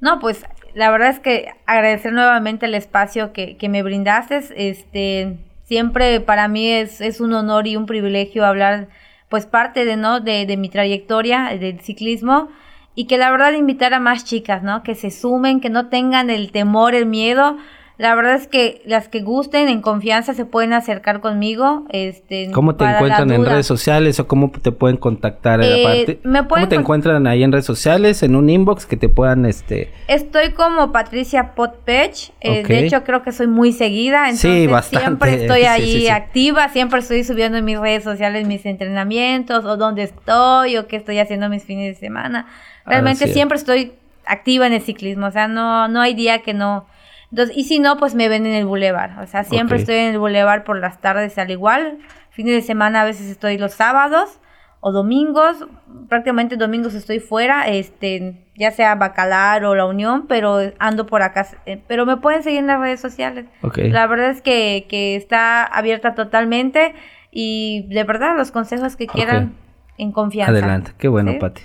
No, 0.00 0.18
pues 0.20 0.46
la 0.74 0.90
verdad 0.90 1.10
es 1.10 1.20
que 1.20 1.48
agradecer 1.66 2.14
nuevamente 2.14 2.64
el 2.64 2.74
espacio 2.74 3.34
que, 3.34 3.58
que 3.58 3.68
me 3.68 3.82
brindaste. 3.82 4.40
Este, 4.56 5.36
siempre 5.64 6.20
para 6.20 6.48
mí 6.48 6.70
es, 6.70 7.02
es 7.02 7.20
un 7.20 7.34
honor 7.34 7.66
y 7.66 7.76
un 7.76 7.84
privilegio 7.84 8.46
hablar, 8.46 8.88
pues 9.28 9.46
parte 9.46 9.84
de, 9.84 9.96
¿no? 9.96 10.20
de, 10.20 10.46
de 10.46 10.56
mi 10.56 10.68
trayectoria 10.68 11.56
del 11.58 11.80
ciclismo 11.80 12.48
y 12.94 13.06
que 13.06 13.18
la 13.18 13.30
verdad 13.30 13.52
invitar 13.52 13.94
a 13.94 14.00
más 14.00 14.24
chicas, 14.24 14.62
¿no? 14.62 14.82
Que 14.82 14.94
se 14.94 15.10
sumen, 15.10 15.60
que 15.60 15.70
no 15.70 15.88
tengan 15.88 16.30
el 16.30 16.50
temor, 16.50 16.94
el 16.94 17.06
miedo, 17.06 17.56
la 17.98 18.14
verdad 18.14 18.36
es 18.36 18.46
que 18.46 18.80
las 18.84 19.08
que 19.08 19.22
gusten 19.22 19.68
en 19.68 19.82
confianza 19.82 20.32
se 20.32 20.44
pueden 20.44 20.72
acercar 20.72 21.20
conmigo. 21.20 21.84
Este, 21.90 22.48
¿Cómo 22.52 22.76
te 22.76 22.84
encuentran 22.84 23.32
en 23.32 23.44
redes 23.44 23.66
sociales 23.66 24.20
o 24.20 24.28
cómo 24.28 24.52
te 24.52 24.70
pueden 24.70 24.96
contactar? 24.96 25.60
Eh, 25.60 25.84
aparte? 25.84 26.20
¿Cómo 26.48 26.68
te 26.68 26.76
encuentran 26.76 27.26
ahí 27.26 27.42
en 27.42 27.50
redes 27.50 27.64
sociales, 27.64 28.22
en 28.22 28.36
un 28.36 28.48
inbox 28.48 28.86
que 28.86 28.96
te 28.96 29.08
puedan, 29.08 29.46
este... 29.46 29.92
Estoy 30.06 30.52
como 30.52 30.92
Patricia 30.92 31.56
Potpech. 31.56 32.30
Eh, 32.40 32.62
De 32.62 32.86
hecho, 32.86 33.02
creo 33.02 33.24
que 33.24 33.32
soy 33.32 33.48
muy 33.48 33.72
seguida. 33.72 34.28
Entonces, 34.28 34.52
sí, 34.60 34.66
bastante. 34.68 35.04
Siempre 35.04 35.34
estoy 35.42 35.62
ahí 35.62 36.06
activa. 36.06 36.68
Siempre 36.68 37.00
estoy 37.00 37.24
subiendo 37.24 37.58
en 37.58 37.64
mis 37.64 37.80
redes 37.80 38.04
sociales 38.04 38.46
mis 38.46 38.64
entrenamientos 38.64 39.64
o 39.64 39.76
dónde 39.76 40.04
estoy 40.04 40.76
o 40.76 40.86
qué 40.86 40.94
estoy 40.94 41.18
haciendo 41.18 41.48
mis 41.48 41.64
fines 41.64 41.96
de 41.96 42.06
semana. 42.06 42.46
Realmente 42.86 43.26
siempre 43.26 43.58
estoy 43.58 43.92
activa 44.24 44.68
en 44.68 44.74
el 44.74 44.82
ciclismo. 44.82 45.26
O 45.26 45.32
sea, 45.32 45.48
no, 45.48 45.88
no 45.88 46.00
hay 46.00 46.14
día 46.14 46.42
que 46.42 46.54
no 46.54 46.86
entonces, 47.30 47.56
y 47.56 47.64
si 47.64 47.78
no, 47.78 47.96
pues 47.98 48.14
me 48.14 48.28
ven 48.28 48.46
en 48.46 48.54
el 48.54 48.66
bulevar. 48.66 49.18
O 49.20 49.26
sea, 49.26 49.44
siempre 49.44 49.76
estoy 49.76 49.96
en 49.96 50.14
el 50.14 50.18
bulevar 50.18 50.64
por 50.64 50.78
las 50.78 51.00
tardes 51.00 51.36
al 51.38 51.50
igual. 51.50 51.98
Fines 52.30 52.54
de 52.54 52.62
semana 52.62 53.02
a 53.02 53.04
veces 53.04 53.30
estoy 53.30 53.58
los 53.58 53.74
sábados 53.74 54.40
o 54.80 54.92
domingos. 54.92 55.66
Prácticamente 56.08 56.56
domingos 56.56 56.94
estoy 56.94 57.20
fuera, 57.20 57.68
este, 57.68 58.46
ya 58.56 58.70
sea 58.70 58.94
Bacalar 58.94 59.64
o 59.64 59.74
La 59.74 59.84
Unión, 59.84 60.26
pero 60.26 60.58
ando 60.78 61.06
por 61.06 61.22
acá. 61.22 61.46
Eh, 61.66 61.82
pero 61.86 62.06
me 62.06 62.16
pueden 62.16 62.42
seguir 62.42 62.60
en 62.60 62.68
las 62.68 62.80
redes 62.80 63.00
sociales. 63.00 63.44
La 63.74 64.06
verdad 64.06 64.30
es 64.30 64.40
que, 64.40 64.86
que, 64.88 65.16
está 65.16 65.64
abierta 65.64 66.14
totalmente 66.14 66.94
y 67.30 67.86
de 67.88 68.04
verdad 68.04 68.36
los 68.38 68.52
consejos 68.52 68.96
que 68.96 69.06
quieran 69.06 69.54
en 69.98 70.12
confianza. 70.12 70.52
Adelante, 70.52 70.92
qué 70.96 71.08
bueno, 71.08 71.32
Pati. 71.38 71.62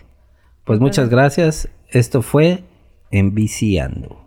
Pues 0.65 0.81
muchas 0.81 1.09
gracias. 1.09 1.69
Esto 1.89 2.21
fue 2.21 2.63
Enviciando. 3.11 4.23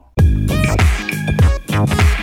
Bye. 1.84 2.15